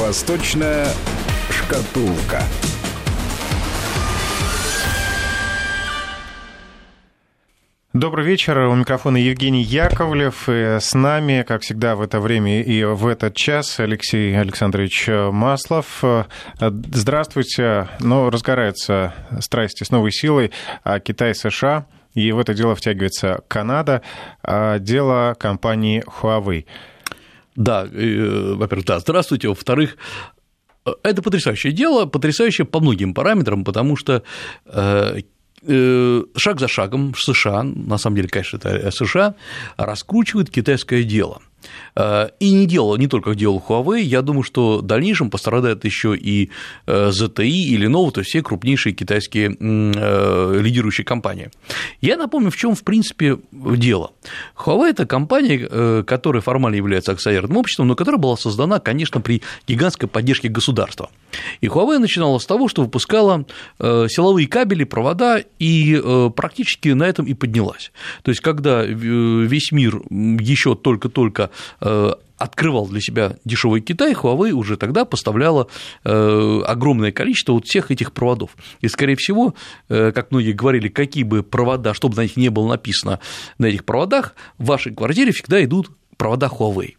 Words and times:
Восточная 0.00 0.86
шкатулка. 1.50 2.42
Добрый 7.92 8.24
вечер. 8.24 8.56
У 8.60 8.74
микрофона 8.76 9.18
Евгений 9.18 9.62
Яковлев. 9.62 10.48
И 10.48 10.78
с 10.80 10.94
нами, 10.94 11.44
как 11.46 11.60
всегда, 11.60 11.96
в 11.96 12.00
это 12.00 12.18
время 12.18 12.62
и 12.62 12.82
в 12.82 13.06
этот 13.06 13.36
час 13.36 13.78
Алексей 13.78 14.34
Александрович 14.34 15.06
Маслов. 15.06 16.02
Здравствуйте. 16.58 17.88
Ну, 18.00 18.30
разгораются 18.30 19.12
страсти 19.40 19.84
с 19.84 19.90
новой 19.90 20.12
силой. 20.12 20.50
А 20.82 20.98
Китай, 20.98 21.34
США. 21.34 21.84
И 22.14 22.32
в 22.32 22.38
это 22.38 22.54
дело 22.54 22.74
втягивается 22.74 23.42
Канада. 23.48 24.00
А 24.42 24.78
дело 24.78 25.36
компании 25.38 26.02
Huawei. 26.22 26.64
Да, 27.56 27.86
э, 27.90 28.54
во-первых, 28.54 28.86
да, 28.86 28.98
здравствуйте. 29.00 29.48
Во-вторых, 29.48 29.96
это 31.02 31.22
потрясающее 31.22 31.72
дело, 31.72 32.06
потрясающее 32.06 32.66
по 32.66 32.80
многим 32.80 33.14
параметрам, 33.14 33.64
потому 33.64 33.96
что 33.96 34.22
э, 34.66 35.20
Э, 35.62 36.22
шаг 36.36 36.58
за 36.58 36.68
шагом 36.68 37.14
США, 37.14 37.62
на 37.62 37.98
самом 37.98 38.16
деле, 38.16 38.28
конечно, 38.28 38.56
это 38.56 38.90
США, 38.90 39.34
раскручивает 39.76 40.50
китайское 40.50 41.02
дело. 41.02 41.42
Э, 41.96 42.28
и 42.38 42.52
не 42.52 42.66
делал, 42.66 42.96
не 42.96 43.08
только 43.08 43.34
делал 43.34 43.62
Huawei, 43.66 44.00
я 44.00 44.22
думаю, 44.22 44.42
что 44.42 44.78
в 44.78 44.82
дальнейшем 44.82 45.30
пострадает 45.30 45.84
еще 45.84 46.16
и 46.16 46.50
э, 46.86 47.10
ZTE 47.10 47.46
или 47.46 47.88
Lenovo, 47.88 48.10
то 48.10 48.20
есть 48.20 48.30
все 48.30 48.42
крупнейшие 48.42 48.92
китайские 48.92 49.56
э, 49.58 50.60
лидирующие 50.60 51.04
компании. 51.04 51.50
Я 52.00 52.16
напомню, 52.16 52.50
в 52.50 52.56
чем 52.56 52.74
в 52.74 52.82
принципе 52.82 53.38
дело. 53.52 54.12
Huawei– 54.56 54.90
это 54.90 55.06
компания, 55.06 56.02
которая 56.04 56.42
формально 56.42 56.76
является 56.76 57.12
акционерным 57.12 57.56
обществом, 57.56 57.88
но 57.88 57.94
которая 57.94 58.20
была 58.20 58.36
создана, 58.36 58.78
конечно, 58.78 59.20
при 59.20 59.42
гигантской 59.66 60.08
поддержке 60.08 60.48
государства. 60.48 61.10
И 61.60 61.66
Huawei 61.66 61.98
начинала 61.98 62.38
с 62.38 62.46
того, 62.46 62.68
что 62.68 62.82
выпускала 62.82 63.44
силовые 63.78 64.46
кабели, 64.46 64.84
провода, 64.84 65.42
и 65.58 66.30
практически 66.34 66.88
на 66.90 67.04
этом 67.04 67.26
и 67.26 67.34
поднялась. 67.34 67.92
То 68.22 68.30
есть, 68.30 68.40
когда 68.40 68.82
весь 68.84 69.72
мир 69.72 70.02
еще 70.10 70.74
только-только 70.74 71.49
Э, 71.80 72.12
открывал 72.38 72.88
для 72.88 73.00
себя 73.00 73.36
дешевый 73.44 73.82
Китай, 73.82 74.14
Huawei 74.14 74.52
уже 74.52 74.78
тогда 74.78 75.04
поставляла 75.04 75.66
э, 76.04 76.62
огромное 76.66 77.12
количество 77.12 77.52
вот 77.52 77.66
всех 77.66 77.90
этих 77.90 78.12
проводов. 78.12 78.56
И, 78.80 78.88
скорее 78.88 79.16
всего, 79.16 79.54
э, 79.90 80.10
как 80.12 80.30
многие 80.30 80.52
говорили, 80.52 80.88
какие 80.88 81.24
бы 81.24 81.42
провода, 81.42 81.92
чтобы 81.92 82.16
на 82.16 82.22
них 82.22 82.36
не 82.36 82.48
было 82.48 82.68
написано 82.68 83.20
на 83.58 83.66
этих 83.66 83.84
проводах, 83.84 84.34
в 84.56 84.66
вашей 84.66 84.94
квартире 84.94 85.32
всегда 85.32 85.62
идут 85.62 85.90
провода 86.16 86.46
Huawei. 86.46 86.94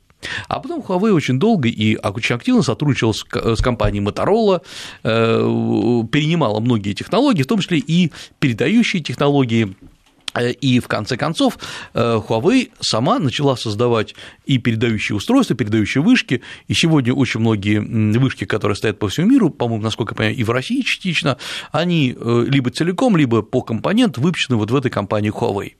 А 0.47 0.59
потом 0.59 0.81
Huawei 0.81 1.11
очень 1.11 1.39
долго 1.39 1.67
и 1.67 1.97
очень 1.97 2.35
активно 2.35 2.61
сотрудничал 2.61 3.15
с 3.15 3.61
компанией 3.63 4.03
Motorola, 4.03 4.61
перенимала 5.01 6.59
многие 6.59 6.93
технологии, 6.93 7.41
в 7.41 7.47
том 7.47 7.59
числе 7.59 7.79
и 7.79 8.11
передающие 8.37 9.01
технологии 9.01 9.75
и 10.39 10.79
в 10.79 10.87
конце 10.87 11.17
концов 11.17 11.57
э, 11.93 12.21
Huawei 12.27 12.71
сама 12.79 13.19
начала 13.19 13.55
создавать 13.55 14.15
и 14.45 14.57
передающие 14.57 15.15
устройства, 15.15 15.55
передающие 15.55 16.01
вышки, 16.01 16.41
и 16.67 16.73
сегодня 16.73 17.13
очень 17.13 17.39
многие 17.39 17.79
вышки, 18.17 18.45
которые 18.45 18.75
стоят 18.75 18.99
по 18.99 19.07
всему 19.07 19.27
миру, 19.27 19.49
по-моему, 19.49 19.83
насколько 19.83 20.13
я 20.13 20.17
понимаю, 20.17 20.37
и 20.37 20.43
в 20.43 20.49
России 20.51 20.81
частично, 20.81 21.37
они 21.71 22.15
э, 22.17 22.45
либо 22.47 22.69
целиком, 22.69 23.17
либо 23.17 23.41
по 23.41 23.61
компонент 23.61 24.17
выпущены 24.17 24.55
вот 24.55 24.71
в 24.71 24.75
этой 24.75 24.89
компании 24.89 25.31
Huawei. 25.31 25.73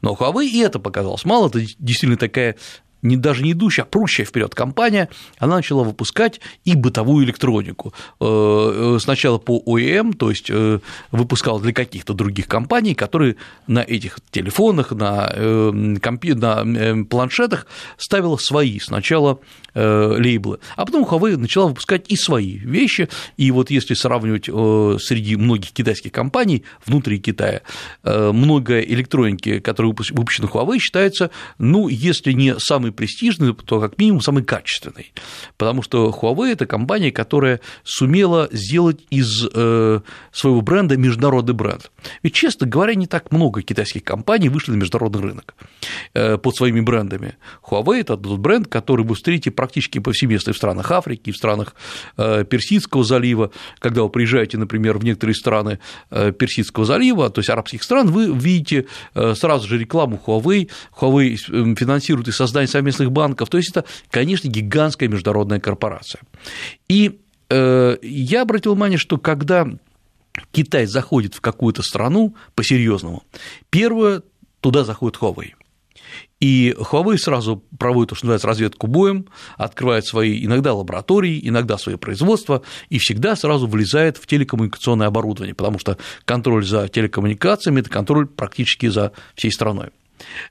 Но 0.00 0.14
Huawei 0.14 0.46
и 0.46 0.58
это 0.58 0.78
показалось 0.78 1.24
мало, 1.24 1.48
это 1.48 1.60
действительно 1.78 2.16
такая 2.16 2.56
не, 3.02 3.16
даже 3.16 3.42
не 3.42 3.52
идущая, 3.52 3.84
а 3.84 3.86
прущая 3.86 4.26
вперед 4.26 4.54
компания, 4.54 5.08
она 5.38 5.56
начала 5.56 5.84
выпускать 5.84 6.40
и 6.64 6.74
бытовую 6.74 7.24
электронику. 7.24 7.92
Э, 8.20 8.96
э, 8.96 8.98
сначала 9.00 9.38
по 9.38 9.62
OEM, 9.66 10.14
то 10.14 10.30
есть 10.30 10.50
э, 10.50 10.80
выпускала 11.12 11.60
для 11.60 11.72
каких-то 11.72 12.14
других 12.14 12.46
компаний, 12.48 12.94
которые 12.94 13.36
на 13.66 13.80
этих 13.80 14.18
телефонах, 14.30 14.92
на, 14.92 15.98
компи... 16.00 16.34
на 16.34 17.04
планшетах 17.04 17.66
ставила 17.96 18.36
свои 18.36 18.78
сначала 18.80 19.40
лейблы. 19.74 20.58
А 20.74 20.84
потом 20.84 21.04
Huawei 21.04 21.36
начала 21.36 21.68
выпускать 21.68 22.06
и 22.08 22.16
свои 22.16 22.56
вещи, 22.58 23.08
и 23.36 23.50
вот 23.52 23.70
если 23.70 23.94
сравнивать 23.94 24.46
среди 24.46 25.36
многих 25.36 25.70
китайских 25.70 26.10
компаний 26.10 26.64
внутри 26.84 27.20
Китая, 27.20 27.62
много 28.02 28.80
электроники, 28.80 29.60
которая 29.60 29.92
выпущена 29.92 30.48
Huawei, 30.48 30.78
считается, 30.78 31.30
ну, 31.58 31.86
если 31.88 32.32
не 32.32 32.58
самый 32.58 32.87
самый 32.88 32.92
престижный, 32.92 33.54
то 33.54 33.80
как 33.80 33.98
минимум 33.98 34.20
самый 34.20 34.42
качественный. 34.42 35.12
Потому 35.56 35.82
что 35.82 36.10
Huawei– 36.10 36.52
это 36.52 36.66
компания, 36.66 37.10
которая 37.10 37.60
сумела 37.84 38.48
сделать 38.52 39.00
из 39.10 39.46
э, 39.52 40.00
своего 40.32 40.60
бренда 40.60 40.96
международный 40.96 41.54
бренд. 41.54 41.90
Ведь, 42.22 42.34
честно 42.34 42.66
говоря, 42.66 42.94
не 42.94 43.06
так 43.06 43.32
много 43.32 43.62
китайских 43.62 44.04
компаний 44.04 44.48
вышли 44.48 44.72
на 44.72 44.76
международный 44.76 45.22
рынок 45.22 45.54
э, 46.14 46.38
под 46.38 46.56
своими 46.56 46.80
брендами. 46.80 47.36
Huawei– 47.62 48.00
это 48.00 48.16
тот 48.16 48.38
бренд, 48.38 48.68
который 48.68 49.04
вы 49.04 49.14
встретите 49.14 49.50
практически 49.50 49.98
повсеместно 49.98 50.50
и 50.50 50.54
в 50.54 50.56
странах 50.56 50.90
Африки, 50.90 51.30
и 51.30 51.32
в 51.32 51.36
странах 51.36 51.74
э, 52.16 52.44
Персидского 52.44 53.04
залива. 53.04 53.50
Когда 53.78 54.02
вы 54.02 54.10
приезжаете, 54.10 54.58
например, 54.58 54.98
в 54.98 55.04
некоторые 55.04 55.34
страны 55.34 55.78
Персидского 56.10 56.84
залива, 56.84 57.30
то 57.30 57.40
есть 57.40 57.50
арабских 57.50 57.82
стран, 57.82 58.10
вы 58.10 58.32
видите 58.32 58.86
сразу 59.14 59.68
же 59.68 59.78
рекламу 59.78 60.20
Huawei. 60.24 60.70
Huawei 60.98 61.36
финансирует 61.76 62.28
и 62.28 62.32
создание 62.32 62.68
совместных 62.78 63.10
банков. 63.10 63.48
То 63.48 63.58
есть 63.58 63.70
это, 63.70 63.84
конечно, 64.10 64.48
гигантская 64.48 65.08
международная 65.08 65.60
корпорация. 65.60 66.22
И 66.88 67.20
э, 67.50 67.96
я 68.02 68.42
обратил 68.42 68.74
внимание, 68.74 68.98
что 68.98 69.18
когда 69.18 69.66
Китай 70.52 70.86
заходит 70.86 71.34
в 71.34 71.40
какую-то 71.40 71.82
страну 71.82 72.34
по-серьезному, 72.54 73.24
первое 73.70 74.22
туда 74.60 74.84
заходит 74.84 75.18
Huawei. 75.20 75.52
И 76.40 76.74
Huawei 76.78 77.18
сразу 77.18 77.64
проводит 77.78 78.10
то, 78.10 78.14
что 78.14 78.26
называется 78.26 78.46
разведку 78.46 78.86
боем, 78.86 79.26
открывает 79.56 80.06
свои 80.06 80.44
иногда 80.44 80.72
лаборатории, 80.72 81.40
иногда 81.42 81.76
свои 81.78 81.96
производства 81.96 82.62
и 82.90 82.98
всегда 82.98 83.34
сразу 83.34 83.66
влезает 83.66 84.18
в 84.18 84.26
телекоммуникационное 84.26 85.08
оборудование, 85.08 85.54
потому 85.54 85.80
что 85.80 85.98
контроль 86.24 86.64
за 86.64 86.88
телекоммуникациями– 86.88 87.80
это 87.80 87.90
контроль 87.90 88.26
практически 88.26 88.86
за 88.86 89.12
всей 89.34 89.50
страной. 89.50 89.88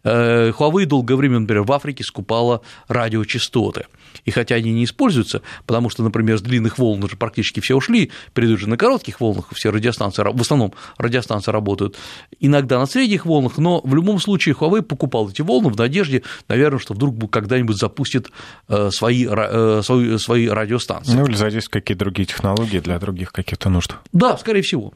Э, 0.04 0.52
Huawei 0.52 0.86
долгое 0.86 1.16
время, 1.16 1.40
например, 1.40 1.64
в 1.64 1.72
Африке 1.72 2.04
скупала 2.04 2.62
радиочастоты. 2.88 3.86
И 4.26 4.32
хотя 4.32 4.56
они 4.56 4.74
не 4.74 4.86
используются, 4.86 5.42
потому 5.66 5.90
что, 5.90 6.04
например, 6.04 6.38
с 6.38 6.42
длинных 6.42 6.78
волн 6.78 7.04
уже 7.04 7.16
практически 7.16 7.60
все 7.60 7.76
ушли, 7.76 8.12
перейдут 8.34 8.60
же 8.60 8.70
на 8.70 8.78
коротких 8.78 9.22
волнах, 9.22 9.48
все 9.54 9.70
радиостанции, 9.70 10.24
в 10.24 10.42
основном 10.42 10.74
радиостанции 10.98 11.52
работают, 11.52 11.98
иногда 12.40 12.80
на 12.80 12.86
средних 12.86 13.26
волнах, 13.26 13.58
но 13.58 13.82
в 13.84 13.96
любом 13.96 14.20
случае 14.20 14.56
Huawei 14.56 14.82
покупал 14.82 15.30
эти 15.30 15.42
волны 15.42 15.70
в 15.70 15.78
надежде, 15.78 16.24
наверное, 16.48 16.80
что 16.80 16.94
вдруг 16.94 17.32
когда-нибудь 17.32 17.78
запустит 17.78 18.32
э, 18.68 18.90
свои, 18.92 19.28
э, 19.30 19.82
свои, 19.84 20.18
свои 20.18 20.48
радиостанции. 20.48 21.14
Ну 21.14 21.26
или 21.26 21.36
задействует 21.36 21.84
какие-то 21.84 22.00
другие 22.00 22.26
технологии 22.26 22.80
для 22.80 23.00
других 23.00 23.32
каких-то 23.32 23.70
нужд. 23.70 23.96
Да, 24.12 24.38
скорее 24.38 24.62
всего. 24.62 24.94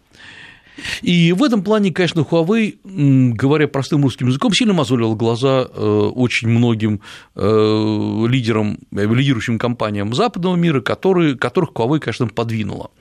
И 1.02 1.34
в 1.34 1.44
этом 1.44 1.64
плане, 1.64 1.92
конечно, 1.92 2.22
Huawei, 2.22 3.34
говоря 3.34 3.68
простым 3.68 4.04
русским 4.04 4.28
языком, 4.28 4.54
сильно 4.54 4.74
мозолил 4.74 5.16
глаза 5.16 5.68
э, 5.70 6.12
очень 6.16 6.48
многим 6.50 7.02
э, 7.36 8.26
лидерам, 8.28 8.80
э, 8.92 9.06
лидирующим 9.06 9.60
компаниям 9.60 10.14
западного 10.14 10.56
мира, 10.56 10.82
которые, 10.82 11.36
которых 11.36 11.72
Huawei, 11.72 12.00
конечно, 12.00 12.28
подвинула. 12.28 12.92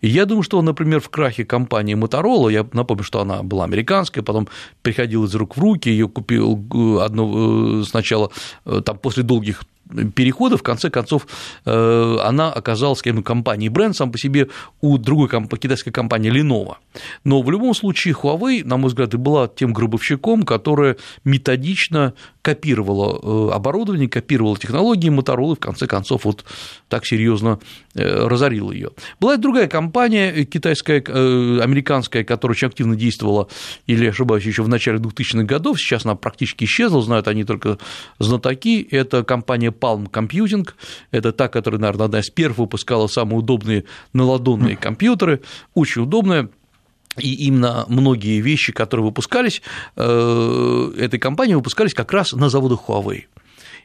И 0.00 0.08
я 0.08 0.26
думаю, 0.26 0.42
что, 0.42 0.60
например, 0.62 1.00
в 1.00 1.08
крахе 1.08 1.44
компании 1.44 1.94
Motorola, 1.94 2.52
я 2.52 2.66
напомню, 2.72 3.04
что 3.04 3.20
она 3.20 3.42
была 3.42 3.64
американская, 3.64 4.22
потом 4.22 4.48
приходила 4.82 5.26
из 5.26 5.34
рук 5.34 5.56
в 5.56 5.60
руки, 5.60 5.88
ее 5.88 6.08
купил 6.08 7.00
одно, 7.00 7.84
сначала 7.84 8.30
там, 8.64 8.98
после 8.98 9.22
долгих 9.22 9.64
перехода, 10.14 10.56
в 10.56 10.62
конце 10.62 10.90
концов, 10.90 11.26
э, 11.64 12.16
она 12.22 12.52
оказалась, 12.52 13.00
скажем, 13.00 13.22
компанией 13.22 13.68
бренд 13.68 13.96
сам 13.96 14.12
по 14.12 14.18
себе 14.18 14.48
у 14.80 14.98
другой 14.98 15.28
китайской 15.28 15.90
компании 15.90 16.32
Lenovo. 16.32 16.76
Но 17.24 17.42
в 17.42 17.50
любом 17.50 17.74
случае 17.74 18.14
Huawei, 18.14 18.64
на 18.64 18.76
мой 18.76 18.88
взгляд, 18.88 19.14
и 19.14 19.16
была 19.16 19.48
тем 19.48 19.72
гробовщиком, 19.72 20.42
которая 20.44 20.96
методично 21.24 22.14
копировала 22.42 23.50
э, 23.50 23.54
оборудование, 23.54 24.08
копировала 24.08 24.58
технологии 24.58 25.10
Motorola 25.10 25.52
и 25.52 25.56
в 25.56 25.60
конце 25.60 25.86
концов 25.86 26.24
вот 26.24 26.44
так 26.88 27.06
серьезно 27.06 27.60
э, 27.94 28.26
разорила 28.26 28.72
ее. 28.72 28.90
Была 29.20 29.34
и 29.34 29.38
другая 29.38 29.68
компания 29.68 30.44
китайская, 30.44 31.00
американская, 31.00 32.24
которая 32.24 32.54
очень 32.54 32.68
активно 32.68 32.96
действовала, 32.96 33.48
или 33.86 34.06
ошибаюсь, 34.06 34.44
еще 34.44 34.62
в 34.62 34.68
начале 34.68 34.98
2000-х 34.98 35.44
годов, 35.44 35.78
сейчас 35.78 36.04
она 36.04 36.16
практически 36.16 36.64
исчезла, 36.64 37.00
знают 37.00 37.28
они 37.28 37.44
только 37.44 37.78
знатоки, 38.18 38.86
это 38.90 39.22
компания 39.22 39.70
Palm 39.70 40.10
Computing, 40.10 40.68
это 41.12 41.32
та, 41.32 41.48
которая, 41.48 41.80
наверное, 41.80 42.06
одна 42.06 42.20
из 42.20 42.30
первых 42.30 42.58
выпускала 42.58 43.06
самые 43.06 43.38
удобные 43.38 43.84
наладонные 44.12 44.76
компьютеры, 44.76 45.42
очень 45.74 46.02
удобная, 46.02 46.50
и 47.18 47.46
именно 47.46 47.84
многие 47.88 48.40
вещи, 48.40 48.72
которые 48.72 49.06
выпускались 49.06 49.62
э, 49.96 50.92
этой 50.98 51.18
компанией, 51.18 51.56
выпускались 51.56 51.94
как 51.94 52.12
раз 52.12 52.32
на 52.32 52.48
заводах 52.48 52.88
Huawei. 52.88 53.24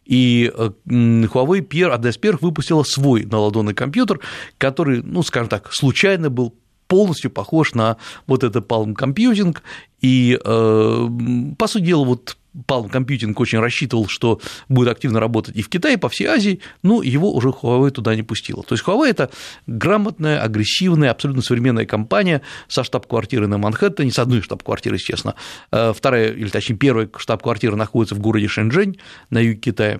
И 0.06 0.52
Huawei 0.86 1.84
одна 1.84 2.10
из 2.10 2.18
первых 2.18 2.42
выпустила 2.42 2.84
свой 2.84 3.26
наладонный 3.26 3.74
компьютер, 3.74 4.22
который, 4.58 5.02
ну, 5.04 5.22
скажем 5.24 5.50
так, 5.50 5.74
случайно 5.74 6.30
был 6.30 6.56
полностью 6.88 7.30
похож 7.30 7.74
на 7.74 7.98
вот 8.26 8.46
это 8.46 8.60
Palm 8.60 8.96
Computing, 8.96 9.58
и, 10.00 10.40
по 10.44 11.68
сути 11.68 11.84
дела, 11.84 12.06
вот 12.06 12.38
Palm 12.66 12.90
Computing 12.90 13.34
очень 13.36 13.60
рассчитывал, 13.60 14.08
что 14.08 14.40
будет 14.70 14.90
активно 14.90 15.20
работать 15.20 15.56
и 15.56 15.62
в 15.62 15.70
Китае, 15.70 15.96
и 15.96 15.98
по 15.98 16.10
всей 16.10 16.26
Азии, 16.26 16.60
но 16.84 17.02
его 17.02 17.34
уже 17.34 17.50
Huawei 17.50 17.92
туда 17.92 18.16
не 18.16 18.24
пустила. 18.24 18.64
То 18.64 18.76
есть 18.76 18.86
Huawei– 18.86 19.08
это 19.10 19.30
грамотная, 19.68 20.42
агрессивная, 20.42 21.12
абсолютно 21.12 21.42
современная 21.42 21.86
компания 21.86 22.42
со 22.68 22.84
штаб-квартирой 22.84 23.48
на 23.48 23.58
Манхэттене, 23.58 24.12
с 24.12 24.20
одной 24.20 24.42
штаб-квартирой, 24.42 24.98
естественно. 24.98 25.36
Э, 25.72 25.94
вторая, 25.96 26.32
или 26.34 26.50
точнее 26.50 26.78
первая 26.78 27.10
штаб-квартира 27.16 27.76
находится 27.76 28.16
в 28.16 28.20
городе 28.20 28.48
Шэньчжэнь 28.48 28.98
на 29.30 29.40
юге 29.40 29.60
Китая. 29.60 30.00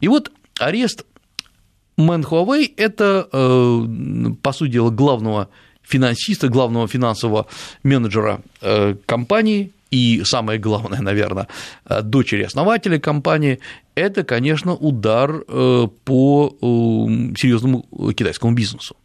И 0.00 0.08
вот 0.08 0.32
арест 0.58 1.04
Мэн 1.96 2.22
Huawei– 2.22 2.72
это, 2.76 3.28
э, 3.32 4.34
по 4.40 4.52
сути 4.52 4.70
дела, 4.70 4.90
главного 4.90 5.48
финансиста, 5.82 6.48
главного 6.48 6.86
финансового 6.86 7.46
менеджера 7.82 8.40
э, 8.60 8.94
компании, 9.06 9.72
и 9.90 10.22
самое 10.24 10.58
главное, 10.58 11.00
наверное, 11.00 11.48
э, 11.84 12.02
дочери 12.02 12.42
основателя 12.42 12.98
компании, 12.98 13.60
это, 13.94 14.24
конечно, 14.24 14.74
удар 14.74 15.44
э, 15.46 15.88
по 16.04 16.56
э, 16.60 16.64
серьезному 17.36 17.86
китайскому 18.14 18.52
бизнесу. 18.52 18.96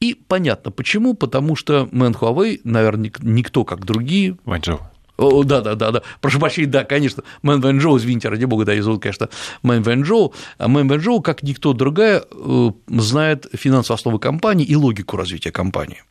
И 0.00 0.14
понятно 0.14 0.70
почему, 0.70 1.14
потому 1.14 1.56
что 1.56 1.88
Мэн 1.90 2.14
Хуавей, 2.14 2.60
наверное, 2.64 3.12
никто 3.20 3.64
как 3.64 3.84
другие. 3.84 4.36
Ваньчжоу. 4.44 4.80
О, 5.16 5.42
да, 5.42 5.60
да, 5.60 5.74
да, 5.74 5.90
да. 5.90 6.02
Прошу 6.20 6.38
прощения, 6.38 6.68
да, 6.68 6.84
конечно. 6.84 7.24
Мэн 7.42 7.60
Ваньчжоу, 7.60 7.98
извините, 7.98 8.28
ради 8.28 8.44
бога, 8.44 8.64
да, 8.64 8.72
её 8.72 8.82
зовут, 8.84 9.02
конечно, 9.02 9.28
Мэн 9.64 9.82
Ваньчжоу. 9.82 10.32
А 10.58 10.68
Мэн 10.68 10.86
Ваньчжоу, 10.86 11.20
как 11.22 11.42
никто 11.42 11.72
другая, 11.72 12.22
знает 12.86 13.46
финансовую 13.52 13.96
основу 13.96 14.18
компании 14.20 14.64
и 14.64 14.76
логику 14.76 15.16
развития 15.16 15.50
компании. 15.50 16.04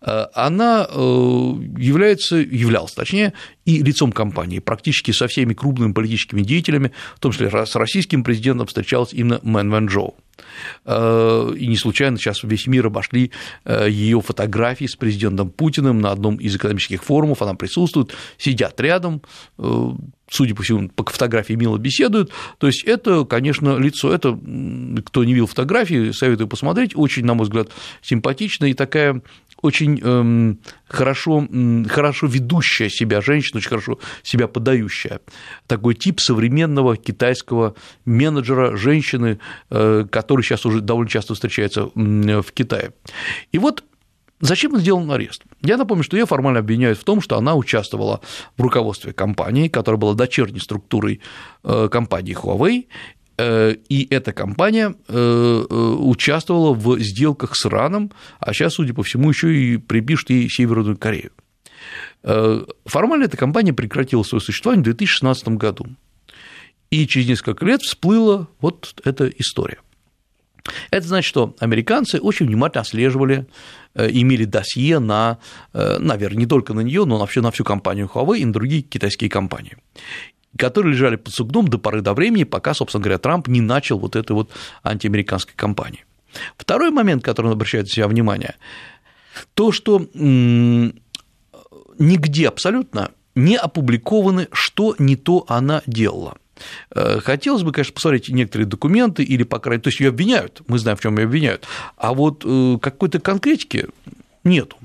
Э, 0.00 0.26
она 0.34 0.86
э, 0.88 0.94
является, 0.94 2.36
являлась, 2.36 2.92
точнее, 2.92 3.32
и 3.64 3.82
лицом 3.82 4.12
компании. 4.12 4.58
Практически 4.58 5.10
со 5.10 5.26
всеми 5.26 5.54
крупными 5.54 5.92
политическими 5.92 6.42
деятелями, 6.42 6.92
в 7.16 7.20
том 7.20 7.32
числе 7.32 7.50
с 7.50 7.74
российским 7.76 8.24
президентом, 8.24 8.66
встречалась 8.66 9.12
именно 9.12 9.40
Мэн 9.42 9.70
Ваньчжоу. 9.70 10.14
Э, 10.84 11.52
и 11.56 11.66
не 11.66 11.76
случайно 11.76 12.18
сейчас 12.18 12.42
весь 12.42 12.66
мир 12.66 12.86
обошли 12.86 13.30
ее 13.66 14.20
фотографии 14.20 14.86
с 14.86 14.96
президентом 14.96 15.50
Путиным 15.50 16.00
на 16.00 16.10
одном 16.10 16.36
из 16.36 16.54
экономических 16.56 17.02
форумов, 17.02 17.42
она 17.42 17.54
присутствует, 17.54 18.14
сидят 18.38 18.80
рядом, 18.80 19.22
судя 20.28 20.54
по 20.54 20.62
всему, 20.62 20.88
по 20.88 21.04
фотографии 21.04 21.54
мило 21.54 21.78
беседуют. 21.78 22.30
То 22.58 22.66
есть 22.66 22.84
это, 22.84 23.24
конечно, 23.24 23.78
лицо, 23.78 24.12
это, 24.12 24.38
кто 25.04 25.24
не 25.24 25.32
видел 25.32 25.46
фотографии, 25.46 26.12
советую 26.12 26.48
посмотреть, 26.48 26.96
очень, 26.96 27.24
на 27.24 27.34
мой 27.34 27.44
взгляд, 27.44 27.68
симпатичная 28.02 28.70
и 28.70 28.74
такая 28.74 29.22
очень 29.64 29.98
эм, 30.02 30.60
хорошо, 30.86 31.48
хорошо 31.88 32.26
ведущая 32.26 32.90
себя 32.90 33.20
женщина, 33.20 33.58
очень 33.58 33.70
хорошо 33.70 33.98
себя 34.22 34.46
подающая. 34.46 35.20
Такой 35.66 35.94
тип 35.94 36.20
современного 36.20 36.96
китайского 36.96 37.74
менеджера, 38.04 38.76
женщины, 38.76 39.38
э, 39.70 40.06
который 40.10 40.42
сейчас 40.42 40.66
уже 40.66 40.80
довольно 40.80 41.10
часто 41.10 41.34
встречается 41.34 41.88
в 41.94 42.52
Китае. 42.52 42.92
И 43.52 43.58
вот 43.58 43.84
Зачем 44.40 44.76
сделан 44.76 45.10
арест? 45.10 45.42
Я 45.62 45.78
напомню, 45.78 46.04
что 46.04 46.18
ее 46.18 46.26
формально 46.26 46.58
обвиняют 46.58 46.98
в 46.98 47.04
том, 47.04 47.22
что 47.22 47.38
она 47.38 47.54
участвовала 47.54 48.20
в 48.58 48.62
руководстве 48.62 49.14
компании, 49.14 49.68
которая 49.68 49.98
была 49.98 50.12
дочерней 50.12 50.60
структурой 50.60 51.22
э, 51.62 51.88
компании 51.90 52.36
Huawei, 52.36 52.86
и 53.38 54.06
эта 54.10 54.32
компания 54.32 54.94
э, 55.08 55.64
э, 55.68 55.74
участвовала 55.74 56.72
в 56.72 57.00
сделках 57.00 57.56
с 57.56 57.66
Ираном, 57.66 58.12
а 58.38 58.52
сейчас, 58.52 58.74
судя 58.74 58.94
по 58.94 59.02
всему, 59.02 59.28
еще 59.30 59.54
и 59.54 59.76
припишет 59.76 60.30
ей 60.30 60.48
Северную 60.48 60.96
Корею. 60.96 61.32
Формально 62.86 63.24
эта 63.24 63.36
компания 63.36 63.74
прекратила 63.74 64.22
свое 64.22 64.40
существование 64.40 64.82
в 64.82 64.84
2016 64.84 65.48
году. 65.48 65.86
И 66.90 67.06
через 67.06 67.28
несколько 67.28 67.66
лет 67.66 67.82
всплыла 67.82 68.48
вот 68.60 68.94
эта 69.04 69.28
история. 69.28 69.78
Это 70.90 71.06
значит, 71.06 71.28
что 71.28 71.54
американцы 71.60 72.20
очень 72.20 72.46
внимательно 72.46 72.80
отслеживали, 72.80 73.46
имели 73.94 74.46
досье 74.46 74.98
на, 75.00 75.38
наверное, 75.74 76.38
не 76.38 76.46
только 76.46 76.72
на 76.72 76.80
нее, 76.80 77.04
но 77.04 77.18
вообще 77.18 77.42
на 77.42 77.50
всю 77.50 77.64
компанию 77.64 78.10
Huawei 78.12 78.38
и 78.38 78.44
на 78.46 78.52
другие 78.54 78.80
китайские 78.80 79.28
компании 79.28 79.76
которые 80.58 80.92
лежали 80.94 81.16
под 81.16 81.32
сугном 81.32 81.68
до 81.68 81.78
поры 81.78 82.00
до 82.00 82.14
времени, 82.14 82.44
пока, 82.44 82.74
собственно 82.74 83.02
говоря, 83.02 83.18
Трамп 83.18 83.48
не 83.48 83.60
начал 83.60 83.98
вот 83.98 84.16
этой 84.16 84.32
вот 84.32 84.50
антиамериканской 84.82 85.54
кампании. 85.56 86.04
Второй 86.56 86.90
момент, 86.90 87.22
который 87.22 87.46
он 87.46 87.52
обращает 87.52 87.86
на 87.86 87.90
себя 87.90 88.08
внимание, 88.08 88.56
то, 89.54 89.72
что 89.72 90.06
нигде 91.98 92.48
абсолютно 92.48 93.10
не 93.34 93.56
опубликованы, 93.56 94.48
что 94.52 94.94
не 94.98 95.16
то 95.16 95.44
она 95.48 95.82
делала. 95.86 96.36
Э, 96.94 97.18
хотелось 97.20 97.62
бы, 97.62 97.72
конечно, 97.72 97.94
посмотреть 97.94 98.28
некоторые 98.28 98.66
документы 98.66 99.24
или, 99.24 99.42
по 99.42 99.58
крайней 99.58 99.78
мере, 99.78 99.82
то 99.82 99.88
есть 99.88 100.00
ее 100.00 100.08
обвиняют, 100.10 100.62
мы 100.68 100.78
знаем, 100.78 100.96
в 100.96 101.00
чем 101.00 101.18
ее 101.18 101.24
обвиняют, 101.24 101.66
а 101.96 102.14
вот 102.14 102.44
э, 102.44 102.78
какой-то 102.80 103.20
конкретики 103.20 103.88
нету. 104.44 104.76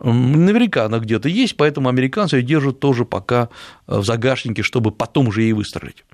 Наверняка 0.00 0.84
она 0.84 0.98
где-то 0.98 1.28
есть, 1.28 1.56
поэтому 1.56 1.88
американцы 1.88 2.36
ее 2.36 2.42
держат 2.42 2.80
тоже 2.80 3.04
пока 3.04 3.48
э, 3.86 3.98
в 3.98 4.04
загашнике, 4.04 4.62
чтобы 4.62 4.90
потом 4.90 5.28
уже 5.28 5.42
ей 5.42 5.52
выстрелить. 5.52 6.04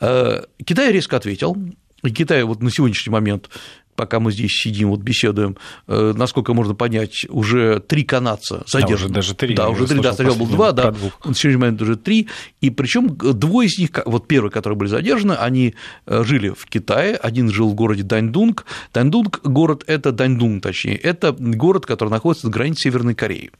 Э, 0.00 0.42
Китай 0.64 0.92
резко 0.92 1.16
ответил. 1.16 1.56
Китай 2.02 2.42
вот 2.42 2.62
на 2.62 2.70
сегодняшний 2.70 3.12
момент 3.12 3.48
пока 3.96 4.20
мы 4.20 4.32
здесь 4.32 4.52
сидим, 4.52 4.90
вот 4.90 5.00
беседуем, 5.00 5.56
э, 5.86 6.12
насколько 6.16 6.54
можно 6.54 6.74
понять, 6.74 7.26
уже 7.28 7.80
три 7.80 8.04
канадца 8.04 8.64
задержаны. 8.66 9.14
Да, 9.14 9.20
уже 9.20 9.28
даже 9.28 9.34
три. 9.34 9.54
Да, 9.54 9.68
уже 9.68 9.86
три, 9.86 10.00
да, 10.00 10.12
сначала 10.12 10.36
был 10.36 10.46
два, 10.46 10.72
да, 10.72 10.90
на 10.90 11.34
сегодняшний 11.34 11.56
момент 11.56 11.82
уже 11.82 11.96
три, 11.96 12.28
и 12.60 12.70
причем 12.70 13.16
двое 13.16 13.68
из 13.68 13.78
них, 13.78 13.90
вот 14.04 14.26
первые, 14.26 14.50
которые 14.50 14.76
были 14.76 14.88
задержаны, 14.88 15.32
они 15.32 15.74
э, 16.06 16.24
жили 16.24 16.50
в 16.50 16.66
Китае, 16.66 17.16
один 17.16 17.50
жил 17.50 17.68
в 17.68 17.74
городе 17.74 18.02
Даньдунг, 18.02 18.64
Даньдунг 18.92 19.40
город– 19.44 19.84
это 19.86 20.12
Даньдунг, 20.12 20.62
точнее, 20.62 20.96
это 20.96 21.32
город, 21.32 21.86
который 21.86 22.10
находится 22.10 22.46
на 22.46 22.52
границе 22.52 22.82
Северной 22.84 23.14
Кореи. 23.14 23.50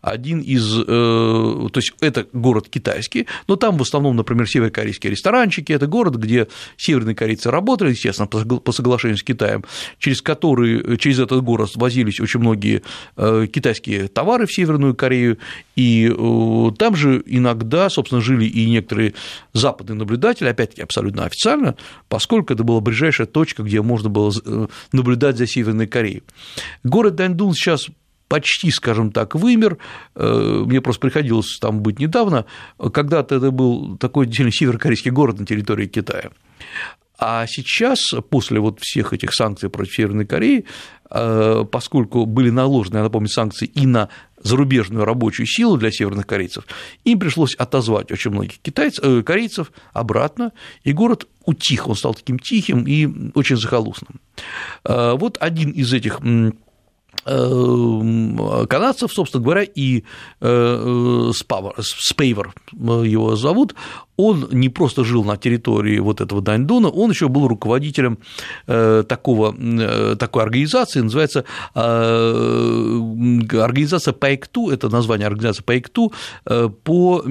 Один 0.00 0.40
из, 0.40 0.78
э, 0.78 0.84
то 0.86 1.76
есть 1.76 1.92
это 2.00 2.26
город 2.32 2.68
китайский, 2.68 3.26
но 3.48 3.56
там 3.56 3.76
в 3.76 3.82
основном, 3.82 4.16
например, 4.16 4.48
северокорейские 4.48 5.10
ресторанчики, 5.10 5.72
это 5.72 5.86
город, 5.86 6.16
где 6.16 6.48
северные 6.76 7.14
корейцы 7.14 7.50
работали, 7.50 7.90
естественно, 7.90 8.26
по 8.26 8.72
соглашению 8.72 9.16
с 9.16 9.22
Китаем, 9.22 9.64
через 9.98 10.22
который, 10.22 10.96
через 10.98 11.18
этот 11.18 11.42
город 11.42 11.70
возились 11.74 12.20
очень 12.20 12.40
многие 12.40 12.82
э, 13.16 13.46
китайские 13.52 14.08
товары 14.08 14.46
в 14.46 14.52
Северную 14.52 14.94
Корею, 14.94 15.38
и 15.74 16.08
э, 16.08 16.70
там 16.78 16.96
же 16.96 17.22
иногда, 17.26 17.88
собственно, 17.90 18.20
жили 18.20 18.44
и 18.44 18.68
некоторые 18.68 19.14
западные 19.52 19.96
наблюдатели, 19.96 20.48
опять-таки 20.48 20.82
абсолютно 20.82 21.24
официально, 21.24 21.76
поскольку 22.08 22.52
это 22.52 22.64
была 22.64 22.80
ближайшая 22.80 23.26
точка, 23.26 23.62
где 23.62 23.82
можно 23.82 24.08
было 24.08 24.32
э, 24.44 24.66
наблюдать 24.92 25.36
за 25.36 25.46
Северной 25.46 25.86
Кореей. 25.86 26.22
Город 26.84 27.16
Даньдун 27.16 27.52
сейчас 27.54 27.88
почти, 28.28 28.70
скажем 28.70 29.12
так, 29.12 29.36
вымер. 29.36 29.78
Мне 30.16 30.80
просто 30.80 31.00
приходилось 31.00 31.58
там 31.60 31.80
быть 31.80 32.00
недавно. 32.00 32.44
Когда-то 32.76 33.36
это 33.36 33.50
был 33.52 33.96
такой 33.98 34.26
действительно 34.26 34.52
северокорейский 34.52 35.12
город 35.12 35.38
на 35.38 35.46
территории 35.46 35.86
Китая. 35.86 36.30
А 37.18 37.46
сейчас, 37.46 38.12
после 38.30 38.60
вот 38.60 38.80
всех 38.80 39.12
этих 39.12 39.32
санкций 39.32 39.70
против 39.70 39.94
Северной 39.94 40.26
Кореи, 40.26 40.64
э, 41.10 41.64
поскольку 41.70 42.26
были 42.26 42.50
наложены, 42.50 42.98
я 42.98 43.02
напомню, 43.04 43.28
санкции 43.28 43.66
и 43.66 43.86
на 43.86 44.08
зарубежную 44.42 45.04
рабочую 45.04 45.46
силу 45.46 45.76
для 45.76 45.90
северных 45.90 46.26
корейцев, 46.26 46.64
им 47.04 47.18
пришлось 47.18 47.54
отозвать 47.54 48.12
очень 48.12 48.30
многих 48.30 48.58
китайцев, 48.58 49.04
э, 49.04 49.22
корейцев 49.22 49.72
обратно, 49.92 50.52
и 50.84 50.92
город 50.92 51.26
утих, 51.44 51.88
он 51.88 51.96
стал 51.96 52.14
таким 52.14 52.38
тихим 52.38 52.84
и 52.84 53.30
очень 53.34 53.56
захолустным. 53.56 54.20
Э, 54.84 55.14
вот 55.16 55.38
один 55.40 55.70
из 55.70 55.92
этих 55.92 56.20
канадцев, 57.26 59.12
собственно 59.12 59.42
говоря, 59.42 59.62
и 59.62 60.04
э, 60.40 61.30
Спейвер 61.80 62.54
его 62.72 63.36
зовут, 63.36 63.74
он 64.16 64.48
не 64.52 64.68
просто 64.68 65.04
жил 65.04 65.24
на 65.24 65.36
территории 65.36 65.98
вот 65.98 66.20
этого 66.20 66.40
Даньдона, 66.40 66.88
он 66.88 67.10
еще 67.10 67.28
был 67.28 67.48
руководителем 67.48 68.18
э, 68.68 69.02
такого, 69.08 69.56
э, 69.58 70.14
такой 70.16 70.44
организации, 70.44 71.00
называется 71.00 71.44
организация 71.74 74.12
ПАЭКТУ, 74.12 74.70
это 74.70 74.88
название 74.88 75.26
организации 75.26 75.64
ПАЭКТУ 75.64 76.12
по 76.84 77.24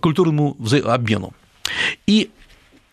культурному 0.00 0.56
обмену. 0.84 1.32
И 2.06 2.30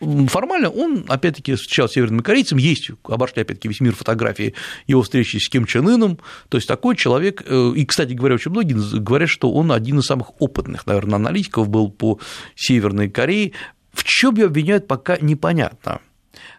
Формально 0.00 0.70
он, 0.70 1.04
опять-таки, 1.08 1.54
встречался 1.54 1.92
с 1.92 1.94
северным 1.94 2.20
корейцем, 2.20 2.56
есть, 2.56 2.90
обошли, 3.02 3.42
опять-таки, 3.42 3.68
весь 3.68 3.80
мир 3.80 3.96
фотографии 3.96 4.54
его 4.86 5.02
встречи 5.02 5.38
с 5.38 5.48
Ким 5.48 5.64
Чен 5.64 5.88
Ыном, 5.88 6.20
то 6.48 6.56
есть 6.56 6.68
такой 6.68 6.94
человек, 6.94 7.42
э, 7.44 7.72
и, 7.74 7.84
кстати 7.84 8.12
говоря, 8.12 8.36
очень 8.36 8.52
многие 8.52 8.74
говорят, 9.00 9.28
что 9.28 9.50
он 9.52 9.72
один 9.72 9.98
из 9.98 10.04
самых 10.04 10.40
опытных, 10.40 10.86
наверное, 10.86 11.16
аналитиков 11.16 11.68
был 11.68 11.90
по 11.90 12.20
Северной 12.54 13.10
Корее, 13.10 13.52
В 13.90 14.04
чем 14.04 14.36
ее 14.36 14.46
обвиняют, 14.46 14.86
пока 14.86 15.16
непонятно. 15.20 16.00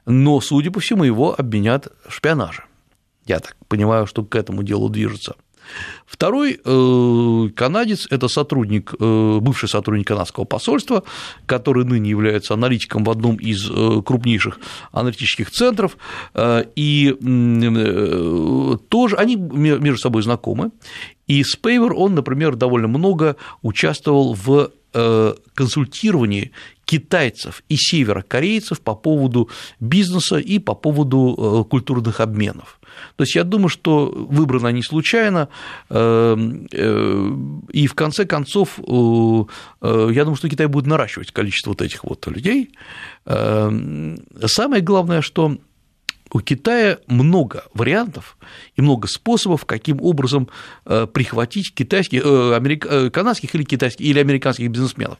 Но, 0.05 0.41
судя 0.41 0.72
по 0.72 0.81
всему, 0.81 1.05
его 1.05 1.34
обвинят 1.39 1.88
в 2.05 2.13
шпионаже. 2.13 2.65
Я 3.25 3.39
так 3.39 3.55
понимаю, 3.67 4.08
что 4.08 4.25
к 4.25 4.36
этому 4.36 4.63
делу 4.63 4.89
движется. 4.89 5.36
Второй 6.05 6.59
э, 6.63 7.49
канадец– 7.55 8.07
это 8.09 8.27
сотрудник, 8.27 8.93
э, 8.99 9.39
бывший 9.41 9.69
сотрудник 9.69 10.07
канадского 10.07 10.43
посольства, 10.43 11.03
который 11.45 11.85
ныне 11.85 12.09
является 12.09 12.55
аналитиком 12.55 13.03
в 13.03 13.09
одном 13.09 13.35
из 13.35 13.69
э, 13.69 14.01
крупнейших 14.03 14.59
аналитических 14.91 15.51
центров, 15.51 15.97
и 16.75 17.15
тоже 18.89 19.15
они 19.15 19.35
между 19.35 19.97
собой 19.97 20.23
знакомы, 20.23 20.71
и 21.27 21.43
Спейвер, 21.43 21.93
он, 21.93 22.15
например, 22.15 22.55
довольно 22.55 22.88
много 22.88 23.35
участвовал 23.61 24.33
в 24.33 24.71
консультировании 25.53 26.51
китайцев 26.89 27.63
и 27.69 27.75
северокорейцев 27.77 28.81
по 28.81 28.96
поводу 28.96 29.50
бизнеса 29.79 30.38
и 30.38 30.58
по 30.58 30.74
поводу 30.74 31.67
культурных 31.69 32.19
обменов. 32.19 32.79
То 33.15 33.24
есть 33.24 33.36
я 33.36 33.43
думаю, 33.43 33.69
что 33.69 34.08
выбрано 34.08 34.69
не 34.69 34.81
случайно, 34.81 35.50
эм, 35.89 36.67
э, 36.72 37.31
и 37.72 37.86
в 37.86 37.93
конце 37.93 38.25
концов, 38.25 38.79
э, 38.79 38.84
э, 39.81 40.10
я 40.13 40.24
думаю, 40.24 40.36
что 40.36 40.50
Китай 40.50 40.65
будет 40.65 40.88
наращивать 40.88 41.31
количество 41.31 41.72
вот 41.72 41.81
этих 41.81 42.03
вот 42.03 42.25
людей. 42.27 42.72
Эм, 43.25 44.17
самое 44.46 44.81
главное, 44.81 45.22
что 45.22 45.58
у 46.31 46.39
Китая 46.41 46.98
много 47.08 47.65
вариантов 47.74 48.38
и 48.75 48.81
много 48.81 49.08
способов, 49.08 49.65
каким 49.65 50.01
образом 50.01 50.48
прихватить 50.86 51.74
китайских, 51.74 52.24
америк... 52.24 52.86
канадских 53.12 53.55
или 53.55 53.63
китайских 53.63 54.05
или 54.05 54.19
американских 54.19 54.69
бизнесменов 54.69 55.17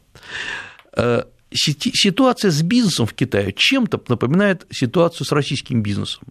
ситуация 1.52 2.50
с 2.50 2.62
бизнесом 2.62 3.06
в 3.06 3.14
Китае 3.14 3.52
чем-то 3.56 4.00
напоминает 4.08 4.66
ситуацию 4.70 5.26
с 5.26 5.32
российским 5.32 5.82
бизнесом. 5.82 6.28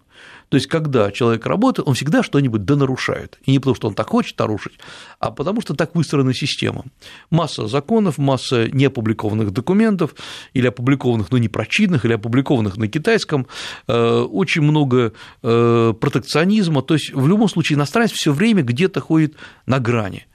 То 0.50 0.56
есть, 0.56 0.66
когда 0.66 1.12
человек 1.12 1.46
работает, 1.46 1.86
он 1.86 1.94
всегда 1.94 2.22
что-нибудь 2.24 2.64
донарушает. 2.64 3.38
И 3.44 3.52
не 3.52 3.60
потому, 3.60 3.76
что 3.76 3.88
он 3.88 3.94
так 3.94 4.08
хочет 4.08 4.38
нарушить, 4.38 4.72
а 5.20 5.30
потому 5.30 5.60
что 5.60 5.74
так 5.74 5.94
выстроена 5.94 6.34
система. 6.34 6.84
Масса 7.30 7.68
законов, 7.68 8.18
масса 8.18 8.68
неопубликованных 8.68 9.52
документов, 9.52 10.14
или 10.52 10.66
опубликованных, 10.66 11.30
но 11.30 11.38
не 11.38 11.48
прочитанных, 11.48 12.04
или 12.04 12.14
опубликованных 12.14 12.76
на 12.76 12.88
китайском, 12.88 13.46
э, 13.86 14.20
очень 14.22 14.62
много 14.62 15.12
э, 15.42 15.94
протекционизма. 16.00 16.82
То 16.82 16.94
есть, 16.94 17.12
в 17.14 17.28
любом 17.28 17.48
случае, 17.48 17.76
иностранец 17.76 18.10
все 18.10 18.32
время 18.32 18.62
где-то 18.62 19.00
ходит 19.00 19.36
на 19.66 19.78
грани. 19.78 20.26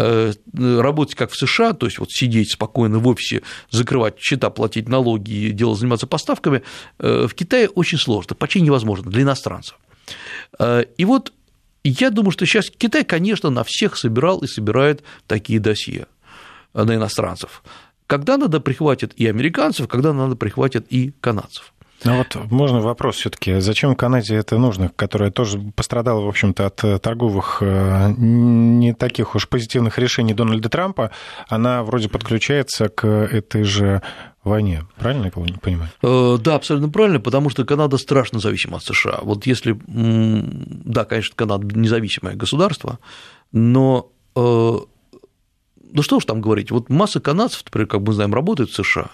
Э, 0.00 0.32
работать 0.54 1.16
как 1.16 1.32
в 1.32 1.36
США, 1.36 1.72
то 1.72 1.86
есть 1.86 1.98
вот 1.98 2.12
сидеть 2.12 2.52
спокойно 2.52 3.00
в 3.00 3.08
офисе, 3.08 3.42
закрывать 3.68 4.20
счета, 4.20 4.48
платить 4.48 4.88
налоги 4.88 5.32
и 5.32 5.50
дело 5.50 5.74
заниматься 5.74 6.06
поставками, 6.06 6.62
в 6.98 7.30
Китае 7.34 7.68
очень 7.68 7.98
сложно, 7.98 8.36
почти 8.36 8.60
невозможно 8.60 9.10
для 9.10 9.22
иностранцев. 9.22 9.76
Э, 10.60 10.84
и 10.96 11.04
вот 11.04 11.32
я 11.82 12.10
думаю, 12.10 12.30
что 12.30 12.46
сейчас 12.46 12.70
Китай, 12.70 13.04
конечно, 13.04 13.50
на 13.50 13.64
всех 13.64 13.96
собирал 13.96 14.38
и 14.38 14.46
собирает 14.46 15.02
такие 15.26 15.58
досье 15.58 16.06
на 16.74 16.94
иностранцев. 16.94 17.64
Когда 18.06 18.36
надо, 18.36 18.60
прихватит 18.60 19.14
и 19.16 19.26
американцев, 19.26 19.88
когда 19.88 20.12
надо, 20.12 20.36
прихватит 20.36 20.86
и 20.90 21.12
канадцев. 21.20 21.72
Ну 22.04 22.16
вот 22.16 22.36
можно 22.50 22.80
вопрос 22.80 23.16
все-таки, 23.16 23.58
зачем 23.58 23.96
Канаде 23.96 24.36
это 24.36 24.56
нужно, 24.56 24.90
которая 24.94 25.32
тоже 25.32 25.58
пострадала, 25.74 26.20
в 26.20 26.28
общем-то, 26.28 26.66
от 26.66 26.84
э, 26.84 26.98
торговых 27.00 27.58
э, 27.60 28.14
не 28.16 28.94
таких 28.94 29.34
уж 29.34 29.48
позитивных 29.48 29.98
решений 29.98 30.32
Дональда 30.32 30.68
Трампа, 30.68 31.10
она 31.48 31.82
вроде 31.82 32.08
подключается 32.08 32.88
к 32.88 33.04
этой 33.04 33.64
же 33.64 34.02
войне. 34.44 34.86
Правильно 34.96 35.24
я 35.24 35.30
понимаю? 35.60 35.90
Э, 36.02 36.38
да, 36.40 36.54
абсолютно 36.54 36.88
правильно, 36.88 37.18
потому 37.18 37.50
что 37.50 37.64
Канада 37.64 37.98
страшно 37.98 38.38
зависима 38.38 38.76
от 38.76 38.84
США. 38.84 39.18
Вот 39.22 39.46
если, 39.46 39.76
да, 39.86 41.04
конечно, 41.04 41.34
Канада 41.34 41.66
независимое 41.76 42.34
государство, 42.34 42.98
но 43.50 44.10
ну 44.34 46.02
что 46.02 46.18
уж 46.18 46.26
там 46.26 46.40
говорить, 46.40 46.70
вот 46.70 46.90
масса 46.90 47.18
канадцев, 47.18 47.64
например, 47.64 47.88
как 47.88 48.02
мы 48.02 48.12
знаем, 48.12 48.32
работают 48.32 48.70
в 48.70 48.74
США, 48.74 49.08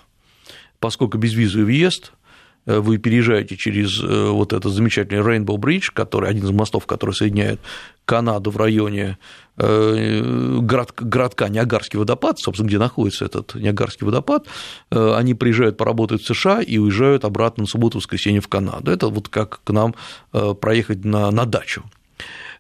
поскольку 0.81 1.17
безвизовый 1.17 1.64
въезд– 1.64 2.12
вы 2.66 2.99
переезжаете 2.99 3.56
через 3.56 4.02
э, 4.02 4.28
вот 4.30 4.52
этот 4.52 4.73
замечательный 4.73 5.23
Rainbow 5.23 5.56
Bridge, 5.56 5.90
который 5.92 6.30
один 6.30 6.44
из 6.44 6.50
мостов, 6.50 6.87
который 6.87 7.14
соединяет 7.14 7.61
Канаду 8.06 8.50
в 8.50 8.56
районе 8.56 9.18
э, 9.59 10.59
город, 10.61 10.92
городка 10.97 11.49
Ниагарский 11.49 11.99
водопад, 11.99 12.38
собственно, 12.38 12.68
где 12.68 12.78
находится 12.78 13.26
этот 13.26 13.54
Ниагарский 13.54 14.06
водопад, 14.06 14.47
они 14.90 15.35
приезжают 15.35 15.76
поработать 15.76 16.23
в 16.23 16.26
США 16.26 16.62
и 16.62 16.78
уезжают 16.78 17.25
обратно 17.25 17.62
на 17.62 17.66
субботу-воскресенье 17.66 18.40
в 18.40 18.49
Канаду. 18.49 18.90
Это 18.90 19.09
вот 19.09 19.28
как 19.28 19.61
к 19.64 19.71
нам 19.71 19.94
проехать 20.61 21.04
на, 21.04 21.30
на 21.30 21.47
дачу. 21.47 21.85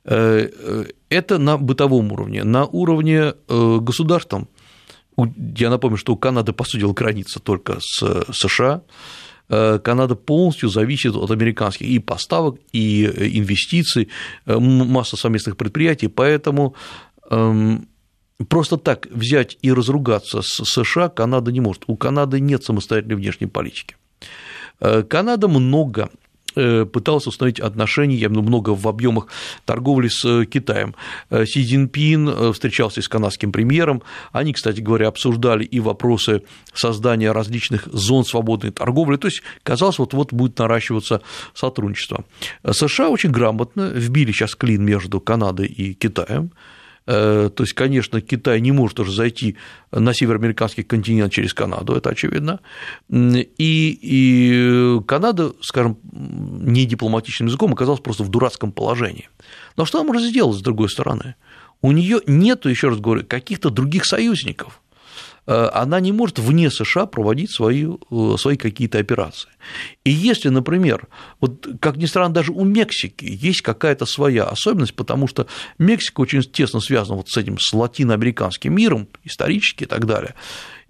Это 0.04 1.38
на 1.38 1.56
бытовом 1.56 2.12
уровне. 2.12 2.44
На 2.44 2.64
уровне 2.64 3.34
государственном, 3.48 4.48
я 5.16 5.70
напомню, 5.70 5.96
что 5.96 6.16
Канада, 6.16 6.52
по 6.52 6.64
сути, 6.64 6.84
граница 6.92 7.40
только 7.40 7.78
с 7.80 8.24
США, 8.32 8.82
Э, 8.82 9.23
Канада 9.48 10.14
полностью 10.14 10.68
зависит 10.68 11.14
от 11.14 11.30
американских 11.30 11.86
и 11.86 11.98
поставок, 11.98 12.58
и 12.72 13.04
э, 13.04 13.28
инвестиций, 13.28 14.08
э, 14.46 14.58
масса 14.58 15.16
совместных 15.16 15.56
предприятий, 15.56 16.08
поэтому 16.08 16.74
эм, 17.30 17.88
просто 18.48 18.76
так 18.76 19.06
взять 19.10 19.58
и 19.62 19.72
разругаться 19.72 20.40
с 20.42 20.64
США 20.64 21.08
Канада 21.08 21.52
не 21.52 21.60
может. 21.60 21.84
У 21.86 21.96
Канады 21.96 22.40
нет 22.40 22.64
самостоятельной 22.64 23.16
внешней 23.16 23.46
политики. 23.46 23.96
Канада 24.80 25.46
много 25.46 26.10
Э, 26.10 26.23
пытался 26.84 27.28
установить 27.28 27.60
отношения, 27.60 28.16
я 28.16 28.28
много 28.28 28.70
в 28.70 28.86
объемах 28.88 29.28
торговли 29.64 30.08
с 30.08 30.24
э, 30.24 30.44
Китаем. 30.46 30.94
Э, 31.30 31.44
Си 31.46 31.64
Цзиньпин 31.64 32.52
встречался 32.52 33.02
с 33.02 33.08
канадским 33.08 33.52
премьером, 33.52 34.02
они, 34.32 34.52
кстати 34.52 34.80
говоря, 34.80 35.08
обсуждали 35.08 35.64
и 35.64 35.80
вопросы 35.80 36.42
создания 36.72 37.32
различных 37.32 37.86
зон 37.92 38.24
свободной 38.24 38.70
торговли, 38.70 39.16
то 39.16 39.28
есть 39.28 39.42
казалось, 39.62 39.98
вот-вот 39.98 40.32
будет 40.32 40.58
наращиваться 40.58 41.22
сотрудничество. 41.54 42.24
США 42.70 43.08
очень 43.08 43.30
грамотно 43.30 43.88
вбили 43.88 44.32
сейчас 44.32 44.54
клин 44.54 44.84
между 44.84 45.20
Канадой 45.20 45.66
и 45.66 45.94
Китаем, 45.94 46.50
Э, 46.50 46.73
то 47.06 47.54
есть, 47.58 47.74
конечно, 47.74 48.20
Китай 48.20 48.60
не 48.60 48.72
может 48.72 48.98
уже 48.98 49.12
зайти 49.12 49.56
на 49.90 50.14
североамериканский 50.14 50.84
континент 50.84 51.32
через 51.32 51.52
Канаду, 51.52 51.94
это 51.94 52.10
очевидно. 52.10 52.60
И, 53.10 53.98
и 54.00 55.00
Канада, 55.06 55.52
скажем, 55.60 55.98
не 56.12 56.86
дипломатичным 56.86 57.48
языком 57.48 57.72
оказалась 57.72 58.00
просто 58.00 58.24
в 58.24 58.28
дурацком 58.28 58.72
положении. 58.72 59.28
Но 59.76 59.84
что 59.84 60.00
она 60.00 60.06
может 60.06 60.28
сделать 60.28 60.56
с 60.56 60.62
другой 60.62 60.88
стороны? 60.88 61.34
У 61.82 61.92
нее 61.92 62.20
нет, 62.26 62.64
еще 62.64 62.88
раз 62.88 62.98
говорю, 62.98 63.26
каких-то 63.26 63.68
других 63.68 64.06
союзников. 64.06 64.80
Э, 65.46 65.68
она 65.72 66.00
не 66.00 66.12
может 66.12 66.38
вне 66.38 66.70
США 66.70 67.06
проводить 67.06 67.50
свои, 67.50 67.86
э, 67.86 68.36
свои 68.38 68.56
какие-то 68.56 68.98
операции. 68.98 69.50
И 70.04 70.10
если, 70.10 70.48
например, 70.48 71.08
вот, 71.40 71.66
как 71.80 71.96
ни 71.96 72.06
странно, 72.06 72.32
даже 72.32 72.52
у 72.52 72.64
Мексики 72.64 73.26
есть 73.28 73.60
какая-то 73.60 74.06
своя 74.06 74.44
особенность, 74.44 74.94
потому 74.94 75.28
что 75.28 75.46
Мексика 75.78 76.20
очень 76.20 76.42
тесно 76.42 76.80
связана 76.80 77.16
вот 77.16 77.28
с 77.28 77.36
этим, 77.36 77.58
с 77.58 77.72
латиноамериканским 77.74 78.74
миром, 78.74 79.06
исторически 79.24 79.84
и 79.84 79.86
так 79.86 80.06
далее, 80.06 80.34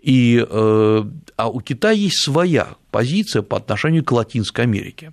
и, 0.00 0.44
э, 0.48 1.04
а 1.36 1.48
у 1.48 1.60
Китая 1.60 1.94
есть 1.94 2.22
своя 2.22 2.76
позиция 2.90 3.42
по 3.42 3.56
отношению 3.56 4.04
к 4.04 4.12
Латинской 4.12 4.64
Америке. 4.64 5.12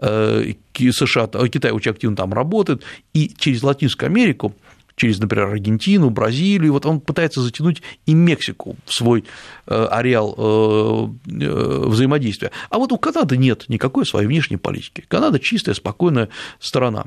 США, 0.00 1.26
Китай 1.26 1.72
очень 1.72 1.90
активно 1.90 2.14
там 2.14 2.32
работает, 2.32 2.84
и 3.14 3.32
через 3.36 3.64
Латинскую 3.64 4.06
Америку 4.06 4.54
через, 4.98 5.18
например, 5.18 5.46
Аргентину, 5.48 6.10
Бразилию, 6.10 6.72
вот 6.72 6.84
он 6.84 7.00
пытается 7.00 7.40
затянуть 7.40 7.82
и 8.04 8.14
Мексику 8.14 8.76
в 8.84 8.92
свой 8.92 9.24
э, 9.66 9.88
ареал 9.90 10.34
э, 10.36 11.08
э, 11.40 11.82
взаимодействия. 11.86 12.50
А 12.68 12.78
вот 12.78 12.92
у 12.92 12.98
Канады 12.98 13.36
нет 13.36 13.64
никакой 13.68 14.04
своей 14.04 14.26
внешней 14.26 14.56
политики. 14.58 15.04
Канада 15.08 15.38
чистая, 15.38 15.74
спокойная 15.74 16.28
страна. 16.58 17.06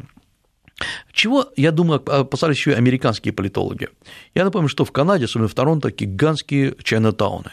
Чего, 1.12 1.48
я 1.56 1.72
думаю, 1.72 2.02
опасались 2.10 2.58
еще 2.58 2.72
и 2.72 2.76
американские 2.76 3.34
политологи. 3.34 3.90
Я 4.34 4.46
напомню, 4.46 4.68
что 4.68 4.86
в 4.86 4.92
Канаде, 4.92 5.26
особенно 5.26 5.48
в 5.48 5.54
Торонто, 5.54 5.92
гигантские 5.92 6.76
чайнатауны. 6.84 7.52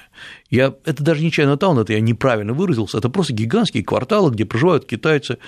Я, 0.50 0.74
это 0.84 1.02
даже 1.02 1.22
не 1.22 1.30
чайнатаун, 1.30 1.78
это 1.78 1.92
я 1.92 2.00
неправильно 2.00 2.54
выразился, 2.54 2.96
это 2.96 3.10
просто 3.10 3.34
гигантские 3.34 3.84
кварталы, 3.84 4.30
где 4.30 4.46
проживают 4.46 4.86
китайцы, 4.86 5.38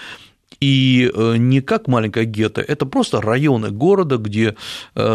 И 0.61 1.11
не 1.15 1.63
как 1.63 1.89
маленькая 1.89 2.25
гетто, 2.25 2.61
это 2.61 2.85
просто 2.85 3.23
районы 3.23 3.71
города, 3.71 4.19
где 4.19 4.57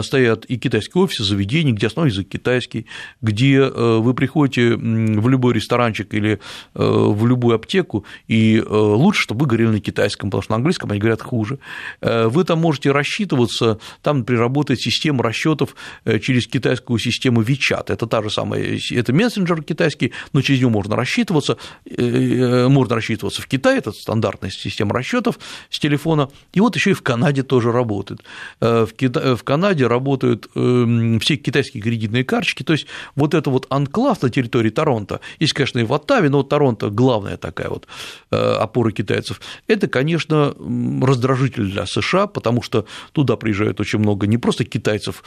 стоят 0.01 0.45
и 0.45 0.57
китайские 0.57 1.03
офисы, 1.03 1.23
заведения, 1.23 1.71
где 1.71 1.87
основной 1.87 2.11
язык 2.11 2.27
китайский, 2.27 2.87
где 3.21 3.63
вы 3.63 4.13
приходите 4.15 4.75
в 4.75 5.29
любой 5.29 5.53
ресторанчик 5.53 6.13
или 6.15 6.39
в 6.73 7.27
любую 7.27 7.55
аптеку, 7.55 8.05
и 8.27 8.59
лучше, 8.67 9.21
чтобы 9.21 9.41
вы 9.41 9.47
говорили 9.47 9.67
на 9.67 9.79
китайском, 9.79 10.29
потому 10.31 10.41
что 10.41 10.53
на 10.53 10.55
английском 10.57 10.89
они 10.89 10.99
говорят 10.99 11.21
хуже. 11.21 11.59
Вы 12.01 12.43
там 12.43 12.59
можете 12.59 12.91
рассчитываться, 12.91 13.79
там, 14.01 14.19
например, 14.19 14.41
работает 14.41 14.81
система 14.81 15.23
расчетов 15.23 15.75
через 16.21 16.47
китайскую 16.47 16.97
систему 16.97 17.43
WeChat. 17.43 17.85
Это 17.89 18.07
та 18.07 18.23
же 18.23 18.31
самая, 18.31 18.79
это 18.91 19.13
мессенджер 19.13 19.61
китайский, 19.63 20.11
но 20.33 20.41
через 20.41 20.61
него 20.61 20.71
можно 20.71 20.95
рассчитываться, 20.95 21.57
э, 21.85 22.67
можно 22.67 22.95
рассчитываться 22.95 23.41
в 23.41 23.47
Китае, 23.47 23.77
это 23.77 23.91
стандартная 23.91 24.49
система 24.49 24.93
расчетов 24.93 25.34
с 25.69 25.79
телефона, 25.79 26.29
и 26.53 26.61
вот 26.61 26.75
еще 26.75 26.91
и 26.91 26.93
в 26.93 27.01
Канаде 27.01 27.43
тоже 27.43 27.71
работает. 27.71 28.21
Э, 28.61 28.85
в, 28.85 28.93
Кита... 28.93 29.35
в 29.35 29.43
Канаде 29.43 29.87
работают 29.87 30.47
эм, 30.55 31.19
все 31.19 31.37
китайские 31.37 31.81
кредитные 31.81 32.23
карточки, 32.23 32.63
то 32.63 32.73
есть 32.73 32.87
вот 33.15 33.33
это 33.33 33.49
вот 33.49 33.67
анклав 33.69 34.21
на 34.21 34.29
территории 34.29 34.69
Торонто, 34.69 35.19
есть, 35.39 35.53
конечно, 35.53 35.79
и 35.79 35.83
в 35.83 35.93
Оттаве, 35.93 36.29
но 36.29 36.43
Торонто 36.43 36.89
главная 36.89 37.37
такая 37.37 37.69
вот 37.69 37.87
э, 38.31 38.35
опора 38.35 38.91
китайцев, 38.91 39.41
это, 39.67 39.87
конечно, 39.87 40.53
раздражитель 41.01 41.71
для 41.71 41.85
США, 41.85 42.27
потому 42.27 42.61
что 42.61 42.85
туда 43.11 43.35
приезжают 43.35 43.79
очень 43.79 43.99
много 43.99 44.27
не 44.27 44.37
просто 44.37 44.63
китайцев, 44.63 45.23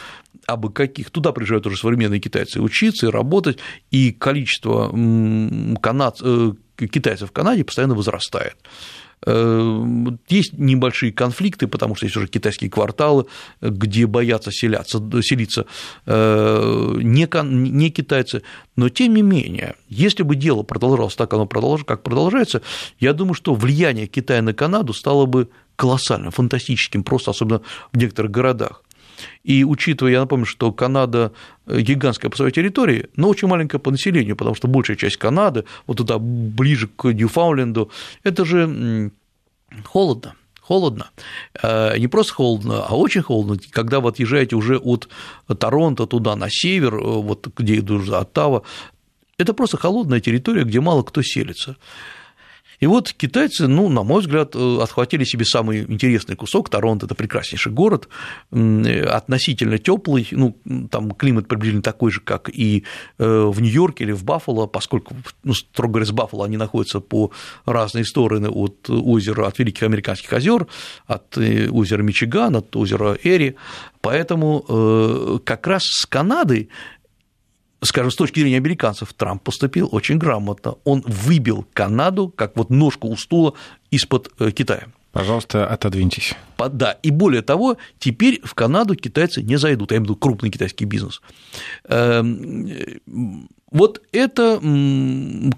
а 0.46 0.56
бы 0.56 0.72
каких, 0.72 1.10
туда 1.10 1.32
приезжают 1.32 1.66
уже 1.66 1.76
современные 1.76 2.20
китайцы 2.20 2.60
учиться 2.60 3.06
и 3.06 3.10
работать, 3.10 3.58
и 3.90 4.12
количество 4.12 4.88
канад... 5.80 6.18
Э, 6.22 6.52
китайцев 6.86 7.30
в 7.30 7.32
Канаде 7.32 7.64
постоянно 7.64 7.94
возрастает. 7.94 8.56
Э, 9.26 9.84
есть 10.28 10.52
небольшие 10.52 11.12
конфликты, 11.12 11.66
потому 11.66 11.94
что 11.94 12.06
есть 12.06 12.16
уже 12.16 12.28
китайские 12.28 12.70
кварталы, 12.70 13.26
где 13.60 14.06
боятся 14.06 14.50
селяться, 14.52 14.98
селиться 15.22 15.66
э, 16.06 16.94
не, 17.02 17.28
не 17.44 17.90
китайцы, 17.90 18.42
но 18.76 18.88
тем 18.88 19.14
не 19.14 19.22
менее, 19.22 19.74
если 19.88 20.22
бы 20.22 20.36
дело 20.36 20.62
продолжалось 20.62 21.16
так, 21.16 21.32
оно 21.32 21.46
продолж, 21.46 21.84
как 21.84 22.02
продолжается, 22.02 22.62
я 23.00 23.12
думаю, 23.12 23.34
что 23.34 23.54
влияние 23.54 24.06
Китая 24.06 24.42
на 24.42 24.54
Канаду 24.54 24.92
стало 24.92 25.26
бы 25.26 25.48
колоссальным, 25.76 26.32
фантастическим, 26.32 27.04
просто 27.04 27.30
особенно 27.30 27.62
в 27.92 27.98
некоторых 27.98 28.30
городах. 28.30 28.82
И 29.44 29.64
учитывая, 29.64 30.12
я 30.12 30.20
напомню, 30.20 30.46
что 30.46 30.72
Канада 30.72 31.32
э, 31.66 31.80
гигантская 31.80 32.30
по 32.30 32.36
своей 32.36 32.52
территории, 32.52 33.08
но 33.16 33.28
очень 33.28 33.48
маленькая 33.48 33.78
по 33.78 33.90
населению, 33.90 34.36
потому 34.36 34.54
что 34.54 34.68
большая 34.68 34.96
часть 34.96 35.16
Канады, 35.16 35.64
вот 35.86 35.98
туда 35.98 36.18
ближе 36.18 36.88
к 36.88 37.12
Ньюфаундленду, 37.12 37.90
это 38.24 38.44
же 38.44 39.10
холодно 39.84 40.34
холодно, 40.68 41.10
э, 41.62 41.98
не 41.98 42.08
просто 42.08 42.34
холодно, 42.34 42.84
а 42.86 42.94
очень 42.94 43.22
холодно, 43.22 43.56
когда 43.70 44.00
вы 44.00 44.10
отъезжаете 44.10 44.54
уже 44.54 44.76
от 44.76 45.08
Торонто 45.58 46.06
туда 46.06 46.36
на 46.36 46.48
север, 46.50 46.94
э, 46.94 47.00
вот 47.00 47.48
где 47.56 47.78
идут 47.78 48.10
Оттава, 48.10 48.64
это 49.38 49.54
просто 49.54 49.78
холодная 49.78 50.20
территория, 50.20 50.64
где 50.64 50.80
мало 50.80 51.02
кто 51.02 51.22
селится. 51.22 51.76
И 52.80 52.86
вот 52.86 53.12
китайцы, 53.12 53.66
ну, 53.66 53.88
на 53.88 54.02
мой 54.02 54.20
взгляд, 54.20 54.54
э, 54.54 54.78
отхватили 54.80 55.24
себе 55.24 55.44
самый 55.44 55.82
интересный 55.82 56.36
кусок. 56.36 56.70
Торонто– 56.70 57.06
это 57.06 57.14
прекраснейший 57.14 57.72
город, 57.72 58.08
относительно 58.50 59.78
теплый, 59.78 60.28
ну, 60.30 60.56
там 60.90 61.10
климат 61.12 61.48
приблизительно 61.48 61.82
такой 61.82 62.12
же, 62.12 62.20
как 62.20 62.48
и 62.48 62.84
э, 63.18 63.24
в 63.26 63.60
Нью-Йорке 63.60 64.04
или 64.04 64.12
в 64.12 64.24
Баффало, 64.24 64.66
поскольку, 64.66 65.16
ну, 65.42 65.54
строго 65.54 65.94
говоря, 65.94 66.06
с 66.06 66.12
Баффало 66.12 66.44
они 66.44 66.56
находятся 66.56 67.00
по 67.00 67.32
разные 67.66 68.04
стороны 68.04 68.48
от 68.48 68.88
озера, 68.88 69.46
от 69.46 69.58
Великих 69.58 69.82
Американских 69.82 70.32
озер, 70.32 70.66
от 71.06 71.36
э, 71.36 71.68
озера 71.68 72.02
Мичиган, 72.02 72.56
от 72.56 72.74
озера 72.76 73.18
Эри, 73.22 73.56
поэтому 74.00 75.40
как 75.44 75.66
раз 75.66 75.82
с 75.84 76.06
Канадой 76.06 76.68
скажем, 77.82 78.10
с 78.10 78.16
точки 78.16 78.40
зрения 78.40 78.56
американцев, 78.56 79.12
Трамп 79.14 79.42
поступил 79.42 79.88
очень 79.92 80.18
грамотно. 80.18 80.76
Он 80.84 81.02
выбил 81.06 81.66
Канаду, 81.72 82.28
как 82.28 82.56
вот 82.56 82.70
ножку 82.70 83.08
у 83.08 83.16
стула, 83.16 83.54
из-под 83.90 84.30
э, 84.38 84.50
Китая. 84.50 84.88
Пожалуйста, 85.12 85.66
отодвиньтесь. 85.66 86.34
Да, 86.58 86.92
и 87.02 87.10
более 87.10 87.42
того, 87.42 87.76
теперь 87.98 88.40
в 88.44 88.54
Канаду 88.54 88.94
китайцы 88.94 89.42
не 89.42 89.56
зайдут, 89.56 89.90
я 89.90 89.96
имею 89.96 90.04
в 90.06 90.10
виду 90.10 90.16
крупный 90.16 90.50
китайский 90.50 90.84
бизнес. 90.84 91.22
Вот 93.70 94.02
это, 94.12 94.58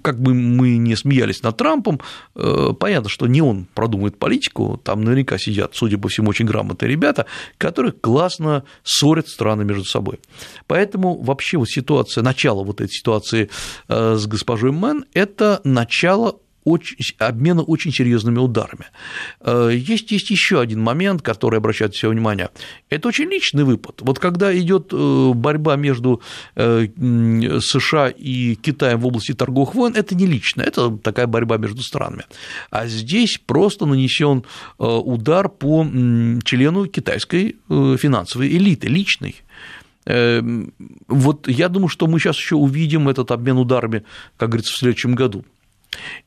как 0.02 0.20
бы 0.20 0.34
мы 0.34 0.76
не 0.76 0.96
смеялись 0.96 1.42
над 1.42 1.56
Трампом, 1.56 2.00
э, 2.34 2.72
понятно, 2.78 3.08
что 3.08 3.26
не 3.26 3.40
он 3.40 3.66
продумывает 3.74 4.18
политику, 4.18 4.80
там 4.82 5.04
наверняка 5.04 5.38
сидят, 5.38 5.72
судя 5.74 5.98
по 5.98 6.08
всему, 6.08 6.30
очень 6.30 6.46
грамотные 6.46 6.90
ребята, 6.90 7.26
которые 7.58 7.92
классно 7.92 8.64
ссорят 8.82 9.28
страны 9.28 9.64
между 9.64 9.84
собой. 9.84 10.20
Поэтому 10.66 11.20
вообще 11.22 11.58
вот 11.58 11.68
ситуация, 11.68 12.22
начало 12.22 12.64
вот 12.64 12.80
этой 12.80 12.92
ситуации 12.92 13.48
э, 13.88 14.16
с 14.16 14.26
госпожой 14.26 14.72
Мэн– 14.72 15.04
это 15.14 15.60
начало 15.64 16.38
очень, 16.70 16.96
обмена 17.18 17.62
очень 17.62 17.92
серьезными 17.92 18.38
ударами. 18.38 18.86
Э, 19.40 19.70
есть, 19.72 20.10
есть 20.10 20.30
еще 20.30 20.60
один 20.60 20.80
момент, 20.80 21.22
который 21.22 21.58
обращает 21.58 21.94
все 21.94 22.08
внимание. 22.08 22.50
Это 22.88 23.08
очень 23.08 23.28
личный 23.28 23.64
выпад. 23.64 24.00
Вот 24.02 24.18
когда 24.18 24.56
идет 24.56 24.92
э, 24.92 25.32
борьба 25.34 25.76
между 25.76 26.20
э, 26.56 26.86
США 27.60 28.08
и 28.08 28.54
Китаем 28.54 29.00
в 29.00 29.06
области 29.06 29.32
торговых 29.32 29.74
войн, 29.74 29.94
это 29.94 30.14
не 30.14 30.26
лично, 30.26 30.62
это 30.62 30.96
такая 30.96 31.26
борьба 31.26 31.56
между 31.56 31.82
странами. 31.82 32.24
А 32.70 32.86
здесь 32.86 33.38
просто 33.44 33.86
нанесен 33.86 34.44
удар 34.78 35.48
по 35.48 35.84
члену 36.44 36.86
китайской 36.86 37.56
финансовой 37.68 38.48
элиты, 38.48 38.88
личной. 38.88 39.36
Вот 40.06 41.48
я 41.48 41.68
думаю, 41.68 41.88
что 41.88 42.06
мы 42.06 42.18
сейчас 42.18 42.36
еще 42.36 42.56
увидим 42.56 43.08
этот 43.08 43.30
обмен 43.30 43.58
ударами, 43.58 44.04
как 44.36 44.50
говорится, 44.50 44.72
в 44.72 44.78
следующем 44.78 45.14
году. 45.14 45.44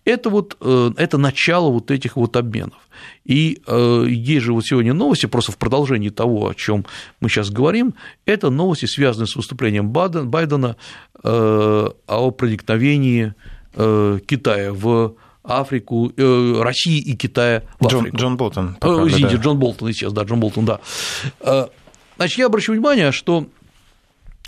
Это 0.06 0.30
вот 0.30 0.58
э, 0.60 0.92
это 0.98 1.18
начало 1.18 1.70
вот 1.70 1.92
этих 1.92 2.16
вот 2.16 2.36
обменов. 2.36 2.80
И 3.26 3.62
э, 3.66 4.06
есть 4.08 4.46
же 4.46 4.54
вот 4.54 4.66
сегодня 4.66 4.94
новости, 4.94 5.26
просто 5.26 5.52
в 5.52 5.58
продолжении 5.58 6.10
того, 6.10 6.50
о 6.50 6.54
чем 6.54 6.86
мы 7.20 7.30
сейчас 7.30 7.50
говорим, 7.50 7.94
это 8.26 8.50
новости, 8.50 8.86
связанные 8.86 9.28
с 9.28 9.36
выступлением 9.36 9.90
Байдена 9.90 10.76
э, 11.24 11.90
о 12.08 12.32
проникновении 12.32 13.34
Китая 13.76 14.72
в 14.72 15.16
Африку, 15.44 16.12
России 16.16 17.00
и 17.00 17.16
Китая 17.16 17.64
в 17.80 17.88
Африку. 17.88 18.06
Джон, 18.06 18.16
Джон 18.16 18.38
Болтон. 18.38 18.78
Извините, 18.82 19.38
да. 19.38 19.44
Джон 19.44 19.58
Болтон, 19.58 19.88
естественно, 19.88 20.14
да, 20.14 20.30
Джон 20.30 20.40
Болтон, 20.40 20.66
да. 20.66 21.70
Значит, 22.18 22.38
я 22.38 22.46
обращу 22.46 22.74
внимание, 22.74 23.12
что 23.12 23.48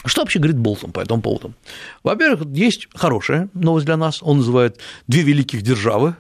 что 0.10 0.22
вообще 0.22 0.40
говорит 0.40 0.58
Болтон 0.58 0.92
по 0.92 1.00
этому 1.00 1.22
поводу? 1.22 1.54
Во-первых, 2.04 2.48
есть 2.54 2.88
хорошая 2.96 3.50
новость 3.54 3.86
для 3.86 3.98
нас. 3.98 4.22
Он 4.22 4.38
называет 4.38 4.80
две 5.08 5.22
великих 5.22 5.62
державы 5.62 6.16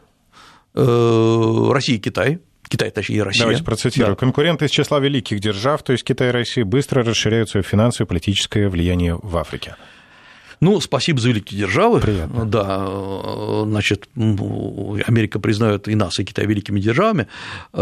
э, 0.73 1.69
Россия 1.71 1.97
и 1.97 1.99
Китай. 1.99 2.39
Китай, 2.67 2.89
точнее, 2.89 3.23
Россия. 3.23 3.43
Давайте 3.43 3.63
процитирую. 3.63 4.15
Да. 4.15 4.19
Конкуренты 4.19 4.65
из 4.65 4.71
числа 4.71 4.99
великих 4.99 5.39
держав, 5.39 5.83
то 5.83 5.91
есть 5.91 6.03
Китай 6.03 6.29
и 6.29 6.31
Россия, 6.31 6.65
быстро 6.65 7.03
расширяют 7.03 7.49
свое 7.49 7.63
финансовое 7.63 8.07
и 8.07 8.09
политическое 8.09 8.69
влияние 8.69 9.19
в 9.21 9.37
Африке. 9.37 9.75
Ну, 10.61 10.79
спасибо 10.79 11.19
за 11.19 11.29
великие 11.29 11.59
державы. 11.59 11.99
Приятно. 11.99 12.45
Да, 12.45 13.65
значит, 13.65 14.09
Америка 14.15 15.39
признает 15.39 15.87
и 15.87 15.95
нас, 15.95 16.17
и 16.19 16.23
Китай 16.23 16.45
великими 16.47 16.79
державами, 16.79 17.27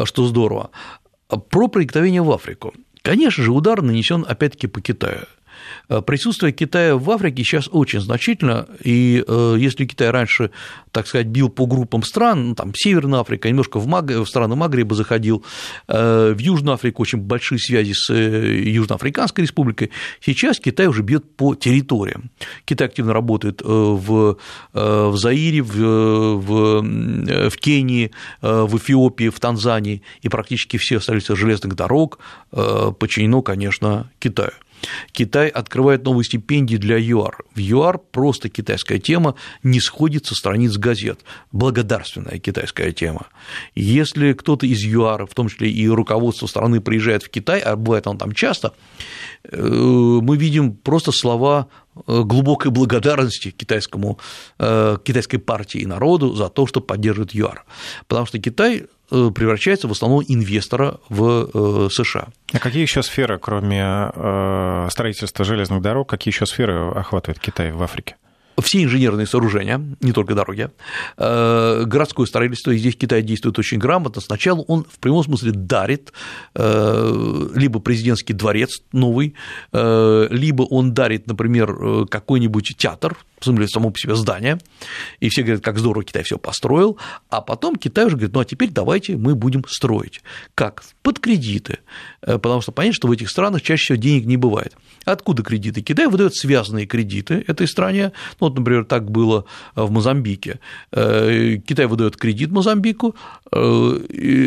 что 0.04 0.26
здорово. 0.26 0.72
Про 1.50 1.68
проникновение 1.68 2.22
в 2.22 2.32
Африку. 2.32 2.74
Конечно 3.04 3.44
же, 3.44 3.52
удар 3.52 3.82
нанесен 3.82 4.26
опять-таки 4.28 4.68
по 4.68 4.82
Китаю. 4.82 5.22
Э, 5.90 6.02
присутствие 6.02 6.52
Китая 6.54 6.96
в 6.96 7.10
Африке 7.12 7.44
сейчас 7.44 7.68
очень 7.72 8.00
значительно, 8.00 8.68
и 8.84 9.24
э, 9.26 9.56
если 9.60 9.86
Китай 9.86 10.10
раньше, 10.10 10.52
так 10.92 11.08
сказать, 11.08 11.28
бил 11.28 11.50
по 11.50 11.66
группам 11.66 12.04
стран, 12.04 12.50
ну, 12.50 12.56
там 12.56 12.74
Северная 12.76 13.20
Африка, 13.20 13.50
немножко 13.50 13.80
в, 13.80 13.88
Маг... 13.88 14.10
в 14.10 14.26
страны 14.26 14.56
Магриба 14.56 14.96
заходил, 14.96 15.44
э, 15.88 16.34
в 16.34 16.40
Южную 16.40 16.76
Африку 16.76 17.02
очень 17.02 17.20
большие 17.20 17.60
связи 17.60 17.94
с 17.94 18.14
Южноафриканской 18.14 19.44
республикой, 19.44 19.92
сейчас 20.22 20.60
Китай 20.60 20.88
уже 20.88 21.02
бьет 21.02 21.36
по 21.36 21.56
территориям. 21.56 22.30
Китай 22.66 22.88
активно 22.88 23.14
работает 23.14 23.62
в, 23.62 24.38
в 24.74 25.18
Заире, 25.18 25.62
в, 25.62 25.76
в, 26.38 27.50
в 27.50 27.58
Кении, 27.58 28.12
в 28.42 28.78
Эфиопии, 28.78 29.30
в 29.30 29.40
Танзании, 29.40 30.02
и 30.22 30.30
практически 30.30 30.78
все 30.78 31.00
столицы 31.00 31.36
железных 31.36 31.76
дорог 31.76 32.20
подчинено, 32.52 33.42
конечно, 33.42 34.10
Китаю. 34.20 34.52
Китай 35.12 35.48
открывает 35.48 36.04
новые 36.04 36.26
стипендии 36.26 36.78
для 36.78 36.98
ЮАР. 36.98 37.44
В 37.56 37.60
ЮАР 37.60 38.00
просто 38.12 38.50
китайская 38.50 39.00
тема 39.00 39.36
не 39.64 39.80
сходит 39.80 40.26
со 40.26 40.36
страниц 40.36 40.78
газет. 40.78 41.22
Благодарственная 41.52 42.40
китайская 42.40 42.92
тема. 42.92 43.28
Если 43.76 44.34
кто-то 44.34 44.66
из 44.66 44.84
ЮАР, 44.84 45.28
в 45.28 45.34
том 45.34 45.50
числе 45.50 45.70
и 45.70 45.88
руководство 45.88 46.48
страны, 46.48 46.82
приезжает 46.82 47.24
в 47.24 47.30
Китай, 47.30 47.60
а 47.60 47.76
бывает 47.76 48.08
он 48.08 48.18
там 48.18 48.34
часто, 48.34 48.74
э, 49.44 49.58
мы 49.58 50.38
видим 50.38 50.74
просто 50.74 51.12
слова 51.12 51.68
глубокой 52.08 52.72
благодарности 52.72 53.52
китайскому, 53.52 54.18
китайской 54.58 55.38
партии 55.38 55.82
и 55.82 55.86
народу 55.86 56.34
за 56.34 56.50
то, 56.50 56.66
что 56.68 56.82
поддерживает 56.82 57.34
ЮАР. 57.34 57.66
Потому 58.08 58.26
что 58.26 58.40
Китай 58.40 58.86
превращается 59.10 59.88
в 59.88 59.92
основном 59.92 60.24
инвестора 60.28 61.00
в 61.10 61.90
США. 61.90 62.28
А 62.52 62.60
какие 62.60 62.82
еще 62.82 63.04
сферы, 63.04 63.38
кроме 63.38 64.10
строительства 64.90 65.46
железных 65.46 65.82
дорог, 65.82 66.10
какие 66.10 66.34
еще 66.34 66.46
сферы 66.46 66.92
охватывает 66.92 67.40
Китай 67.40 67.72
в 67.72 67.84
Африке? 67.84 68.16
Все 68.62 68.84
инженерные 68.84 69.28
сооружения, 69.28 69.82
не 70.02 70.12
только 70.12 70.36
дороги, 70.36 70.70
э, 71.18 71.84
городское 71.86 72.26
строительство, 72.26 72.72
и 72.72 72.78
здесь 72.78 72.96
Китай 72.96 73.22
действует 73.22 73.58
очень 73.60 73.78
грамотно. 73.78 74.22
Сначала 74.22 74.62
он 74.62 74.86
в 74.90 75.00
прямом 75.00 75.24
смысле 75.24 75.52
дарит 75.52 76.14
э, 76.56 77.48
либо 77.56 77.80
президентский 77.80 78.34
дворец 78.34 78.82
новый, 78.92 79.36
э, 79.72 80.28
либо 80.30 80.64
он 80.64 80.94
дарит, 80.94 81.28
например, 81.28 82.08
какой-нибудь 82.08 82.76
театр, 82.78 83.18
смысле, 83.44 83.68
само 83.68 83.92
по 83.92 83.98
себе 83.98 84.16
здание, 84.16 84.60
и 85.20 85.30
все 85.30 85.44
говорят, 85.44 85.64
как 85.64 85.80
здорово 85.80 86.04
Китай 86.04 86.24
все 86.24 86.38
построил, 86.38 86.98
а 87.30 87.42
потом 87.42 87.76
Китай 87.76 88.06
уже 88.06 88.16
говорит, 88.16 88.34
ну 88.34 88.42
а 88.42 88.46
теперь 88.46 88.70
давайте 88.70 89.18
мы 89.18 89.36
будем 89.36 89.64
строить. 89.68 90.22
Как? 90.56 90.84
Под 91.02 91.20
кредиты, 91.20 91.80
потому 92.22 92.62
что 92.62 92.72
понятно, 92.72 92.96
что 92.96 93.08
в 93.08 93.12
этих 93.12 93.30
странах 93.30 93.62
чаще 93.62 93.84
всего 93.84 93.98
денег 93.98 94.26
не 94.26 94.38
бывает. 94.38 94.76
Откуда 95.06 95.44
кредиты? 95.44 95.82
Китай 95.82 96.08
выдает 96.08 96.36
связанные 96.36 96.86
кредиты 96.86 97.44
этой 97.48 97.68
стране, 97.68 98.14
ну, 98.40 98.48
вот, 98.48 98.58
например, 98.58 98.86
так 98.86 99.10
было 99.12 99.46
в 99.76 99.92
Мозамбике. 99.92 100.60
Э, 100.92 101.58
Китай 101.58 101.88
выдает 101.88 102.16
кредит 102.18 102.52
Мозамбику, 102.52 103.16
э, 103.52 103.58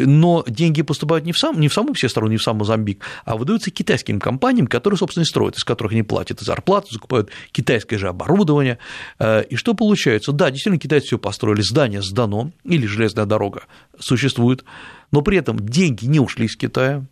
но 0.06 0.44
деньги 0.48 0.82
поступают 0.82 1.24
не 1.24 1.32
в, 1.32 1.38
сам, 1.38 1.60
не 1.60 1.68
в 1.68 1.74
саму 1.74 1.92
все 1.92 2.08
страну, 2.08 2.30
не 2.30 2.36
в 2.38 2.42
сам 2.42 2.56
Мозамбик, 2.56 3.02
а 3.24 3.36
выдаются 3.36 3.70
китайским 3.70 4.18
компаниям, 4.18 4.66
которые, 4.66 4.98
собственно, 4.98 5.24
и 5.24 5.26
строят, 5.26 5.56
из 5.56 5.64
которых 5.64 5.92
они 5.92 6.02
платят 6.02 6.40
и 6.40 6.44
зарплату, 6.44 6.92
закупают 6.92 7.30
китайское 7.52 7.98
же 7.98 8.08
оборудование. 8.08 8.78
Э, 9.18 9.42
и 9.44 9.56
что 9.56 9.74
получается? 9.74 10.32
Да, 10.32 10.50
действительно, 10.50 10.78
китайцы 10.78 11.06
все 11.06 11.18
построили, 11.18 11.62
здание 11.62 12.02
сдано, 12.02 12.52
или 12.64 12.86
железная 12.86 13.26
дорога 13.26 13.64
существует, 13.98 14.64
но 15.10 15.22
при 15.22 15.38
этом 15.38 15.58
деньги 15.58 16.06
не 16.06 16.20
ушли 16.20 16.46
из 16.46 16.56
Китая, 16.56 17.04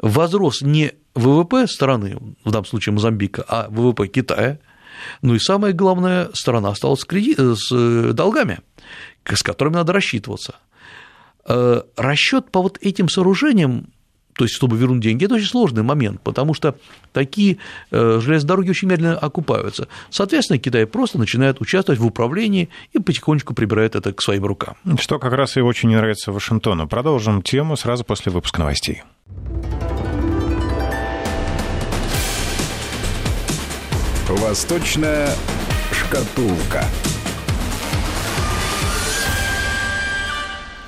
возрос 0.00 0.62
не 0.62 0.92
ВВП 1.14 1.66
страны, 1.66 2.16
в 2.44 2.50
данном 2.50 2.66
случае 2.66 2.92
Мозамбика, 2.92 3.44
а 3.46 3.68
ВВП 3.70 4.08
Китая– 4.08 4.58
ну 5.22 5.34
и 5.34 5.38
самое 5.38 5.72
главное, 5.74 6.30
страна 6.32 6.70
осталась 6.70 7.00
с, 7.00 7.04
кредит, 7.04 7.38
с 7.38 7.70
э, 7.72 8.12
долгами, 8.12 8.60
с 9.24 9.42
которыми 9.42 9.74
надо 9.74 9.92
рассчитываться. 9.92 10.56
Э, 11.46 11.82
Расчет 11.96 12.50
по 12.50 12.62
вот 12.62 12.78
этим 12.80 13.08
сооружениям 13.08 13.88
то 14.34 14.44
есть, 14.44 14.54
чтобы 14.54 14.76
вернуть 14.76 15.00
деньги, 15.00 15.24
это 15.24 15.34
очень 15.34 15.46
сложный 15.46 15.82
момент, 15.82 16.20
потому 16.22 16.54
что 16.54 16.76
такие 17.12 17.58
э, 17.90 18.20
железные 18.20 18.48
дороги 18.48 18.70
очень 18.70 18.88
медленно 18.88 19.18
окупаются. 19.18 19.88
Соответственно, 20.10 20.58
Китай 20.58 20.86
просто 20.86 21.18
начинает 21.18 21.60
участвовать 21.60 22.00
в 22.00 22.06
управлении 22.06 22.68
и 22.92 22.98
потихонечку 22.98 23.54
прибирает 23.54 23.94
это 23.94 24.12
к 24.12 24.22
своим 24.22 24.44
рукам. 24.44 24.76
Что 24.98 25.18
как 25.18 25.32
раз 25.32 25.56
и 25.56 25.60
очень 25.60 25.90
нравится 25.90 26.32
Вашингтону. 26.32 26.88
Продолжим 26.88 27.42
тему 27.42 27.76
сразу 27.76 28.04
после 28.04 28.32
выпуска 28.32 28.60
новостей. 28.60 29.02
Восточная 34.28 35.28
шкатулка. 35.92 36.84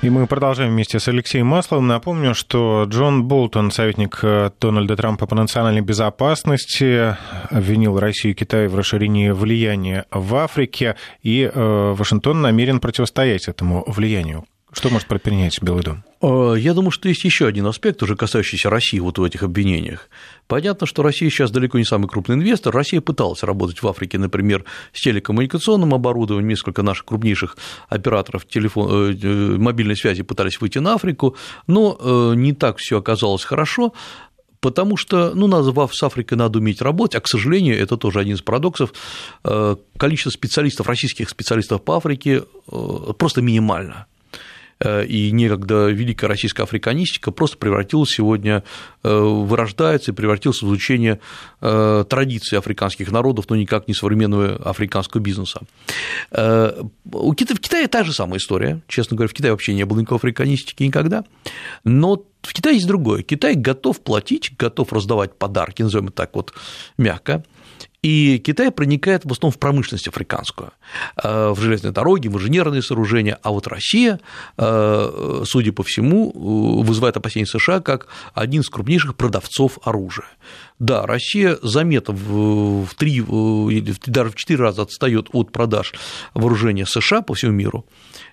И 0.03 0.11
мы 0.11 0.27
продолжаем 0.27 0.73
вместе 0.73 0.99
с 0.99 1.07
Алексеем 1.07 1.47
Масловым. 1.47 1.87
Напомню, 1.87 2.35
что 2.35 2.85
Джон 2.87 3.23
Болтон, 3.23 3.71
советник 3.71 4.19
э, 4.21 4.51
Дональда 4.61 4.95
Трампа 4.95 5.25
по 5.25 5.33
национальной 5.33 5.81
безопасности, 5.81 7.17
обвинил 7.49 7.99
Россию 7.99 8.33
и 8.33 8.37
Китай 8.37 8.67
в 8.67 8.75
расширении 8.75 9.31
влияния 9.31 10.05
в 10.11 10.35
Африке, 10.35 10.97
и 11.23 11.49
э, 11.51 11.93
Вашингтон 11.97 12.41
намерен 12.41 12.79
противостоять 12.79 13.47
этому 13.47 13.83
влиянию. 13.87 14.45
Что 14.77 14.91
может 14.91 15.07
предпринять 15.07 15.59
Белый 15.59 15.81
дом? 15.81 16.03
Э, 16.21 16.53
я 16.55 16.75
думаю, 16.75 16.91
что 16.91 17.09
есть 17.09 17.23
еще 17.23 17.47
один 17.47 17.65
аспект, 17.65 18.03
уже 18.03 18.15
касающийся 18.15 18.69
России 18.69 18.99
вот 18.99 19.17
в 19.17 19.23
этих 19.23 19.41
обвинениях. 19.41 20.07
Понятно, 20.45 20.85
что 20.85 21.01
Россия 21.01 21.31
сейчас 21.31 21.49
далеко 21.49 21.79
не 21.79 21.83
самый 21.83 22.07
крупный 22.07 22.35
инвестор. 22.35 22.75
Россия 22.75 23.01
пыталась 23.01 23.41
работать 23.41 23.81
в 23.81 23.87
Африке, 23.87 24.19
например, 24.19 24.65
с 24.93 25.01
телекоммуникационным 25.01 25.95
оборудованием. 25.95 26.49
Несколько 26.49 26.83
наших 26.83 27.05
крупнейших 27.05 27.57
операторов 27.89 28.47
телефон, 28.47 28.87
э, 28.91 29.17
э, 29.19 29.57
мобильной 29.57 29.97
связи 29.97 30.21
пытались 30.21 30.61
выйти 30.61 30.77
на 30.77 30.93
Африку, 30.93 31.35
но 31.65 32.35
не 32.35 32.53
так 32.53 32.77
все 32.77 32.99
оказалось 32.99 33.43
хорошо. 33.43 33.93
Потому 34.59 34.95
что, 34.95 35.33
ну, 35.33 35.47
надо, 35.47 35.87
с 35.91 36.03
Африкой 36.03 36.37
надо 36.37 36.59
уметь 36.59 36.83
работать, 36.83 37.15
а, 37.15 37.19
к 37.21 37.27
сожалению, 37.27 37.79
это 37.79 37.97
тоже 37.97 38.19
один 38.19 38.35
из 38.35 38.41
парадоксов, 38.41 38.93
количество 39.97 40.29
специалистов, 40.29 40.87
российских 40.87 41.29
специалистов 41.29 41.83
по 41.83 41.97
Африке 41.97 42.43
просто 43.17 43.41
минимально. 43.41 44.05
Э, 44.79 45.05
и 45.05 45.31
некогда 45.31 45.87
великая 45.87 46.27
российская 46.27 46.63
африканистика 46.63 47.31
просто 47.31 47.57
превратилась 47.57 48.11
сегодня, 48.11 48.63
э, 49.03 49.09
вырождается 49.09 50.11
и 50.11 50.13
превратилась 50.13 50.61
в 50.61 50.67
изучение 50.67 51.19
э, 51.61 52.05
традиций 52.07 52.57
африканских 52.57 53.11
народов, 53.11 53.45
но 53.49 53.55
никак 53.55 53.87
не 53.87 53.93
современного 53.93 54.55
африканского 54.57 55.21
бизнеса. 55.21 55.61
У 56.31 57.33
Китая, 57.33 57.55
в 57.55 57.59
Китае 57.59 57.87
та 57.87 58.03
же 58.03 58.13
самая 58.13 58.37
история, 58.37 58.81
честно 58.87 59.15
говоря, 59.17 59.29
в 59.29 59.33
Китае 59.33 59.51
вообще 59.51 59.73
не 59.73 59.85
было 59.85 59.99
никакой 59.99 60.17
африканистики 60.17 60.83
никогда, 60.83 61.23
но 61.83 62.23
в 62.41 62.53
Китае 62.53 62.75
есть 62.75 62.87
другое. 62.87 63.23
Китай 63.23 63.55
готов 63.55 64.01
платить, 64.01 64.51
готов 64.57 64.93
раздавать 64.93 65.35
подарки, 65.35 65.81
назовем 65.81 66.07
это 66.07 66.15
так 66.15 66.35
вот 66.35 66.53
мягко, 66.97 67.43
и 68.03 68.37
Китай 68.37 68.71
проникает 68.71 69.25
в 69.25 69.31
основном 69.31 69.53
в 69.53 69.59
промышленность 69.59 70.07
африканскую, 70.07 70.71
э, 71.21 71.49
в 71.49 71.59
железные 71.59 71.91
дороги, 71.91 72.27
в 72.27 72.35
инженерные 72.35 72.81
сооружения, 72.81 73.39
а 73.41 73.51
вот 73.51 73.67
Россия, 73.67 74.19
э, 74.57 75.43
судя 75.45 75.73
по 75.73 75.83
всему, 75.83 76.29
э, 76.29 76.85
вызывает 76.85 77.17
опасения 77.17 77.47
США 77.47 77.79
как 77.79 78.07
один 78.33 78.61
из 78.61 78.69
крупнейших 78.69 79.15
продавцов 79.15 79.79
оружия. 79.83 80.27
Да, 80.79 81.07
Россия 81.07 81.57
заметно 81.63 82.13
в 82.13 82.93
3, 82.95 83.23
даже 84.05 84.29
в 84.29 84.35
4 84.35 84.59
раза 84.59 84.83
отстает 84.83 85.29
от 85.33 85.51
продаж 85.51 85.93
вооружения 86.35 86.85
США 86.85 87.21
по 87.21 87.33
всему 87.33 87.51
миру, 87.51 87.85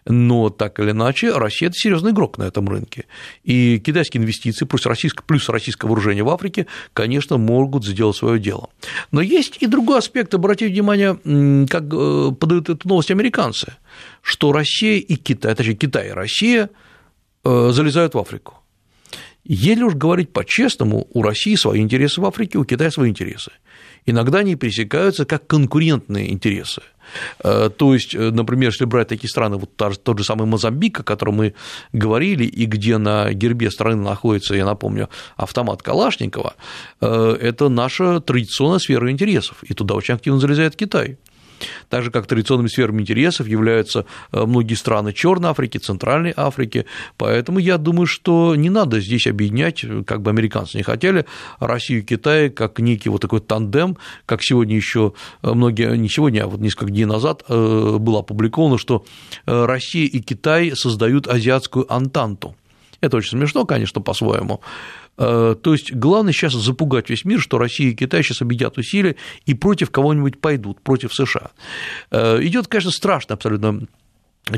но 0.07 0.51
так 0.51 0.79
или 0.81 0.91
иначе 0.91 1.33
Россия– 1.33 1.69
это 1.71 1.79
серьезный 1.79 2.13
игрок 2.13 2.39
на 2.39 2.45
этом 2.45 2.69
рынке. 2.69 3.07
И 3.43 3.79
китайские 3.79 4.23
инвестиции 4.23 4.65
плюс 4.65 4.87
российское, 4.87 5.23
плюс 5.23 5.49
российское 5.49 5.87
вооружение 5.87 6.25
в 6.25 6.31
Африке, 6.31 6.67
конечно, 6.93 7.39
могут 7.39 7.85
сделать 7.85 8.17
свое 8.17 8.39
дело. 8.39 8.71
Но 9.13 9.21
есть 9.21 9.59
и 9.61 9.67
другой 9.67 9.99
аспект, 9.99 10.35
обратите 10.35 10.73
внимание, 10.73 11.17
как 11.69 11.85
э, 11.93 12.33
подают 12.39 12.69
эту 12.69 12.89
новость 12.89 13.11
американцы, 13.11 13.75
что 14.23 14.53
Россия 14.53 14.99
и 14.99 15.17
Китай, 15.17 15.55
точнее 15.55 15.75
Китай 15.75 16.09
и 16.09 16.13
Россия 16.13 16.71
э, 17.45 17.71
залезают 17.73 18.15
в 18.15 18.19
Африку. 18.19 18.64
Если 19.45 19.83
уж 19.83 19.95
говорить 19.95 20.33
по-честному, 20.33 21.07
у 21.13 21.23
России 21.23 21.55
свои 21.55 21.81
интересы 21.81 22.21
в 22.21 22.25
Африке, 22.25 22.59
у 22.59 22.65
Китая 22.65 22.91
свои 22.91 23.11
интересы. 23.11 23.53
Иногда 24.07 24.39
они 24.39 24.55
пересекаются 24.55 25.27
как 25.27 25.47
конкурентные 25.47 26.33
интересы. 26.33 26.83
Э, 27.43 27.71
то 27.75 27.95
есть, 27.95 28.15
э, 28.15 28.31
например, 28.31 28.71
если 28.71 28.87
брать 28.87 29.09
такие 29.09 29.29
страны, 29.29 29.57
вот 29.57 29.77
тот 29.77 30.19
же 30.19 30.25
самый 30.25 30.47
Мозамбик, 30.47 31.01
о 31.01 31.03
котором 31.03 31.35
мы 31.37 31.55
говорили, 31.93 32.45
и 32.45 32.65
где 32.67 32.99
на 32.99 33.33
гербе 33.33 33.71
страны 33.71 34.03
находится, 34.03 34.55
я 34.55 34.65
напомню, 34.65 35.09
автомат 35.37 35.83
Калашникова, 35.83 36.55
э, 37.01 37.37
это 37.41 37.69
наша 37.69 38.21
традиционная 38.21 38.79
сфера 38.79 39.11
интересов, 39.11 39.63
и 39.63 39.75
туда 39.75 39.95
очень 39.95 40.15
активно 40.15 40.41
залезает 40.41 40.77
Китай. 40.77 41.19
Так 41.89 42.03
же, 42.03 42.11
как 42.11 42.27
традиционными 42.27 42.69
сферами 42.69 43.03
интересов 43.03 43.47
являются 43.47 44.07
э, 44.33 44.45
многие 44.45 44.75
страны 44.75 45.13
Черной 45.13 45.51
Африки, 45.51 45.79
Центральной 45.79 46.33
Африки. 46.37 46.87
Поэтому 47.17 47.59
я 47.59 47.79
думаю, 47.79 48.07
что 48.07 48.55
не 48.55 48.71
надо 48.71 49.01
здесь 49.01 49.27
объединять, 49.27 49.85
как 50.07 50.23
бы 50.23 50.31
американцы 50.31 50.77
не 50.77 50.83
хотели, 50.83 51.27
Россию 51.61 52.01
и 52.01 52.05
Китай 52.05 52.51
как 52.51 52.79
некий 52.79 53.09
вот 53.09 53.21
такой 53.21 53.41
тандем, 53.41 53.97
как 54.27 54.43
сегодня 54.43 54.77
еще 54.77 55.13
э, 55.43 55.53
многие, 55.53 55.97
не 55.97 56.09
сегодня, 56.09 56.45
а 56.45 56.47
вот 56.47 56.61
несколько 56.61 56.91
дней 56.91 57.05
назад 57.05 57.45
э, 57.49 57.97
было 57.99 58.21
опубликовано, 58.21 58.79
что 58.79 59.05
Россия 59.47 60.07
и 60.07 60.21
Китай 60.21 60.73
создают 60.75 61.29
азиатскую 61.29 61.93
антанту. 61.93 62.57
Это 63.01 63.19
очень 63.19 63.39
смешно, 63.39 63.67
конечно, 63.67 64.01
по-своему. 64.01 64.61
Э, 65.17 65.55
то 65.61 65.73
есть 65.73 65.93
главное 65.93 66.33
сейчас 66.33 66.55
запугать 66.55 67.11
весь 67.11 67.25
мир, 67.25 67.41
что 67.41 67.59
Россия 67.59 67.91
и 67.91 67.95
Китай 67.95 68.23
сейчас 68.23 68.43
объедят 68.43 68.79
усилия 68.79 69.17
и 69.47 69.55
против 69.55 69.91
кого-нибудь 69.91 70.41
пойдут, 70.41 70.81
против 70.81 71.15
США. 71.15 71.51
Э, 72.11 72.39
Идет, 72.43 72.67
конечно, 72.67 72.91
страшно 72.91 73.35
абсолютно 73.35 73.87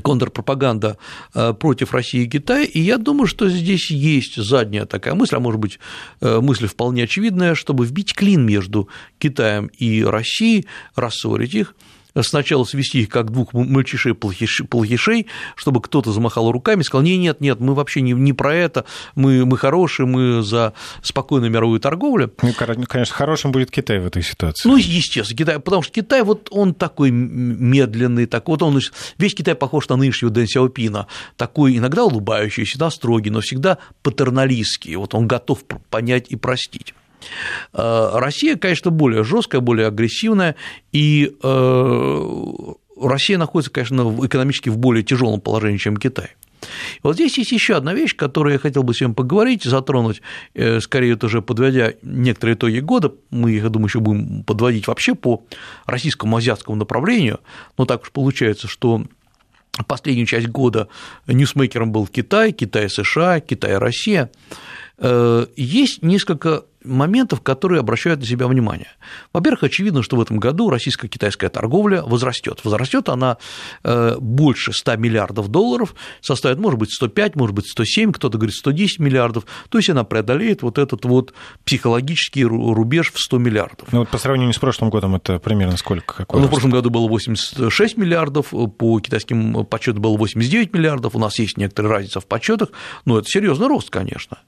контрпропаганда 0.02 0.98
э, 1.34 1.52
против 1.52 1.92
России 1.92 2.24
и 2.24 2.28
Китая, 2.28 2.64
и 2.64 2.80
я 2.80 2.98
думаю, 2.98 3.26
что 3.26 3.48
здесь 3.48 3.90
есть 3.90 4.36
задняя 4.36 4.84
такая 4.84 5.14
мысль, 5.14 5.36
а 5.36 5.40
может 5.40 5.60
быть, 5.60 5.78
мысль 6.20 6.66
вполне 6.66 7.04
очевидная, 7.04 7.54
чтобы 7.54 7.86
вбить 7.86 8.14
клин 8.14 8.44
между 8.44 8.88
Китаем 9.18 9.66
и 9.66 10.02
Россией, 10.02 10.66
рассорить 10.96 11.54
их, 11.54 11.74
сначала 12.22 12.64
свести 12.64 13.02
их 13.02 13.08
как 13.08 13.30
двух 13.30 13.52
мальчишей-плохишей, 13.52 15.26
чтобы 15.54 15.80
кто-то 15.82 16.12
замахал 16.12 16.50
руками 16.50 16.80
и 16.80 16.84
сказал, 16.84 17.02
нет, 17.02 17.18
нет, 17.18 17.40
нет, 17.40 17.60
мы 17.60 17.74
вообще 17.74 18.00
не, 18.00 18.12
не 18.12 18.32
про 18.32 18.54
это, 18.54 18.84
мы, 19.14 19.44
мы 19.44 19.58
хорошие, 19.58 20.06
мы 20.06 20.42
за 20.42 20.72
спокойную 21.02 21.50
мировую 21.50 21.80
торговлю. 21.80 22.32
Ну, 22.42 22.52
конечно, 22.54 23.14
хорошим 23.14 23.52
будет 23.52 23.70
Китай 23.70 23.98
в 23.98 24.06
этой 24.06 24.22
ситуации. 24.22 24.68
Ну, 24.68 24.76
естественно, 24.76 25.36
Китай, 25.36 25.58
потому 25.58 25.82
что 25.82 25.92
Китай, 25.92 26.22
вот 26.22 26.48
он 26.50 26.74
такой 26.74 27.10
медленный, 27.10 28.26
так 28.26 28.48
вот 28.48 28.62
он, 28.62 28.80
весь 29.18 29.34
Китай 29.34 29.54
похож 29.54 29.88
на 29.88 29.96
нынешнего 29.96 30.30
Дэн 30.30 30.46
Сяопина, 30.46 31.06
такой 31.36 31.76
иногда 31.76 32.04
улыбающийся, 32.04 32.70
всегда 32.70 32.90
строгий, 32.90 33.30
но 33.30 33.40
всегда 33.40 33.78
патерналистский, 34.02 34.96
вот 34.96 35.14
он 35.14 35.26
готов 35.26 35.64
понять 35.90 36.26
и 36.28 36.36
простить. 36.36 36.94
Э, 37.72 38.10
Россия, 38.14 38.56
конечно, 38.56 38.90
более 38.90 39.24
жесткая, 39.24 39.60
более 39.60 39.86
агрессивная, 39.86 40.56
и 40.92 41.36
э, 41.42 42.72
Россия 43.00 43.38
находится, 43.38 43.70
конечно, 43.70 44.14
экономически 44.24 44.68
в 44.68 44.78
более 44.78 45.02
тяжелом 45.02 45.40
положении, 45.40 45.78
чем 45.78 45.96
Китай. 45.96 46.30
Вот 47.02 47.14
здесь 47.14 47.36
есть 47.38 47.52
еще 47.52 47.76
одна 47.76 47.94
вещь, 47.94 48.16
которую 48.16 48.54
я 48.54 48.58
хотел 48.58 48.82
бы 48.82 48.94
с 48.94 49.00
вами 49.00 49.12
поговорить, 49.12 49.64
затронуть, 49.64 50.22
э, 50.54 50.80
скорее 50.80 51.18
уже 51.22 51.42
подводя 51.42 51.92
некоторые 52.02 52.56
итоги 52.56 52.78
года, 52.78 53.12
мы 53.30 53.52
я 53.52 53.68
думаю, 53.68 53.88
еще 53.88 54.00
будем 54.00 54.42
подводить 54.44 54.86
вообще 54.86 55.14
по 55.14 55.44
российскому 55.84 56.36
азиатскому 56.36 56.76
направлению, 56.76 57.40
но 57.76 57.84
так 57.84 58.02
уж 58.02 58.10
получается, 58.10 58.68
что 58.68 59.04
последнюю 59.86 60.26
часть 60.26 60.48
года 60.48 60.88
ньюсмейкером 61.26 61.92
был 61.92 62.06
Китай, 62.06 62.52
Китай-США, 62.52 63.40
Китай-Россия, 63.40 64.30
есть 65.56 66.02
несколько 66.02 66.64
моментов, 66.86 67.40
которые 67.42 67.80
обращают 67.80 68.20
на 68.20 68.26
себя 68.26 68.46
внимание. 68.46 68.88
Во-первых, 69.32 69.64
очевидно, 69.64 70.02
что 70.02 70.16
в 70.16 70.20
этом 70.20 70.38
году 70.38 70.70
российско-китайская 70.70 71.48
торговля 71.48 72.02
возрастет. 72.02 72.60
Возрастет 72.64 73.08
она 73.08 73.38
э, 73.84 74.16
больше 74.18 74.72
100 74.72 74.96
миллиардов 74.96 75.48
долларов, 75.48 75.94
составит, 76.20 76.58
может 76.58 76.78
быть, 76.78 76.90
105, 76.92 77.36
может 77.36 77.54
быть, 77.54 77.66
107, 77.66 78.12
кто-то 78.12 78.38
говорит 78.38 78.54
110 78.54 78.98
миллиардов, 79.00 79.44
то 79.68 79.78
есть 79.78 79.90
она 79.90 80.04
преодолеет 80.04 80.62
вот 80.62 80.78
этот 80.78 81.04
вот 81.04 81.34
психологический 81.64 82.44
рубеж 82.44 83.12
в 83.12 83.18
100 83.18 83.38
миллиардов. 83.38 83.88
Ну 83.92 84.00
вот 84.00 84.08
по 84.08 84.18
сравнению 84.18 84.54
с 84.54 84.58
прошлым 84.58 84.90
годом 84.90 85.16
это 85.16 85.38
примерно 85.38 85.76
сколько? 85.76 86.14
Какой 86.14 86.40
ну, 86.40 86.46
в 86.46 86.50
прошлом 86.50 86.70
году 86.70 86.90
было 86.90 87.08
86 87.08 87.96
миллиардов, 87.96 88.52
по 88.78 89.00
китайским 89.00 89.64
подсчетам 89.66 90.02
было 90.02 90.16
89 90.16 90.72
миллиардов, 90.72 91.14
у 91.14 91.18
нас 91.18 91.38
есть 91.38 91.56
некоторая 91.56 91.94
разница 91.94 92.20
в 92.20 92.26
подсчетах, 92.26 92.70
но 93.04 93.18
это 93.18 93.28
серьезный 93.28 93.68
рост, 93.68 93.90
конечно. 93.90 94.38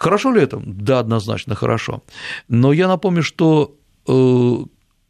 Хорошо 0.00 0.32
ли 0.32 0.40
это? 0.40 0.62
Да, 0.64 1.00
однозначно 1.00 1.54
хорошо. 1.54 2.02
Но 2.48 2.72
я 2.72 2.88
напомню, 2.88 3.22
что 3.22 3.76
э, 4.08 4.12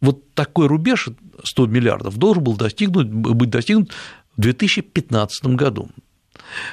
вот 0.01 0.35
такой 0.35 0.67
рубеж 0.67 1.09
100 1.45 1.67
миллиардов 1.69 2.17
должен 2.17 2.43
был 2.43 2.57
достигнуть, 2.57 3.07
быть 3.07 3.51
достигнут 3.51 3.93
в 4.37 4.41
2015 4.41 5.47
году. 5.55 5.91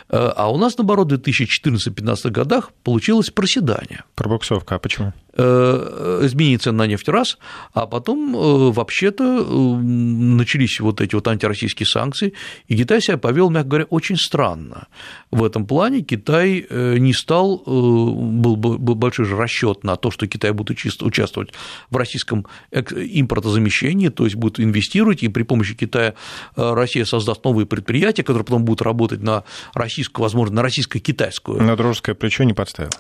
Э, 0.10 0.32
а 0.36 0.52
у 0.52 0.58
нас, 0.58 0.78
наоборот, 0.78 1.12
в 1.12 1.16
2014-2015 1.16 2.30
годах 2.30 2.72
получилось 2.84 3.30
проседание. 3.30 4.04
Пробуксовка, 4.16 4.76
а 4.76 4.80
почему? 4.80 5.14
Э, 5.34 6.22
изменение 6.24 6.58
цен 6.58 6.76
на 6.76 6.88
нефть 6.88 7.08
раз, 7.10 7.38
а 7.74 7.86
потом 7.86 8.36
э, 8.36 8.72
вообще-то 8.72 9.24
начались 9.44 10.80
вот 10.80 11.02
эти 11.02 11.16
вот 11.16 11.28
антироссийские 11.28 11.86
санкции, 11.86 12.34
и 12.68 12.76
Китай 12.76 13.02
себя 13.02 13.18
повел, 13.18 13.50
мягко 13.50 13.70
говоря, 13.70 13.86
очень 13.86 14.18
странно. 14.18 14.88
В 15.32 15.44
этом 15.44 15.66
плане 15.66 16.02
Китай 16.02 16.66
не 16.70 17.14
стал, 17.14 17.58
был 17.66 18.56
большой 18.56 19.26
же 19.26 19.36
расчет 19.36 19.84
на 19.84 19.96
то, 19.96 20.10
что 20.10 20.28
Китай 20.28 20.52
будет 20.52 20.80
участвовать 21.02 21.54
в 21.90 21.98
российском 21.98 22.48
импортозамещении, 22.72 24.10
то 24.10 24.26
есть 24.26 24.36
будет 24.36 24.60
инвестировать, 24.60 25.24
и 25.24 25.28
при 25.28 25.44
помощи 25.44 25.76
Китая 25.76 26.14
Россия 26.56 27.06
создаст 27.06 27.44
новые 27.44 27.66
предприятия, 27.66 28.24
которые 28.24 28.46
потом 28.46 28.66
будут 28.66 28.82
работать 28.82 29.22
на 29.22 29.44
российскую, 29.74 30.24
возможно, 30.24 30.58
на 30.58 30.62
российско-китайскую. 30.64 31.62
На 31.62 31.76
дружеское 31.76 32.16
плечо 32.16 32.44
не 32.44 32.54
подставил? 32.54 32.92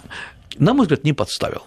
На 0.57 0.73
мой 0.73 0.83
взгляд, 0.83 1.03
не 1.03 1.13
подставил. 1.13 1.63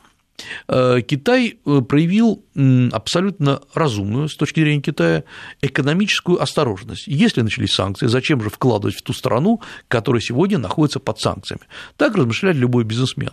Э, 0.68 1.00
Китай 1.06 1.58
э, 1.64 1.80
проявил 1.80 2.44
абсолютно 2.92 3.60
разумную 3.74 4.28
с 4.28 4.36
точки 4.36 4.60
зрения 4.60 4.82
Китая 4.82 5.24
экономическую 5.60 6.42
осторожность. 6.42 7.06
Если 7.06 7.42
начались 7.42 7.72
санкции, 7.72 8.06
зачем 8.06 8.42
же 8.42 8.50
вкладывать 8.50 8.96
в 8.96 9.02
ту 9.02 9.12
страну, 9.12 9.60
которая 9.88 10.20
сегодня 10.20 10.58
находится 10.58 11.00
под 11.00 11.20
санкциями? 11.20 11.62
Так 11.96 12.14
размышляет 12.14 12.56
любой 12.56 12.84
бизнесмен. 12.84 13.32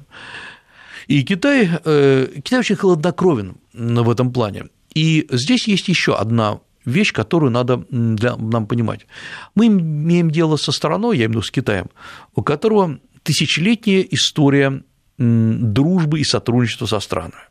И 1.08 1.24
Китай, 1.24 1.70
э, 1.86 2.28
Китай 2.44 2.60
очень 2.60 2.76
холоднокровен 2.76 3.58
в 3.74 4.10
этом 4.10 4.34
плане. 4.34 4.66
И 4.94 5.28
здесь 5.32 5.68
есть 5.68 5.88
еще 5.88 6.16
одна 6.16 6.60
вещь, 6.88 7.14
которую 7.14 7.52
надо 7.52 7.86
для, 7.90 8.36
нам 8.38 8.66
понимать. 8.66 9.06
Мы 9.54 9.68
имеем 9.68 10.32
дело 10.32 10.56
со 10.56 10.72
страной, 10.72 11.18
я 11.18 11.26
имею 11.26 11.30
в 11.30 11.32
виду 11.34 11.42
с 11.44 11.52
Китаем, 11.52 11.90
у 12.34 12.42
которого 12.42 13.00
тысячелетняя 13.24 14.02
история 14.02 14.82
дружбы 15.18 16.20
и 16.20 16.24
сотрудничества 16.24 16.86
со 16.86 17.00
странами. 17.00 17.44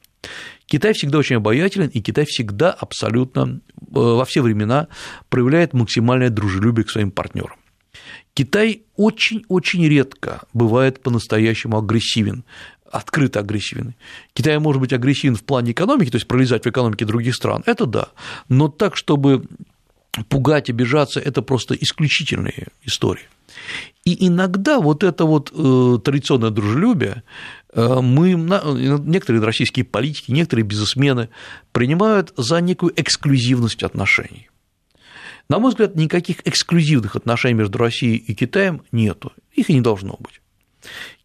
Китай 0.66 0.94
всегда 0.94 1.18
очень 1.18 1.37
обаятелен, 1.37 1.88
и 1.88 2.01
Китай 2.01 2.25
всегда 2.25 2.72
абсолютно 2.72 3.61
э, 3.77 3.81
во 3.92 4.25
все 4.25 4.42
времена 4.42 4.88
проявляет 5.29 5.75
максимальное 5.75 6.31
дружелюбие 6.31 6.85
к 6.85 6.90
своим 6.90 7.12
партнерам. 7.12 7.57
Китай 8.35 8.83
очень-очень 8.96 9.87
редко 9.88 10.42
бывает 10.53 11.03
по-настоящему 11.03 11.79
агрессивен 11.79 12.44
открыто 12.90 13.40
агрессивен. 13.40 13.94
Китай 14.33 14.59
может 14.59 14.81
быть 14.81 14.92
агрессивен 14.92 15.37
в 15.37 15.44
плане 15.44 15.72
экономики, 15.72 16.11
то 16.11 16.16
есть 16.16 16.29
пролезать 16.29 16.64
в 16.64 16.68
экономике 16.68 17.05
других 17.05 17.35
стран, 17.35 17.62
это 17.66 17.87
да, 17.87 18.09
но 18.49 18.68
так, 18.68 18.96
чтобы 18.96 19.44
пугать, 20.29 20.70
обижаться, 20.70 21.20
это 21.20 21.42
просто 21.42 21.75
исключительные 21.75 22.68
истории. 22.85 23.29
И 24.05 24.27
иногда 24.27 24.81
вот 24.81 25.03
это 25.03 25.25
вот 25.25 25.53
э, 25.53 25.99
традиционное 26.03 26.51
дружелюбие 26.51 27.22
э, 27.72 28.01
мы, 28.01 28.33
некоторые 28.35 29.42
российские 29.42 29.85
политики, 29.85 30.31
некоторые 30.31 30.64
бизнесмены 30.64 31.29
принимают 31.72 32.33
за 32.37 32.61
некую 32.61 32.92
эксклюзивность 32.96 33.83
отношений. 33.83 34.49
На 35.49 35.59
мой 35.59 35.70
взгляд, 35.70 35.94
никаких 35.94 36.46
эксклюзивных 36.46 37.16
отношений 37.16 37.55
между 37.55 37.79
Россией 37.79 38.16
и 38.16 38.35
Китаем 38.35 38.83
нету, 38.92 39.33
их 39.53 39.70
и 39.70 39.75
не 39.75 39.81
должно 39.81 40.16
быть. 40.18 40.40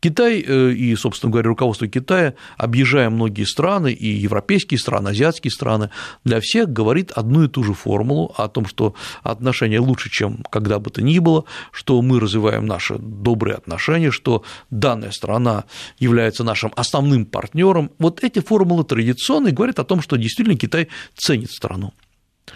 Китай 0.02 0.44
э, 0.46 0.72
и, 0.72 0.96
собственно 0.96 1.32
говоря, 1.32 1.50
руководство 1.50 1.88
Китая, 1.88 2.34
объезжая 2.58 3.10
многие 3.10 3.44
страны, 3.44 3.94
и 3.94 4.08
европейские 4.08 4.80
страны, 4.80 5.10
азиатские 5.10 5.52
страны, 5.52 5.92
для 6.24 6.40
всех 6.42 6.74
говорит 6.74 7.12
одну 7.12 7.44
и 7.44 7.48
ту 7.48 7.64
же 7.64 7.74
формулу 7.74 8.34
о 8.36 8.48
том, 8.48 8.66
что 8.66 8.96
отношения 9.22 9.80
лучше, 9.80 10.10
чем 10.10 10.44
когда 10.50 10.80
бы 10.80 10.90
то 10.90 11.02
ни 11.02 11.20
было, 11.20 11.46
что 11.72 12.02
мы 12.02 12.20
развиваем 12.20 12.66
наши 12.66 12.98
добрые 12.98 13.56
отношения, 13.56 14.12
что 14.12 14.44
данная 14.72 15.12
страна 15.12 15.66
является 16.00 16.44
нашим 16.44 16.72
основным 16.76 17.26
партнером. 17.26 17.92
Вот 18.00 18.24
эти 18.24 18.40
формулы 18.40 18.84
традиционные 18.84 19.54
говорят 19.54 19.78
о 19.80 19.84
том, 19.84 20.02
что 20.02 20.16
действительно 20.18 20.58
Китай 20.58 20.88
ценит 21.16 21.52
страну. 21.52 21.94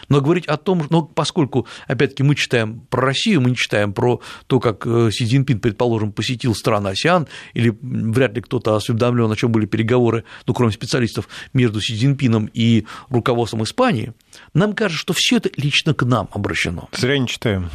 Но 0.10 0.22
говорить 0.22 0.46
о 0.48 0.58
том, 0.58 0.86
но 0.90 1.04
поскольку, 1.04 1.68
опять-таки, 1.88 2.24
мы 2.24 2.36
читаем 2.36 2.82
про 2.90 3.02
Россию, 3.02 3.42
мы 3.42 3.52
не 3.52 3.56
читаем 3.56 3.94
про 3.94 4.22
то, 4.48 4.60
как 4.60 4.86
э, 4.86 5.10
Си 5.12 5.26
Цзиньпин, 5.26 5.60
предположим, 5.60 6.12
посетил 6.12 6.54
страны 6.54 6.90
АСЕАН, 6.90 7.28
или 7.54 7.76
вряд 7.82 8.36
ли 8.36 8.42
кто-то 8.42 8.76
осведомлен, 8.76 9.32
о 9.32 9.36
чем 9.36 9.52
были 9.52 9.66
переговоры, 9.66 10.24
ну, 10.48 10.54
кроме 10.54 10.72
специалистов, 10.72 11.28
между 11.54 11.82
Си 11.82 11.96
Цзиньпином 11.96 12.50
и 12.54 12.86
руководством 13.10 13.64
Испании, 13.64 14.14
нам 14.54 14.74
кажется, 14.74 15.00
что 15.00 15.14
все 15.14 15.38
это 15.38 15.50
лично 15.58 15.94
к 15.94 16.04
нам 16.04 16.30
обращено. 16.32 16.90
Зря 16.92 17.18
не 17.18 17.28
читаем. 17.28 17.70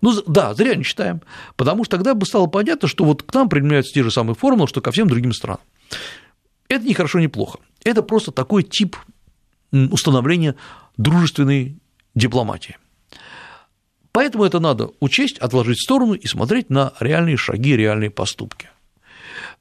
Ну 0.00 0.12
да, 0.26 0.54
зря 0.54 0.74
не 0.74 0.84
читаем, 0.84 1.22
потому 1.56 1.84
что 1.84 1.96
тогда 1.96 2.14
бы 2.14 2.26
стало 2.26 2.46
понятно, 2.46 2.88
что 2.88 3.04
вот 3.04 3.22
к 3.22 3.34
нам 3.34 3.48
применяются 3.48 3.92
те 3.92 4.02
же 4.02 4.10
самые 4.10 4.34
формулы, 4.34 4.68
что 4.68 4.80
ко 4.80 4.92
всем 4.92 5.08
другим 5.08 5.32
странам. 5.32 5.60
Это 6.68 6.84
не 6.84 6.94
хорошо, 6.94 7.18
не 7.20 7.28
плохо. 7.28 7.58
Это 7.84 8.02
просто 8.02 8.32
такой 8.32 8.62
тип 8.62 8.96
установления 9.72 10.54
дружественной 10.96 11.76
дипломатии. 12.14 12.76
Поэтому 14.12 14.44
это 14.44 14.60
надо 14.60 14.90
учесть, 15.00 15.38
отложить 15.38 15.78
в 15.78 15.82
сторону 15.82 16.14
и 16.14 16.26
смотреть 16.26 16.70
на 16.70 16.94
реальные 17.00 17.36
шаги, 17.36 17.76
реальные 17.76 18.10
поступки. 18.10 18.70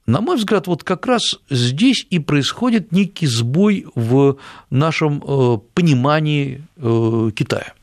На 0.05 0.21
мой 0.21 0.37
взгляд, 0.37 0.67
вот 0.67 0.83
как 0.83 1.05
раз 1.07 1.39
здесь 1.49 2.05
и 2.09 2.19
происходит 2.19 2.91
некий 2.91 3.27
сбой 3.27 3.85
в 3.95 4.37
нашем 4.69 5.21
э, 5.21 5.57
понимании 5.73 6.63
э, 6.77 7.31
Китая. 7.35 7.73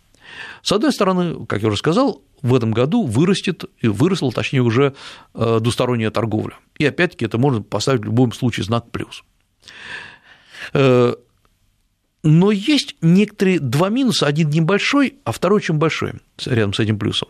С 0.62 0.72
одной 0.72 0.92
стороны, 0.92 1.44
как 1.46 1.62
я 1.62 1.68
уже 1.68 1.76
сказал, 1.76 2.22
в 2.40 2.54
этом 2.54 2.70
году 2.70 3.04
вырастет, 3.04 3.64
выросла, 3.82 4.30
точнее, 4.30 4.62
уже 4.62 4.94
э, 5.34 5.58
двусторонняя 5.60 6.10
торговля. 6.10 6.56
И 6.78 6.86
опять-таки 6.86 7.24
это 7.24 7.38
можно 7.38 7.60
поставить 7.60 8.00
в 8.00 8.04
любом 8.04 8.32
случае 8.32 8.64
знак 8.64 8.90
плюс. 8.90 9.24
Но 12.22 12.52
есть 12.52 12.96
некоторые 13.00 13.58
два 13.58 13.88
минуса, 13.88 14.26
один 14.26 14.48
небольшой, 14.50 15.16
а 15.24 15.32
второй 15.32 15.56
очень 15.56 15.74
большой 15.74 16.12
рядом 16.44 16.72
с 16.72 16.80
этим 16.80 16.98
плюсом. 16.98 17.28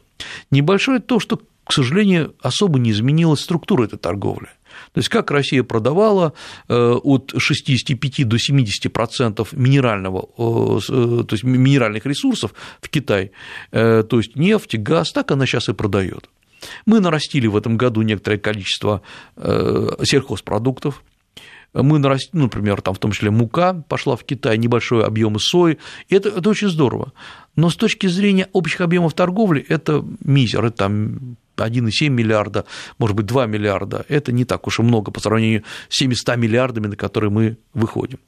Небольшое 0.50 1.00
то, 1.00 1.18
что, 1.18 1.40
к 1.64 1.72
сожалению, 1.72 2.34
особо 2.42 2.78
не 2.78 2.90
изменилась 2.90 3.40
структура 3.40 3.84
этой 3.84 3.98
торговли. 3.98 4.48
То 4.92 4.98
есть 4.98 5.08
как 5.08 5.30
Россия 5.30 5.62
продавала 5.62 6.34
от 6.68 7.34
65 7.36 8.28
до 8.28 8.36
70% 8.36 9.48
минерального, 9.52 10.28
то 10.36 11.26
есть 11.30 11.44
минеральных 11.44 12.06
ресурсов 12.06 12.54
в 12.80 12.88
Китай, 12.88 13.32
то 13.70 14.06
есть 14.10 14.36
нефть, 14.36 14.76
газ, 14.76 15.12
так 15.12 15.30
она 15.30 15.46
сейчас 15.46 15.68
и 15.68 15.72
продает. 15.72 16.28
Мы 16.86 17.00
нарастили 17.00 17.46
в 17.48 17.56
этом 17.56 17.76
году 17.76 18.02
некоторое 18.02 18.38
количество 18.38 19.02
сельхозпродуктов, 19.36 21.02
мы 21.74 21.98
нарастили, 21.98 22.30
ну, 22.34 22.42
например, 22.44 22.82
там 22.82 22.94
в 22.94 22.98
том 22.98 23.12
числе 23.12 23.30
мука 23.30 23.74
пошла 23.88 24.16
в 24.16 24.24
Китай, 24.24 24.58
небольшой 24.58 25.04
объем 25.04 25.38
сои, 25.38 25.78
и 26.08 26.14
это, 26.14 26.28
это 26.28 26.50
очень 26.50 26.68
здорово. 26.68 27.12
Но 27.56 27.70
с 27.70 27.76
точки 27.76 28.06
зрения 28.06 28.48
общих 28.52 28.80
объемов 28.80 29.14
торговли 29.14 29.64
это 29.68 30.04
мизер, 30.24 30.64
это 30.64 30.76
там 30.76 31.36
1,7 31.56 32.08
миллиарда, 32.08 32.64
может 32.98 33.16
быть, 33.16 33.26
2 33.26 33.46
миллиарда. 33.46 34.04
Это 34.08 34.32
не 34.32 34.44
так 34.44 34.66
уж 34.66 34.80
и 34.80 34.82
много 34.82 35.10
по 35.10 35.20
сравнению 35.20 35.64
с 35.88 35.96
700 35.98 36.36
миллиардами, 36.36 36.88
на 36.88 36.96
которые 36.96 37.30
мы 37.30 37.56
выходим. 37.74 38.18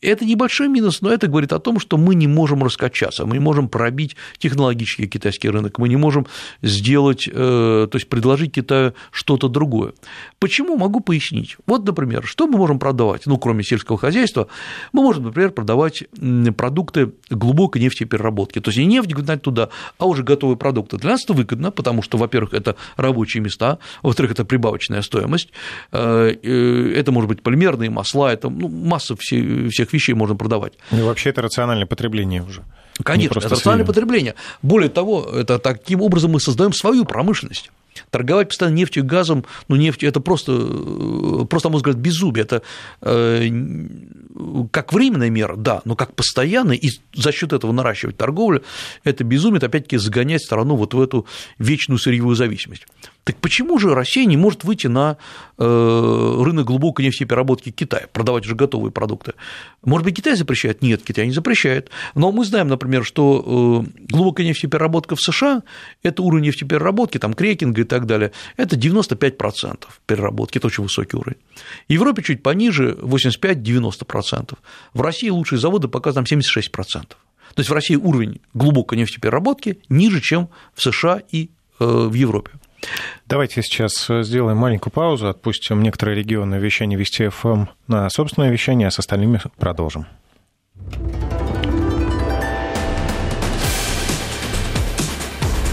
Это 0.00 0.24
небольшой 0.24 0.68
минус, 0.68 1.00
но 1.00 1.10
это 1.10 1.26
говорит 1.26 1.52
о 1.52 1.58
том, 1.58 1.80
что 1.80 1.96
мы 1.96 2.14
не 2.14 2.28
можем 2.28 2.62
раскачаться, 2.62 3.26
мы 3.26 3.34
не 3.34 3.40
можем 3.40 3.68
пробить 3.68 4.14
технологический 4.38 5.08
китайский 5.08 5.48
рынок, 5.48 5.78
мы 5.78 5.88
не 5.88 5.96
можем 5.96 6.26
сделать, 6.62 7.28
э, 7.28 7.32
то 7.32 7.96
есть 7.96 8.08
предложить 8.08 8.52
Китаю 8.52 8.94
что-то 9.10 9.48
другое. 9.48 9.94
Почему? 10.38 10.76
Могу 10.76 11.00
пояснить. 11.00 11.56
Вот, 11.66 11.84
например, 11.84 12.24
что 12.26 12.46
мы 12.46 12.58
можем 12.58 12.78
продавать, 12.78 13.26
ну, 13.26 13.38
кроме 13.38 13.64
сельского 13.64 13.98
хозяйства, 13.98 14.46
мы 14.92 15.02
можем, 15.02 15.24
например, 15.24 15.50
продавать 15.50 16.04
продукты 16.56 17.12
глубокой 17.28 17.82
нефтепереработки, 17.82 18.60
то 18.60 18.68
есть 18.68 18.78
не 18.78 18.86
нефть 18.86 19.12
гнать 19.12 19.42
туда, 19.42 19.68
а 19.98 20.06
уже 20.06 20.22
готовые 20.22 20.56
продукты. 20.56 20.96
Для 20.96 21.10
нас 21.10 21.24
это 21.24 21.32
выгодно, 21.32 21.72
потому 21.72 22.02
что, 22.02 22.18
во-первых, 22.18 22.54
это 22.54 22.76
рабочие 22.96 23.42
места, 23.42 23.78
во-вторых, 24.02 24.32
это 24.32 24.44
прибавочная 24.44 25.02
стоимость, 25.02 25.50
э, 25.90 26.36
э, 26.40 26.92
это, 26.96 27.10
может 27.10 27.28
быть, 27.28 27.42
полимерные 27.42 27.90
масла, 27.90 28.32
это 28.32 28.48
ну, 28.48 28.68
масса 28.68 29.16
всех 29.16 29.87
этих 29.88 29.92
вещей 29.92 30.14
можно 30.14 30.36
продавать. 30.36 30.74
Ну, 30.90 31.06
вообще 31.06 31.30
это 31.30 31.42
рациональное 31.42 31.86
потребление 31.86 32.42
уже. 32.42 32.62
Конечно, 33.02 33.38
это 33.38 33.48
рациональное 33.48 33.86
потребление. 33.86 34.34
Более 34.62 34.90
того, 34.90 35.24
это 35.24 35.58
таким 35.58 36.02
образом 36.02 36.32
мы 36.32 36.40
создаем 36.40 36.72
свою 36.72 37.04
промышленность. 37.04 37.70
Торговать 38.10 38.48
постоянно 38.48 38.76
нефтью 38.76 39.02
и 39.02 39.06
газом, 39.06 39.44
ну, 39.68 39.76
нефть 39.76 40.04
это 40.04 40.20
просто, 40.20 40.52
э, 40.52 41.44
просто, 41.46 41.68
на 41.68 41.72
мой 41.72 41.78
взгляд, 41.78 41.96
безумие. 41.96 42.42
Это 42.42 42.62
э, 43.02 43.48
как 44.70 44.92
временная 44.92 45.30
мера, 45.30 45.56
да, 45.56 45.82
но 45.84 45.96
как 45.96 46.14
постоянная, 46.14 46.76
и 46.76 46.90
за 47.14 47.32
счет 47.32 47.52
этого 47.52 47.72
наращивать 47.72 48.16
торговлю, 48.16 48.62
это 49.02 49.24
безумие, 49.24 49.58
это 49.58 49.66
опять-таки 49.66 49.96
загонять 49.96 50.42
страну 50.42 50.76
вот 50.76 50.94
в 50.94 51.00
эту 51.00 51.26
вечную 51.58 51.98
сырьевую 51.98 52.36
зависимость. 52.36 52.86
Так 53.28 53.36
почему 53.42 53.78
же 53.78 53.94
Россия 53.94 54.24
не 54.24 54.38
может 54.38 54.64
выйти 54.64 54.86
на 54.86 55.18
э, 55.58 55.62
рынок 56.42 56.64
глубокой 56.64 57.04
нефтепереработки 57.04 57.68
Китая, 57.68 58.06
продавать 58.10 58.46
уже 58.46 58.54
готовые 58.54 58.90
продукты? 58.90 59.34
Может 59.84 60.06
быть, 60.06 60.16
Китай 60.16 60.34
запрещает? 60.34 60.80
Нет, 60.80 61.02
Китай 61.04 61.26
не 61.26 61.32
запрещает. 61.32 61.90
Но 62.14 62.32
мы 62.32 62.46
знаем, 62.46 62.68
например, 62.68 63.04
что 63.04 63.84
э, 63.84 63.90
глубокая 64.08 64.46
нефтепереработка 64.46 65.14
в 65.14 65.20
США– 65.20 65.62
это 66.02 66.22
уровень 66.22 66.44
нефтепереработки, 66.44 67.18
там 67.18 67.34
крекинга 67.34 67.82
и 67.82 67.84
так 67.84 68.06
далее, 68.06 68.32
это 68.56 68.76
95% 68.76 69.84
переработки, 70.06 70.56
это 70.56 70.68
очень 70.68 70.84
высокий 70.84 71.18
уровень. 71.18 71.36
В 71.86 71.92
Европе 71.92 72.22
чуть 72.22 72.42
пониже, 72.42 72.96
85-90%. 73.02 74.54
В 74.94 75.02
России 75.02 75.28
лучшие 75.28 75.58
заводы 75.58 75.88
показывают 75.88 76.30
там 76.30 76.38
76%. 76.38 77.02
То 77.02 77.16
есть 77.58 77.68
в 77.68 77.74
России 77.74 77.96
уровень 77.96 78.40
глубокой 78.54 78.96
нефтепереработки 78.96 79.80
ниже, 79.90 80.22
чем 80.22 80.48
в 80.74 80.80
США 80.80 81.20
и 81.30 81.50
э, 81.78 81.84
в 81.84 82.14
Европе. 82.14 82.52
Давайте 83.26 83.62
сейчас 83.62 84.08
э, 84.08 84.22
сделаем 84.22 84.56
маленькую 84.56 84.92
паузу, 84.92 85.28
отпустим 85.28 85.82
некоторые 85.82 86.16
регионы 86.16 86.56
вещания 86.56 86.96
Вести 86.96 87.28
ФМ 87.28 87.66
на 87.86 88.08
собственное 88.08 88.50
вещание, 88.50 88.88
а 88.88 88.90
с 88.90 88.98
остальными 88.98 89.40
продолжим. 89.58 90.06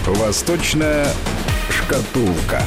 Восточная 0.06 1.06
шкатулка. 1.70 2.62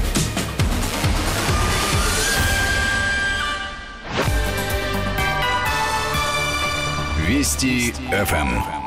Вести 7.27 7.93
ФМ. 8.11 8.78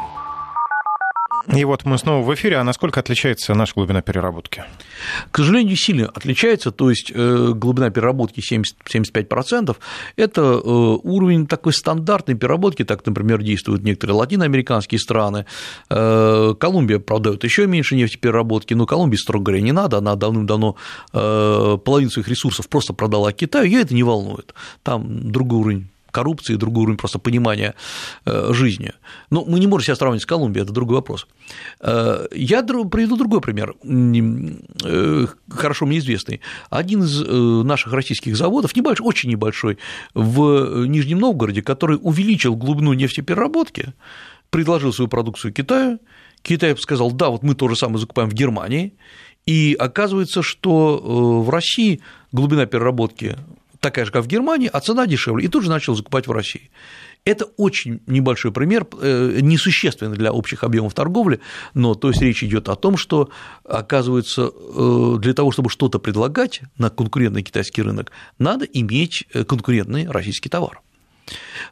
И 1.48 1.64
вот 1.64 1.85
мы 1.85 1.98
снова 1.98 2.24
в 2.24 2.35
эфире. 2.35 2.59
А 2.59 2.64
насколько 2.64 3.00
отличается 3.00 3.55
наша 3.55 3.74
глубина 3.74 4.02
переработки? 4.02 4.64
К 5.31 5.38
сожалению, 5.38 5.76
сильно 5.76 6.09
отличается. 6.09 6.70
То 6.70 6.90
есть 6.90 7.11
э, 7.14 7.52
глубина 7.55 7.90
переработки 7.90 8.40
70, 8.40 8.76
75%– 8.85 9.76
это 10.16 10.40
э, 10.40 10.55
уровень 10.64 11.46
такой 11.46 11.72
стандартной 11.72 12.37
переработки. 12.37 12.85
Так, 12.85 13.05
например, 13.05 13.42
действуют 13.42 13.83
некоторые 13.83 14.16
латиноамериканские 14.16 14.98
страны. 14.98 15.46
Э, 15.90 16.55
Колумбия 16.59 16.98
продает 16.98 17.42
еще 17.44 17.66
меньше 17.66 17.96
нефтепереработки, 17.96 18.74
но 18.74 18.87
Колумбии, 18.87 19.16
строго 19.16 19.46
говоря, 19.46 19.62
не 19.62 19.72
надо. 19.72 19.98
Она 19.98 20.14
давным-давно 20.14 20.76
половину 21.12 22.11
своих 22.11 22.28
ресурсов 22.28 22.68
просто 22.68 22.92
продала 22.92 23.33
Китаю. 23.33 23.64
Ее 23.64 23.81
это 23.83 23.94
не 23.94 24.02
волнует. 24.02 24.55
Там 24.83 25.31
другой 25.31 25.61
уровень 25.61 25.88
коррупции, 26.12 26.55
другой 26.55 26.85
уровень 26.85 26.98
просто 26.98 27.18
понимания 27.18 27.75
э, 28.25 28.53
жизни. 28.53 28.92
Но 29.31 29.44
мы 29.44 29.59
не 29.59 29.66
можем 29.66 29.87
себя 29.87 29.96
сравнивать 29.96 30.22
с 30.22 30.27
Колумбией, 30.27 30.62
это 30.62 30.72
другой 30.72 30.96
вопрос. 30.96 31.27
Э, 31.81 32.27
я 32.33 32.62
приведу 32.62 33.16
другой 33.16 33.40
пример, 33.40 33.75
э, 33.83 35.27
хорошо 35.51 35.87
мне 35.87 35.98
известный. 35.98 36.40
Один 36.70 37.03
из 37.03 37.20
наших 37.66 37.92
российских 37.92 38.37
заводов, 38.37 38.77
небольшой, 38.77 39.07
очень 39.07 39.31
небольшой, 39.31 39.79
в 40.14 40.87
Нижнем 40.87 41.18
Новгороде, 41.18 41.62
который 41.62 41.98
увеличил 42.01 42.55
глубину 42.55 42.92
нефтепереработки, 42.92 43.94
предложил 44.51 44.92
свою 44.92 45.09
продукцию 45.09 45.53
Китаю, 45.53 45.98
Китай 46.42 46.77
сказал, 46.77 47.12
да, 47.12 47.31
вот 47.31 47.42
мы 47.42 47.55
то 47.55 47.68
же 47.68 47.77
самое 47.77 47.98
закупаем 47.98 48.29
в 48.29 48.35
Германии, 48.35 48.94
и 49.46 49.77
оказывается, 49.79 50.42
что 50.42 51.42
в 51.42 51.48
России 51.51 52.01
глубина 52.33 52.66
переработки 52.66 53.37
такая 53.83 54.07
же, 54.07 54.12
как 54.12 54.25
в 54.25 54.29
Германии, 54.29 54.71
а 54.73 54.81
цена 54.81 55.07
дешевле, 55.07 55.45
и 55.45 55.49
тут 55.49 55.64
же 55.64 55.71
начал 55.71 55.95
закупать 55.95 56.27
в 56.27 56.33
России. 56.33 56.71
Это 57.25 57.45
очень 57.57 58.01
небольшой 58.07 58.53
пример, 58.53 58.87
э, 59.01 59.40
несущественный 59.42 60.16
для 60.16 60.33
общих 60.33 60.64
объемов 60.64 60.95
торговли, 60.95 61.40
но 61.75 61.95
то 61.95 62.09
есть 62.09 62.23
речь 62.23 62.42
идет 62.42 62.68
о 62.68 62.77
том, 62.77 62.97
что, 62.97 63.29
оказывается, 63.64 64.51
э, 64.51 65.16
для 65.18 65.35
того, 65.35 65.51
чтобы 65.51 65.68
что-то 65.68 65.99
предлагать 65.99 66.62
на 66.79 66.90
конкурентный 66.90 67.42
китайский 67.42 67.83
рынок, 67.83 68.12
надо 68.38 68.64
иметь 68.64 69.25
э, 69.35 69.45
конкурентный 69.45 70.09
российский 70.09 70.49
товар. 70.49 70.81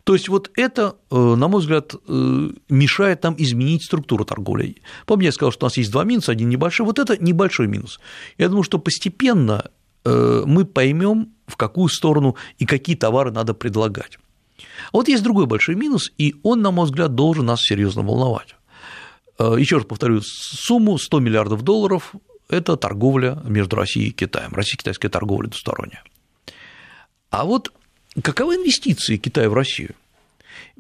То 0.05 0.14
есть 0.14 0.29
вот 0.29 0.51
это, 0.55 0.94
на 1.11 1.49
мой 1.49 1.61
взгляд, 1.61 1.94
мешает 2.07 3.25
нам 3.25 3.35
изменить 3.37 3.83
структуру 3.83 4.25
торговли. 4.25 4.77
Помните, 5.07 5.27
я 5.27 5.33
сказал, 5.33 5.51
что 5.51 5.66
у 5.66 5.68
нас 5.68 5.77
есть 5.77 5.90
два 5.90 6.05
минуса, 6.05 6.31
один 6.33 6.49
небольшой, 6.49 6.87
вот 6.87 7.01
это 7.01 7.23
небольшой 7.23 7.66
минус. 7.66 7.99
Я 8.38 8.49
думаю, 8.49 8.62
что 8.62 8.79
постепенно 8.79 9.70
мы 10.04 10.64
поймем, 10.64 11.34
в 11.46 11.56
какую 11.56 11.88
сторону 11.88 12.36
и 12.58 12.66
какие 12.66 12.96
товары 12.96 13.30
надо 13.30 13.54
предлагать. 13.54 14.18
Вот 14.92 15.08
есть 15.08 15.22
другой 15.22 15.46
большой 15.46 15.74
минус, 15.74 16.12
и 16.18 16.36
он, 16.42 16.62
на 16.62 16.70
мой 16.70 16.86
взгляд, 16.86 17.14
должен 17.14 17.46
нас 17.46 17.62
серьезно 17.62 18.02
волновать. 18.02 18.56
Э, 19.38 19.56
еще 19.58 19.76
раз 19.76 19.86
повторю, 19.86 20.20
сумму 20.22 20.98
100 20.98 21.20
миллиардов 21.20 21.62
долларов– 21.62 22.14
это 22.48 22.76
торговля 22.76 23.40
между 23.44 23.76
Россией 23.76 24.08
и 24.08 24.12
Китаем, 24.12 24.52
российско-китайская 24.52 25.08
торговля 25.08 25.48
двусторонняя. 25.48 26.02
А 27.30 27.44
вот 27.44 27.72
каковы 28.22 28.56
инвестиции 28.56 29.16
Китая 29.16 29.48
в 29.48 29.54
Россию? 29.54 29.94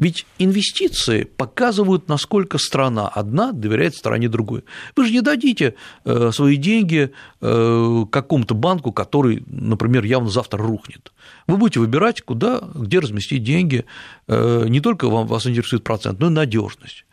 Ведь 0.00 0.26
инвестиции 0.38 1.24
показывают, 1.24 2.08
насколько 2.08 2.56
страна 2.56 3.06
одна 3.06 3.52
доверяет 3.52 3.94
стране 3.94 4.30
другой. 4.30 4.64
Вы 4.96 5.04
же 5.04 5.12
не 5.12 5.20
дадите 5.20 5.74
э, 6.04 6.30
свои 6.32 6.56
деньги 6.56 7.12
э, 7.42 8.04
какому-то 8.10 8.54
банку, 8.54 8.92
который, 8.92 9.44
например, 9.46 10.04
явно 10.04 10.30
завтра 10.30 10.58
рухнет. 10.58 11.12
Вы 11.46 11.58
будете 11.58 11.80
выбирать, 11.80 12.22
куда, 12.22 12.62
где 12.74 12.98
разместить 12.98 13.44
деньги. 13.44 13.84
Э, 14.26 14.64
не 14.68 14.80
только 14.80 15.10
вам, 15.10 15.26
вас 15.26 15.46
интересует 15.46 15.84
процент, 15.84 16.18
но 16.18 16.28
и 16.28 16.30
надежность. 16.30 17.04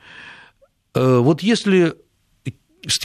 Вот 0.96 1.44
если 1.44 1.96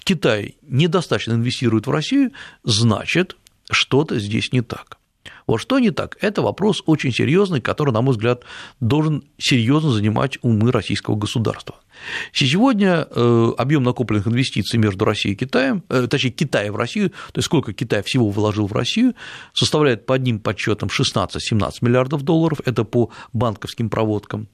Китай 0.04 0.56
недостаточно 0.62 1.32
инвестирует 1.32 1.88
в 1.88 1.90
Россию, 1.90 2.30
значит, 2.62 3.36
что-то 3.70 4.18
здесь 4.20 4.52
не 4.52 4.62
так. 4.62 4.98
Вот 5.46 5.58
что 5.58 5.78
не 5.78 5.90
так? 5.90 6.16
Это 6.20 6.42
вопрос 6.42 6.82
очень 6.86 7.12
серьезный, 7.12 7.60
который, 7.60 7.92
на 7.92 8.02
мой 8.02 8.12
взгляд, 8.12 8.42
должен 8.80 9.24
серьезно 9.38 9.90
занимать 9.90 10.38
умы 10.42 10.72
российского 10.72 11.16
государства. 11.16 11.76
Сегодня 12.32 13.06
э, 13.10 13.52
объем 13.58 13.82
накопленных 13.82 14.26
инвестиций 14.26 14.78
между 14.78 15.04
Россией 15.04 15.34
и 15.34 15.38
Китаем, 15.38 15.84
э, 15.88 16.06
точнее, 16.08 16.30
Китая 16.30 16.72
в 16.72 16.76
Россию, 16.76 17.10
то 17.10 17.38
есть 17.38 17.46
сколько 17.46 17.72
Китай 17.72 18.02
всего 18.02 18.30
вложил 18.30 18.66
в 18.66 18.72
Россию, 18.72 19.14
составляет 19.52 20.06
по 20.06 20.14
одним 20.14 20.40
подсчетам 20.40 20.88
16-17 20.88 21.74
миллиардов 21.80 22.22
долларов, 22.22 22.60
это 22.64 22.84
по 22.84 23.10
банковским 23.32 23.88
проводкам. 23.88 24.48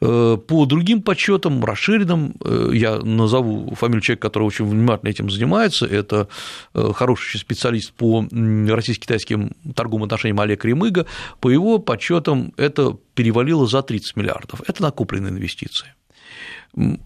По 0.00 0.66
другим 0.66 1.02
подсчетам, 1.02 1.64
расширенным, 1.64 2.36
я 2.72 2.98
назову 2.98 3.74
фамилию 3.74 4.00
человека, 4.00 4.28
который 4.28 4.44
очень 4.44 4.64
внимательно 4.64 5.10
этим 5.10 5.28
занимается, 5.28 5.86
это 5.86 6.28
хороший 6.72 7.38
специалист 7.40 7.92
по 7.92 8.24
российско-китайским 8.30 9.50
торговым 9.74 10.04
отношениям 10.04 10.38
Олег 10.40 10.64
Ремыга, 10.64 11.06
по 11.40 11.50
его 11.50 11.78
подсчетам 11.78 12.52
это 12.56 12.96
перевалило 13.14 13.66
за 13.66 13.82
30 13.82 14.16
миллиардов. 14.16 14.62
Это 14.68 14.82
накопленные 14.82 15.32
инвестиции. 15.32 15.94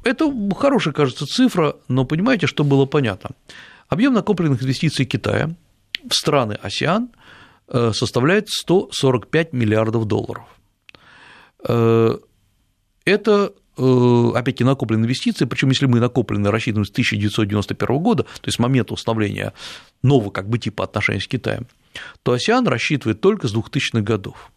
Это 0.04 0.32
хорошая, 0.54 0.92
кажется, 0.92 1.26
цифра, 1.26 1.76
но 1.88 2.04
понимаете, 2.04 2.46
что 2.46 2.64
было 2.64 2.84
понятно? 2.84 3.30
Объем 3.88 4.12
накопленных 4.12 4.62
инвестиций 4.62 5.06
Китая 5.06 5.54
в 6.06 6.14
страны 6.14 6.58
АСИАН 6.62 7.10
э, 7.68 7.92
составляет 7.94 8.48
145 8.48 9.52
миллиардов 9.52 10.06
долларов. 10.06 10.44
Э, 13.05 13.11
это 13.11 13.53
э, 13.76 14.30
опять-таки 14.34 14.64
накопленные 14.64 15.05
инвестиции, 15.05 15.44
причем 15.44 15.70
если 15.70 15.86
мы 15.86 16.00
накопленные 16.00 16.50
рассчитываем 16.50 16.84
с 16.84 16.90
1991 16.90 17.98
года, 17.98 18.24
то 18.24 18.46
есть 18.46 18.57
с 18.57 18.59
момента 18.59 18.94
установления 18.94 19.53
нового 20.03 20.30
как 20.30 20.48
бы 20.48 20.59
типа 20.59 20.84
отношений 20.84 21.20
с 21.20 21.28
Китаем, 21.28 21.66
то 22.22 22.32
АСИАН 22.32 22.66
рассчитывает 22.66 23.20
только 23.20 23.48
с 23.48 23.55
2000-х 23.55 24.00
годов. 24.00 24.50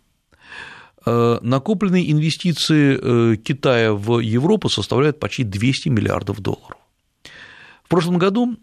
Накопленные 1.06 2.12
инвестиции 2.12 3.36
Китая 3.36 3.94
в 3.94 4.20
Европу 4.22 4.70
составляют 4.70 5.20
почти 5.20 5.44
200 5.44 5.90
миллиардов 5.90 6.40
долларов. 6.40 6.80
В 7.84 7.90
прошлом 7.90 8.18
году 8.18 8.58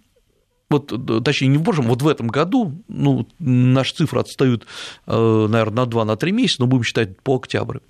вот, 0.73 1.23
точнее, 1.23 1.49
не 1.49 1.59
в 1.59 1.63
прошлом, 1.63 1.87
вот 1.87 2.01
в 2.01 2.09
этом 2.09 2.29
году, 2.29 2.83
ну, 2.89 3.29
наши 3.39 3.95
цифры 3.95 4.21
отстают, 4.21 4.67
э, 5.07 5.47
наверное, 5.51 5.85
на 5.85 5.91
2-3 5.91 6.33
на 6.33 6.35
месяца, 6.35 6.63
но 6.63 6.67
будем 6.67 6.85
считать 6.85 7.21
по 7.21 7.37
октябрю. 7.37 7.83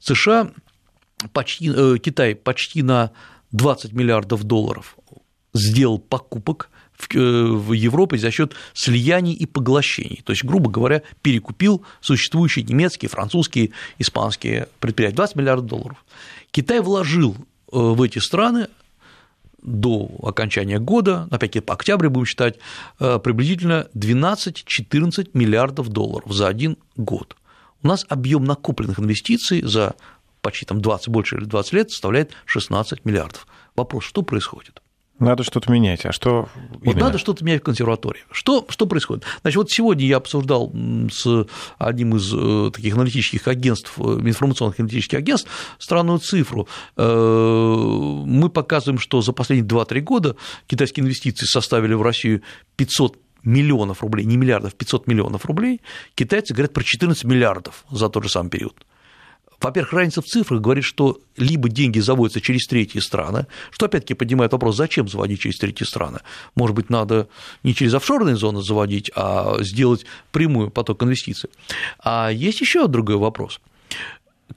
США 0.00 0.50
почти, 1.32 1.70
э, 1.74 1.98
Китай 1.98 2.34
почти 2.34 2.82
на 2.82 3.10
20 3.52 3.92
миллиардов 3.92 4.44
долларов 4.44 4.96
сделал 5.54 5.98
покупок 5.98 6.70
в 6.96 7.72
э, 7.72 7.76
Европе 7.76 8.18
за 8.18 8.30
счет 8.30 8.54
слияний 8.74 9.32
и 9.32 9.46
поглощений. 9.46 10.22
То 10.24 10.32
есть, 10.32 10.44
грубо 10.44 10.70
говоря, 10.70 11.02
перекупил 11.22 11.84
существующие 12.00 12.64
немецкие, 12.64 13.08
французские, 13.08 13.70
испанские 13.98 14.68
предприятия. 14.80 15.16
20 15.16 15.36
миллиардов 15.36 15.66
долларов. 15.66 16.04
Китай 16.50 16.80
вложил 16.80 17.36
в 17.70 18.02
эти 18.02 18.18
страны 18.18 18.68
до 19.62 20.10
окончания 20.22 20.78
года, 20.78 21.28
опять-таки 21.30 21.60
по 21.60 21.74
октябрю 21.74 22.10
будем 22.10 22.26
считать, 22.26 22.58
э, 22.98 23.18
приблизительно 23.18 23.88
12-14 23.94 25.30
миллиардов 25.34 25.88
долларов 25.88 26.32
за 26.32 26.48
один 26.48 26.76
год. 26.96 27.36
У 27.82 27.88
нас 27.88 28.04
объем 28.08 28.44
накопленных 28.44 28.98
инвестиций 28.98 29.62
за 29.62 29.94
почти 30.42 30.66
там 30.66 30.80
20, 30.80 31.08
больше 31.08 31.36
или 31.36 31.44
20 31.44 31.72
лет 31.72 31.90
составляет 31.90 32.32
16 32.44 33.04
миллиардов. 33.04 33.46
Вопрос, 33.74 34.04
что 34.04 34.22
происходит? 34.22 34.82
Надо 35.18 35.44
что-то 35.44 35.70
менять. 35.70 36.04
А 36.04 36.10
что 36.10 36.48
Вот 36.84 36.96
надо 36.96 37.16
что-то 37.16 37.44
менять 37.44 37.60
в 37.60 37.64
консерватории. 37.64 38.22
Что, 38.32 38.66
что 38.68 38.86
происходит? 38.86 39.24
Значит, 39.42 39.56
вот 39.56 39.70
сегодня 39.70 40.04
я 40.04 40.16
обсуждал 40.16 40.72
с 41.12 41.46
одним 41.78 42.16
из 42.16 42.32
э, 42.34 42.70
таких 42.74 42.94
аналитических 42.94 43.46
агентств, 43.46 43.92
э, 43.98 44.02
информационных 44.02 44.80
аналитических 44.80 45.18
агентств, 45.18 45.48
странную 45.78 46.18
цифру. 46.18 46.66
Э, 46.96 47.04
мы 47.04 48.48
показываем, 48.48 48.98
что 48.98 49.20
за 49.20 49.32
последние 49.32 49.68
2-3 49.68 50.00
года 50.00 50.36
китайские 50.66 51.04
инвестиции 51.04 51.46
составили 51.46 51.94
в 51.94 52.02
Россию 52.02 52.42
500 52.74 53.16
миллионов 53.44 54.02
рублей, 54.02 54.24
не 54.24 54.36
миллиардов, 54.36 54.74
500 54.74 55.06
миллионов 55.06 55.46
рублей, 55.46 55.82
китайцы 56.16 56.52
говорят 56.52 56.72
про 56.72 56.82
14 56.82 57.22
миллиардов 57.24 57.84
за 57.90 58.08
тот 58.08 58.24
же 58.24 58.28
самый 58.28 58.50
период. 58.50 58.74
Во-первых, 59.62 59.92
разница 59.92 60.22
в 60.22 60.26
цифрах 60.26 60.60
говорит, 60.60 60.84
что 60.84 61.18
либо 61.36 61.68
деньги 61.68 62.00
заводятся 62.00 62.40
через 62.40 62.66
третьи 62.66 62.98
страны, 62.98 63.46
что 63.70 63.86
опять-таки 63.86 64.14
поднимает 64.14 64.52
вопрос, 64.52 64.76
зачем 64.76 65.08
заводить 65.08 65.40
через 65.40 65.58
третьи 65.58 65.84
страны. 65.84 66.18
Может 66.54 66.74
быть, 66.74 66.90
надо 66.90 67.28
не 67.62 67.74
через 67.74 67.94
офшорные 67.94 68.36
зоны 68.36 68.62
заводить, 68.62 69.10
а 69.14 69.56
сделать 69.60 70.04
прямой 70.32 70.70
поток 70.70 71.02
инвестиций. 71.02 71.50
А 72.02 72.30
есть 72.30 72.60
еще 72.60 72.88
другой 72.88 73.16
вопрос 73.16 73.60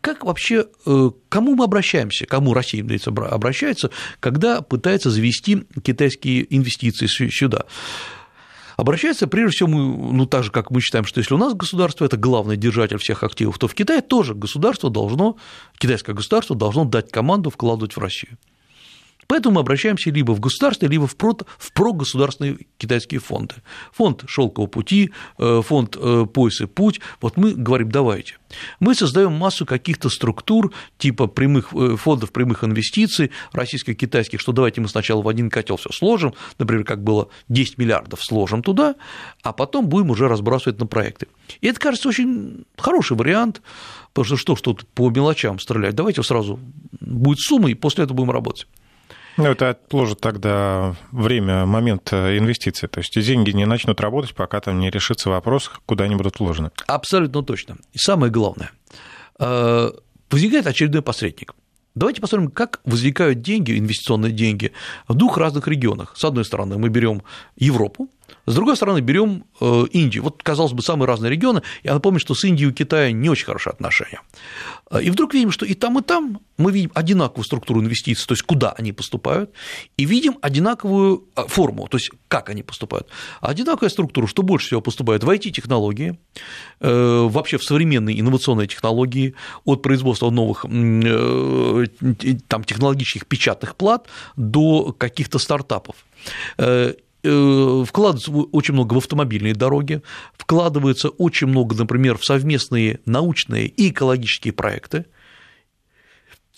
как 0.01 0.25
вообще, 0.25 0.65
э, 0.85 1.11
кому 1.29 1.55
мы 1.55 1.63
обращаемся, 1.63 2.25
кому 2.25 2.53
Россия 2.53 2.83
обращается, 2.83 3.89
когда 4.19 4.61
пытается 4.61 5.09
завести 5.09 5.63
китайские 5.83 6.53
инвестиции 6.55 7.07
сюда? 7.07 7.65
Обращается 8.75 9.27
прежде 9.27 9.57
всего, 9.57 9.69
ну, 9.69 10.25
так 10.25 10.43
же, 10.43 10.51
как 10.51 10.71
мы 10.71 10.81
считаем, 10.81 11.05
что 11.05 11.19
если 11.19 11.33
у 11.33 11.37
нас 11.37 11.53
государство– 11.53 12.05
это 12.05 12.17
главный 12.17 12.57
держатель 12.57 12.97
всех 12.97 13.23
активов, 13.23 13.57
то 13.57 13.67
в 13.67 13.73
Китае 13.73 14.01
тоже 14.01 14.33
государство 14.33 14.89
должно, 14.89 15.37
китайское 15.77 16.15
государство 16.15 16.55
должно 16.55 16.85
дать 16.85 17.11
команду 17.11 17.49
вкладывать 17.49 17.95
в 17.95 17.99
Россию. 17.99 18.37
Поэтому 19.27 19.55
мы 19.55 19.61
обращаемся 19.61 20.11
либо 20.11 20.33
в 20.33 20.39
государственные, 20.39 20.91
либо 20.91 21.07
в, 21.07 21.15
про, 21.15 21.35
в 21.57 21.71
прогосударственные 21.71 22.67
китайские 22.77 23.19
фонды. 23.19 23.55
Фонд 23.93 24.23
шелкового 24.27 24.69
пути, 24.69 25.11
э, 25.37 25.61
фонд 25.65 25.97
э, 25.99 26.25
пояс 26.31 26.61
и 26.61 26.65
путь. 26.65 27.01
Вот 27.21 27.37
мы 27.37 27.53
говорим, 27.53 27.89
давайте. 27.89 28.37
Мы 28.79 28.95
создаем 28.95 29.33
массу 29.33 29.65
каких-то 29.65 30.09
структур, 30.09 30.73
типа 30.97 31.27
прямых, 31.27 31.73
э, 31.73 31.95
фондов 31.97 32.31
прямых 32.31 32.63
инвестиций, 32.63 33.31
российско-китайских, 33.51 34.39
что 34.39 34.51
давайте 34.51 34.81
мы 34.81 34.87
сначала 34.87 35.21
в 35.21 35.27
один 35.27 35.49
котел 35.49 35.77
все 35.77 35.91
сложим, 35.91 36.33
например, 36.59 36.85
как 36.85 37.03
было 37.03 37.29
10 37.49 37.77
миллиардов 37.77 38.23
сложим 38.23 38.61
туда, 38.61 38.95
а 39.41 39.53
потом 39.53 39.87
будем 39.87 40.11
уже 40.11 40.27
разбрасывать 40.27 40.79
на 40.79 40.85
проекты. 40.85 41.27
И 41.61 41.67
это 41.67 41.79
кажется 41.79 42.09
очень 42.09 42.65
хороший 42.77 43.17
вариант, 43.17 43.61
потому 44.13 44.25
что 44.25 44.37
что, 44.37 44.55
что 44.55 44.77
по 44.93 45.09
мелочам 45.09 45.59
стрелять, 45.59 45.95
давайте 45.95 46.23
сразу 46.23 46.59
будет 46.99 47.39
сумма, 47.39 47.71
и 47.71 47.73
после 47.73 48.03
этого 48.03 48.17
будем 48.17 48.31
работать. 48.31 48.67
Ну, 49.37 49.45
это 49.45 49.71
отложит 49.71 50.21
тогда 50.21 50.95
время, 51.11 51.65
момент 51.65 52.13
э, 52.13 52.37
инвестиций. 52.37 52.87
То 52.87 52.99
есть 52.99 53.19
деньги 53.19 53.51
не 53.51 53.65
начнут 53.65 53.99
работать, 53.99 54.33
пока 54.33 54.61
там 54.61 54.79
не 54.79 54.89
решится 54.89 55.29
вопрос, 55.29 55.69
куда 55.85 56.05
они 56.05 56.15
будут 56.15 56.39
вложены. 56.39 56.71
Абсолютно 56.87 57.43
точно. 57.43 57.77
И 57.91 57.97
самое 57.97 58.31
главное, 58.31 58.71
э, 59.39 59.91
возникает 60.29 60.67
очередной 60.67 61.01
посредник. 61.01 61.53
Давайте 61.95 62.19
посмотрим, 62.19 62.51
как 62.51 62.81
возникают 62.83 63.41
деньги, 63.41 63.77
инвестиционные 63.77 64.33
деньги 64.33 64.73
в 65.07 65.13
двух 65.13 65.37
разных 65.37 65.67
регионах. 65.67 66.13
С 66.17 66.25
одной 66.25 66.43
стороны, 66.43 66.77
мы 66.77 66.89
берем 66.89 67.23
Европу, 67.55 68.09
с 68.45 68.53
другой 68.53 68.75
стороны, 68.75 68.99
берем 68.99 69.45
э, 69.59 69.85
Индию. 69.91 70.23
Вот, 70.23 70.43
казалось 70.43 70.73
бы, 70.73 70.83
самые 70.83 71.07
разные 71.07 71.31
регионы. 71.31 71.63
Я 71.83 71.93
напомню, 71.93 72.19
что 72.19 72.35
с 72.35 72.43
Индией 72.43 72.69
у 72.69 72.73
Китая 72.73 73.11
не 73.11 73.29
очень 73.29 73.45
хорошие 73.45 73.71
отношения. 73.71 74.21
Э, 74.91 75.01
и 75.01 75.09
вдруг 75.09 75.33
видим, 75.33 75.51
что 75.51 75.65
и 75.65 75.73
там, 75.73 75.97
и 75.99 76.03
там 76.03 76.39
мы 76.57 76.71
видим 76.71 76.91
одинаковую 76.93 77.43
структуру 77.43 77.81
инвестиций, 77.81 78.25
то 78.27 78.33
есть 78.33 78.43
куда 78.43 78.71
они 78.71 78.93
поступают, 78.93 79.51
и 79.97 80.05
видим 80.05 80.37
одинаковую 80.41 81.27
э, 81.35 81.47
форму, 81.47 81.87
то 81.87 81.97
есть 81.97 82.11
как 82.27 82.49
они 82.49 82.61
поступают. 82.61 83.07
Одинаковая 83.41 83.89
структура, 83.89 84.27
что 84.27 84.43
больше 84.43 84.67
всего 84.67 84.81
поступает 84.81 85.23
в 85.23 85.29
IT-технологии, 85.29 86.17
вообще 86.79 87.57
в 87.57 87.63
современные 87.63 88.19
инновационные 88.19 88.67
технологии, 88.67 89.33
от 89.63 89.81
производства 89.81 90.29
новых 90.29 90.63
там, 92.47 92.63
технологических 92.63 93.25
печатных 93.25 93.75
плат 93.75 94.07
до 94.35 94.93
каких-то 94.93 95.39
стартапов. 95.39 95.95
Э, 97.27 97.83
вкладывается 97.87 98.31
очень 98.31 98.75
много 98.75 98.93
в 98.93 98.97
автомобильные 98.97 99.55
дороги, 99.55 100.03
вкладывается 100.37 101.09
очень 101.09 101.47
много, 101.47 101.75
например, 101.75 102.17
в 102.19 102.23
совместные 102.23 102.99
научные 103.05 103.67
и 103.67 103.89
экологические 103.89 104.53
проекты, 104.53 105.05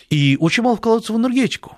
и 0.10 0.36
очень 0.40 0.64
мало 0.64 0.76
вкладывается 0.76 1.14
в 1.14 1.18
энергетику. 1.18 1.78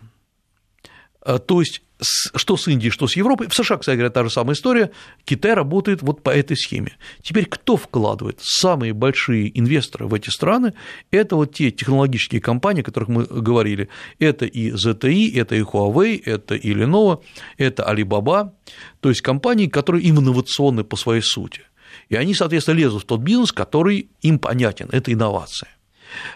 А, 1.21 1.39
то 1.39 1.61
есть 1.61 1.81
что 2.01 2.55
с 2.55 2.67
Индией, 2.67 2.91
что 2.91 3.07
с 3.07 3.15
Европой. 3.15 3.47
В 3.47 3.53
США, 3.53 3.77
кстати 3.77 3.97
говоря, 3.97 4.09
та 4.09 4.23
же 4.23 4.29
самая 4.29 4.53
история. 4.53 4.91
Китай 5.25 5.53
работает 5.53 6.01
вот 6.01 6.23
по 6.23 6.29
этой 6.29 6.55
схеме. 6.55 6.97
Теперь 7.21 7.45
кто 7.45 7.75
вкладывает? 7.75 8.39
Самые 8.41 8.93
большие 8.93 9.57
инвесторы 9.57 10.07
в 10.07 10.13
эти 10.13 10.29
страны– 10.29 10.73
это 11.11 11.35
вот 11.35 11.53
те 11.53 11.71
технологические 11.71 12.39
компании, 12.39 12.81
о 12.81 12.85
которых 12.85 13.09
мы 13.09 13.25
говорили. 13.25 13.89
Это 14.17 14.45
и 14.45 14.71
ZTE, 14.71 15.37
это 15.37 15.55
и 15.55 15.61
Huawei, 15.61 16.21
это 16.23 16.55
и 16.55 16.73
Lenovo, 16.73 17.21
это 17.57 17.83
Alibaba. 17.83 18.53
То 19.01 19.09
есть 19.09 19.21
компании, 19.21 19.67
которые 19.67 20.09
инновационны 20.09 20.83
по 20.83 20.95
своей 20.95 21.21
сути. 21.21 21.63
И 22.07 22.15
они, 22.15 22.33
соответственно, 22.33 22.77
лезут 22.77 23.03
в 23.03 23.05
тот 23.07 23.19
бизнес, 23.21 23.51
который 23.51 24.09
им 24.21 24.39
понятен– 24.39 24.87
это 24.91 25.11
инновация. 25.11 25.69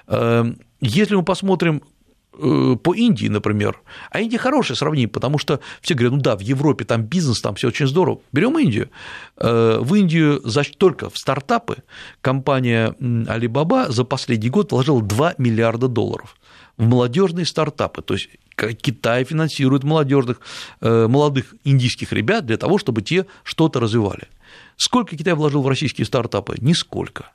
Эм, 0.07 0.59
если 0.81 1.15
мы 1.15 1.23
посмотрим, 1.23 1.81
Э, 1.81 1.92
по 2.33 2.95
Индии, 2.95 3.27
например. 3.27 3.79
А 4.09 4.19
Индия 4.19 4.37
хорошее 4.37 4.75
сравнение, 4.75 5.07
потому 5.07 5.37
что 5.37 5.59
все 5.81 5.93
говорят, 5.93 6.13
ну 6.13 6.19
да, 6.19 6.35
в 6.35 6.41
Европе 6.41 6.83
там 6.85 7.03
бизнес, 7.03 7.41
там 7.41 7.55
все 7.55 7.67
очень 7.67 7.87
здорово. 7.87 8.19
Берем 8.31 8.57
Индию. 8.57 8.89
Э, 9.37 9.77
в 9.79 9.93
Индию 9.93 10.41
только 10.77 11.09
в 11.09 11.17
стартапы 11.17 11.77
компания 12.21 12.95
Alibaba 12.99 13.91
за 13.91 14.03
последний 14.03 14.49
год 14.49 14.71
вложила 14.71 15.01
2 15.01 15.35
миллиарда 15.37 15.87
долларов 15.87 16.35
в 16.77 16.87
молодежные 16.87 17.45
стартапы. 17.45 18.01
То 18.01 18.15
есть 18.15 18.29
Китай 18.55 19.23
финансирует 19.23 19.83
молодежных, 19.83 20.39
э, 20.81 21.07
молодых 21.07 21.53
индийских 21.63 22.13
ребят 22.13 22.45
для 22.45 22.57
того, 22.57 22.77
чтобы 22.79 23.03
те 23.03 23.27
что-то 23.43 23.79
развивали. 23.79 24.27
Сколько 24.75 25.15
Китай 25.15 25.33
вложил 25.33 25.61
в 25.61 25.67
российские 25.67 26.05
стартапы? 26.05 26.55
Нисколько. 26.59 27.31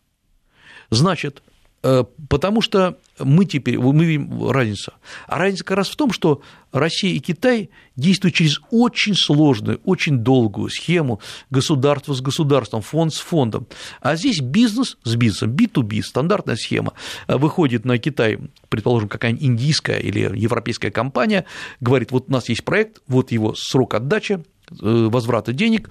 Значит, 0.90 1.42
Э, 1.42 1.57
потому 1.80 2.60
что 2.60 2.98
мы 3.20 3.44
теперь, 3.44 3.78
мы 3.78 4.04
видим 4.04 4.50
разницу. 4.50 4.92
А 5.26 5.38
разница 5.38 5.64
как 5.64 5.76
раз 5.76 5.88
в 5.88 5.96
том, 5.96 6.12
что 6.12 6.42
Россия 6.72 7.12
и 7.12 7.20
Китай 7.20 7.70
действуют 7.96 8.34
через 8.34 8.60
очень 8.70 9.14
сложную, 9.14 9.80
очень 9.84 10.18
долгую 10.18 10.70
схему 10.70 11.20
государства 11.50 12.14
с 12.14 12.20
государством, 12.20 12.82
фонд 12.82 13.14
с 13.14 13.18
фондом. 13.18 13.66
А 14.00 14.16
здесь 14.16 14.40
бизнес 14.40 14.98
с 15.04 15.14
бизнесом, 15.14 15.54
B2B, 15.54 16.02
стандартная 16.02 16.56
схема. 16.56 16.92
Выходит 17.26 17.84
на 17.84 17.98
Китай, 17.98 18.38
предположим, 18.68 19.08
какая-нибудь 19.08 19.44
индийская 19.44 19.98
или 19.98 20.20
европейская 20.36 20.90
компания, 20.90 21.44
говорит, 21.80 22.12
вот 22.12 22.26
у 22.28 22.32
нас 22.32 22.48
есть 22.48 22.64
проект, 22.64 23.00
вот 23.06 23.32
его 23.32 23.54
срок 23.54 23.94
отдачи, 23.94 24.34
э, 24.34 25.08
возврата 25.10 25.52
денег, 25.52 25.90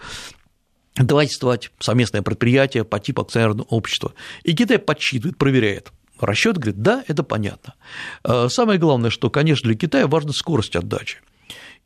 создавать 1.32 1.72
совместное 1.80 2.22
предприятие 2.22 2.84
по 2.84 3.00
типу 3.00 3.22
акционерного 3.22 3.68
общества. 3.70 4.14
И 4.44 4.54
Китай 4.54 4.80
подсчитывает, 4.80 5.38
проверяет. 5.38 5.92
Расчет 6.20 6.58
говорит, 6.58 6.82
да, 6.82 7.04
это 7.08 7.24
понятно. 7.24 7.76
Э, 8.24 8.48
самое 8.50 8.80
главное, 8.80 9.10
что, 9.10 9.30
конечно, 9.30 9.68
для 9.68 9.78
Китая 9.78 10.08
важна 10.08 10.32
скорость 10.34 10.76
отдачи. 10.76 11.20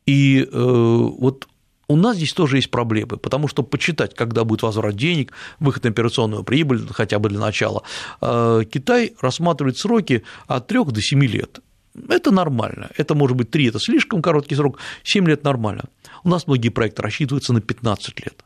И 0.06 0.40
э, 0.40 0.46
вот 0.52 1.48
у 1.88 1.96
нас 1.96 2.16
здесь 2.16 2.32
тоже 2.32 2.56
есть 2.56 2.70
проблемы, 2.70 3.18
потому 3.18 3.48
что 3.48 3.62
почитать, 3.62 4.14
когда 4.14 4.44
будет 4.44 4.62
возврат 4.62 4.96
денег, 4.96 5.32
выход 5.60 5.84
на 5.84 5.90
операционную 5.90 6.44
прибыль, 6.44 6.86
хотя 6.90 7.18
бы 7.18 7.28
для 7.28 7.38
начала, 7.38 7.82
э, 8.20 8.62
Китай 8.72 9.14
рассматривает 9.20 9.76
сроки 9.76 10.22
от 10.46 10.66
3 10.66 10.84
до 10.86 11.02
7 11.02 11.22
лет. 11.24 11.60
Это 12.08 12.30
нормально. 12.30 12.88
Это 12.96 13.14
может 13.14 13.36
быть 13.36 13.50
3– 13.50 13.66
это 13.68 13.78
слишком 13.78 14.22
короткий 14.22 14.54
срок, 14.54 14.78
7 15.02 15.28
лет– 15.28 15.44
нормально. 15.44 15.84
У 16.24 16.30
нас 16.30 16.46
многие 16.46 16.70
проекты 16.70 17.02
рассчитываются 17.02 17.52
на 17.52 17.60
15 17.60 18.20
лет. 18.20 18.42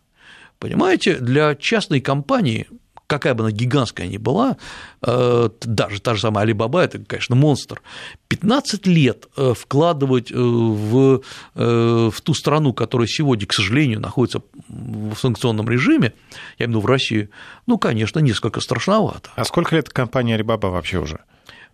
Понимаете, 0.58 1.16
для 1.16 1.54
частной 1.54 2.00
компании 2.00 2.66
какая 3.06 3.34
бы 3.34 3.44
она 3.44 3.52
гигантская 3.52 4.06
ни 4.08 4.16
была, 4.16 4.56
э, 5.02 5.48
даже 5.62 6.00
та 6.00 6.14
же 6.14 6.20
самая 6.20 6.44
Алибаба, 6.44 6.80
это, 6.80 6.98
конечно, 6.98 7.36
монстр, 7.36 7.80
15 8.28 8.86
лет 8.86 9.26
э, 9.36 9.54
вкладывать 9.56 10.30
э, 10.32 10.34
в, 10.34 11.22
в 11.54 12.20
ту 12.22 12.34
страну, 12.34 12.72
которая 12.72 13.06
сегодня, 13.06 13.46
к 13.46 13.52
сожалению, 13.52 14.00
находится 14.00 14.42
в 14.68 15.14
санкционном 15.16 15.68
режиме, 15.68 16.14
я 16.58 16.66
имею 16.66 16.80
в 16.80 16.80
виду 16.80 16.80
в 16.80 16.86
Россию, 16.86 17.30
ну, 17.66 17.78
конечно, 17.78 18.18
несколько 18.18 18.60
страшновато. 18.60 19.30
А 19.36 19.44
сколько 19.44 19.74
лет 19.76 19.88
компания 19.88 20.34
Алибаба 20.34 20.66
вообще 20.66 20.98
уже? 20.98 21.20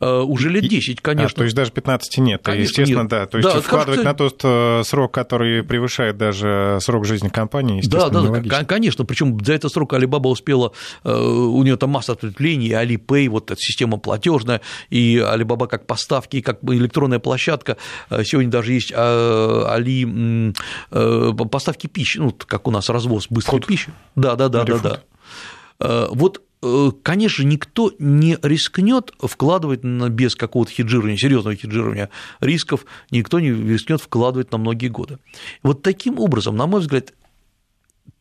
Э, 0.00 0.20
уже 0.20 0.48
лет 0.48 0.66
10, 0.66 1.00
конечно. 1.00 1.36
А, 1.36 1.38
то 1.38 1.44
есть 1.44 1.54
даже 1.54 1.70
15 1.70 2.18
нет, 2.18 2.42
конечно, 2.42 2.62
естественно, 2.62 3.02
нет. 3.02 3.10
да. 3.10 3.26
То 3.26 3.38
есть 3.38 3.48
да, 3.48 3.60
вкладывать 3.60 4.02
кажется... 4.02 4.04
на 4.04 4.14
тот 4.14 4.40
э, 4.44 4.82
срок, 4.84 5.12
который 5.12 5.62
превышает 5.62 6.16
даже 6.16 6.78
срок 6.80 7.06
жизни 7.06 7.28
компании, 7.28 7.78
естественно, 7.78 8.32
Да, 8.32 8.40
да, 8.40 8.64
конечно, 8.64 9.04
причем 9.04 9.38
за 9.44 9.54
этот 9.54 9.72
срок 9.72 9.92
Alibaba 9.92 10.28
успела, 10.28 10.72
э, 11.04 11.14
у 11.14 11.62
нее 11.62 11.76
там 11.76 11.90
масса 11.90 12.12
ответвлений, 12.12 12.72
Alipay, 12.72 13.28
вот 13.28 13.50
эта 13.50 13.60
система 13.60 13.98
платежная, 13.98 14.60
и 14.90 15.18
Alibaba 15.18 15.68
как 15.68 15.86
поставки, 15.86 16.40
как 16.40 16.58
электронная 16.64 17.18
площадка, 17.18 17.76
сегодня 18.24 18.50
даже 18.50 18.72
есть 18.72 18.92
Али 18.92 20.52
поставки 20.90 21.86
пищи, 21.86 22.18
ну, 22.18 22.36
как 22.46 22.66
у 22.66 22.70
нас 22.70 22.88
развоз 22.88 23.26
быстрой 23.30 23.60
Фуд. 23.60 23.66
пищи. 23.66 23.92
Да, 24.16 24.34
да, 24.34 24.48
да, 24.48 24.64
да, 24.64 24.78
да. 25.78 26.08
Вот 26.10 26.42
конечно, 27.02 27.42
никто 27.42 27.92
не 27.98 28.38
рискнет 28.42 29.12
вкладывать 29.20 29.82
без 29.82 30.36
какого-то 30.36 30.70
хеджирования, 30.70 31.16
серьезного 31.16 31.56
хеджирования 31.56 32.08
рисков, 32.40 32.86
никто 33.10 33.40
не 33.40 33.50
рискнет 33.50 34.00
вкладывать 34.00 34.52
на 34.52 34.58
многие 34.58 34.88
годы. 34.88 35.18
Вот 35.62 35.82
таким 35.82 36.18
образом, 36.20 36.56
на 36.56 36.66
мой 36.66 36.80
взгляд, 36.80 37.12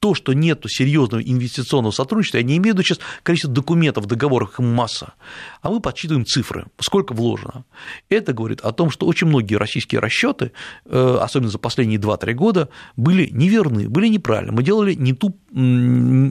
то, 0.01 0.15
что 0.15 0.34
нет 0.34 0.63
серьезного 0.67 1.21
инвестиционного 1.21 1.91
сотрудничества, 1.91 2.38
я 2.38 2.43
не 2.43 2.57
имею 2.57 2.73
в 2.73 2.77
виду 2.77 2.84
сейчас 2.84 2.99
количество 3.21 3.53
документов, 3.53 4.07
договоров, 4.07 4.57
масса, 4.57 5.13
а 5.61 5.69
мы 5.69 5.79
подсчитываем 5.79 6.25
цифры, 6.25 6.65
сколько 6.79 7.13
вложено. 7.13 7.65
Это 8.09 8.34
говорит 8.34 8.61
о 8.61 8.71
том, 8.71 8.89
что 8.89 9.05
очень 9.05 9.27
многие 9.27 9.55
российские 9.55 10.01
расчеты, 10.01 10.53
э, 10.86 11.17
особенно 11.21 11.51
за 11.51 11.59
последние 11.59 11.99
2-3 11.99 12.34
года, 12.34 12.69
были 12.97 13.29
неверны, 13.32 13.88
были 13.88 14.07
неправильны. 14.07 14.51
Мы 14.53 14.63
делали 14.63 14.95
не 14.95 15.13
ту 15.13 15.38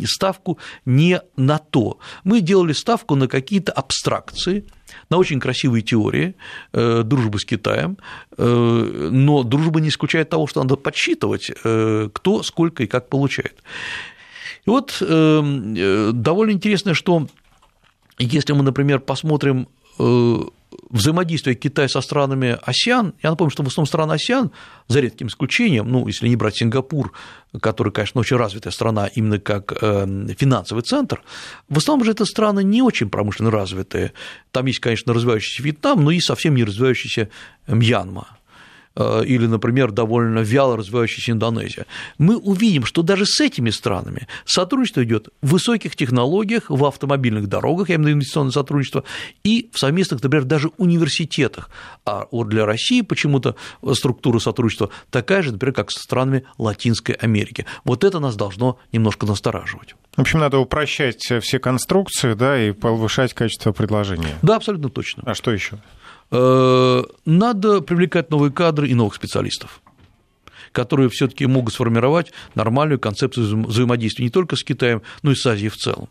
ставку 0.05 0.59
не 0.85 1.21
на 1.37 1.59
то. 1.59 1.99
Мы 2.25 2.41
делали 2.41 2.73
ставку 2.73 3.15
на 3.15 3.29
какие-то 3.29 3.71
абстракции, 3.71 4.65
на 5.11 5.19
очень 5.19 5.41
красивые 5.41 5.83
теории 5.83 6.35
э, 6.73 7.03
дружбы 7.03 7.39
с 7.39 7.45
Китаем, 7.45 7.99
э, 8.39 9.09
но 9.13 9.43
дружба 9.43 9.81
не 9.81 9.89
исключает 9.89 10.31
того, 10.31 10.47
что 10.47 10.63
надо 10.63 10.77
подсчитывать, 10.77 11.51
э, 11.65 12.09
кто 12.13 12.43
сколько 12.43 12.85
и 12.85 12.87
как 12.87 13.09
получает. 13.09 13.63
И 14.67 14.71
вот 14.71 14.99
довольно 15.01 16.53
интересно, 16.53 16.93
что 16.95 17.27
если 18.19 18.53
мы, 18.53 18.63
например, 18.63 19.01
посмотрим 19.01 19.69
взаимодействие 20.89 21.57
Китая 21.57 21.89
со 21.89 22.01
странами 22.01 22.59
АСИАН, 22.63 23.15
я 23.23 23.31
напомню, 23.31 23.51
что 23.51 23.63
в 23.63 23.67
основном 23.67 23.87
страны 23.87 24.13
АСИАН, 24.13 24.51
за 24.89 25.01
редким 25.01 25.29
исключением, 25.29 25.89
ну, 25.91 26.07
если 26.07 26.29
не 26.29 26.37
брать 26.37 26.57
Сингапур, 26.57 27.13
который, 27.61 27.93
конечно, 27.93 28.21
очень 28.21 28.37
развитая 28.37 28.73
страна 28.73 29.07
именно 29.07 29.39
как 29.39 29.73
э, 29.81 30.07
финансовый 30.37 30.83
центр, 30.83 31.23
в 31.69 31.79
основном 31.79 32.05
же 32.05 32.13
это 32.13 32.25
страны 32.25 32.65
не 32.65 32.83
очень 32.83 33.09
промышленно 33.09 33.51
развитые. 33.51 34.13
Там 34.53 34.67
есть, 34.67 34.81
конечно, 34.81 35.13
развивающийся 35.13 35.63
Вьетнам, 35.63 36.05
но 36.05 36.11
и 36.11 36.21
совсем 36.21 36.55
не 36.55 36.65
развивающийся 36.65 37.29
Мьянма– 37.67 38.29
или, 39.25 39.47
например, 39.47 39.93
довольно 39.93 40.41
вяло 40.41 40.77
развивающаяся 40.77 41.33
Индонезия, 41.33 41.87
мы 42.19 42.37
увидим, 42.37 42.85
что 42.85 43.03
даже 43.03 43.27
с 43.27 43.41
этими 43.41 43.71
странами 43.71 44.27
сотрудничество 44.45 45.05
идет 45.05 45.29
в 45.43 45.53
высоких 45.53 45.97
технологиях, 45.97 46.65
в 46.69 46.85
автомобильных 46.85 47.49
дорогах, 47.49 47.89
я 47.89 47.97
имею 47.97 48.05
в 48.05 48.09
виду 48.09 48.17
инвестиционное 48.19 48.53
сотрудничество, 48.53 49.05
и 49.45 49.71
в 49.73 49.79
совместных, 49.79 50.23
например, 50.23 50.45
даже 50.45 50.71
университетах. 50.77 51.71
А 52.05 52.27
вот 52.31 52.49
для 52.49 52.67
России 52.67 53.01
почему-то 53.03 53.57
структура 53.93 54.39
сотрудничества 54.39 54.91
такая 55.11 55.43
же, 55.43 55.53
например, 55.53 55.75
как 55.75 55.91
со 55.91 56.01
странами 56.01 56.45
Латинской 56.59 57.15
Америки. 57.15 57.67
Вот 57.85 58.05
это 58.05 58.21
нас 58.21 58.37
должно 58.37 58.79
немножко 58.93 59.27
настораживать. 59.27 59.95
В 60.17 60.21
общем, 60.21 60.41
надо 60.41 60.59
упрощать 60.59 61.21
все 61.41 61.59
конструкции, 61.59 62.35
да, 62.35 62.61
и 62.61 62.73
повышать 62.73 63.33
качество 63.33 63.73
предложения. 63.73 64.39
Да, 64.43 64.57
абсолютно 64.57 64.91
точно. 64.91 65.23
А 65.25 65.35
что 65.35 65.53
еще? 65.53 65.79
Э, 66.31 67.03
надо 67.25 67.81
привлекать 67.81 68.31
новые 68.31 68.53
кадры 68.53 68.89
и 68.89 68.95
новых 68.95 69.15
специалистов 69.15 69.81
которые 70.73 71.09
все-таки 71.09 71.47
могут 71.47 71.75
сформировать 71.75 72.33
нормальную 72.55 73.01
концепцию 73.01 73.65
взаимодействия 73.67 74.25
не 74.25 74.31
только 74.31 74.55
с 74.55 74.63
Китаем, 74.63 75.03
но 75.23 75.33
и 75.33 75.35
с 75.35 75.45
Азией 75.45 75.69
в 75.69 75.77
целом. 75.77 76.09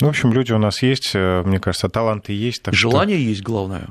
Ну, 0.00 0.06
в 0.06 0.10
общем, 0.10 0.32
люди 0.32 0.52
у 0.52 0.58
нас 0.58 0.82
есть, 0.82 1.10
э, 1.12 1.42
мне 1.44 1.60
кажется, 1.60 1.90
таланты 1.90 2.32
есть. 2.32 2.62
Так 2.62 2.72
Желание 2.72 3.18
что... 3.18 3.28
есть, 3.28 3.42
главное. 3.42 3.88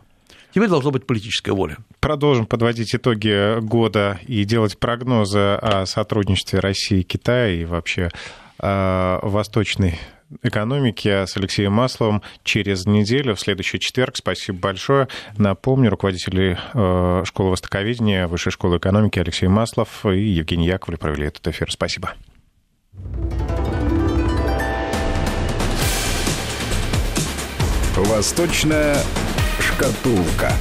Теперь 0.52 0.68
должна 0.68 0.90
быть 0.90 1.06
политическая 1.06 1.52
воля. 1.52 1.78
Продолжим 2.00 2.48
подводить 2.48 2.96
итоги 2.96 3.60
года 3.60 4.20
и 4.26 4.44
делать 4.46 4.80
прогнозы 4.80 5.38
о 5.38 5.86
сотрудничестве 5.86 6.60
России 6.60 7.02
и 7.02 7.04
Китая 7.04 7.50
и 7.50 7.66
вообще 7.66 8.10
о 8.58 9.20
Восточной 9.22 10.00
экономики 10.44 11.26
с 11.26 11.36
Алексеем 11.38 11.74
Масловым 11.74 12.22
через 12.44 12.86
неделю, 12.86 13.36
в 13.36 13.40
следующий 13.40 13.80
четверг. 13.80 14.18
Спасибо 14.18 14.60
большое. 14.60 15.08
Напомню, 15.38 15.90
руководители 15.90 16.58
э, 16.74 17.24
школы 17.26 17.52
востоковедения 17.52 18.28
Высшей 18.28 18.52
школы 18.52 18.78
экономики 18.78 19.20
Алексей 19.20 19.48
Маслов 19.48 20.06
и 20.06 20.20
Евгений 20.20 20.68
Яковлев 20.68 21.00
провели 21.00 21.28
этот 21.28 21.48
эфир. 21.48 21.72
Спасибо. 21.72 22.14
Восточная 27.96 28.98
шкатулка. 29.60 30.54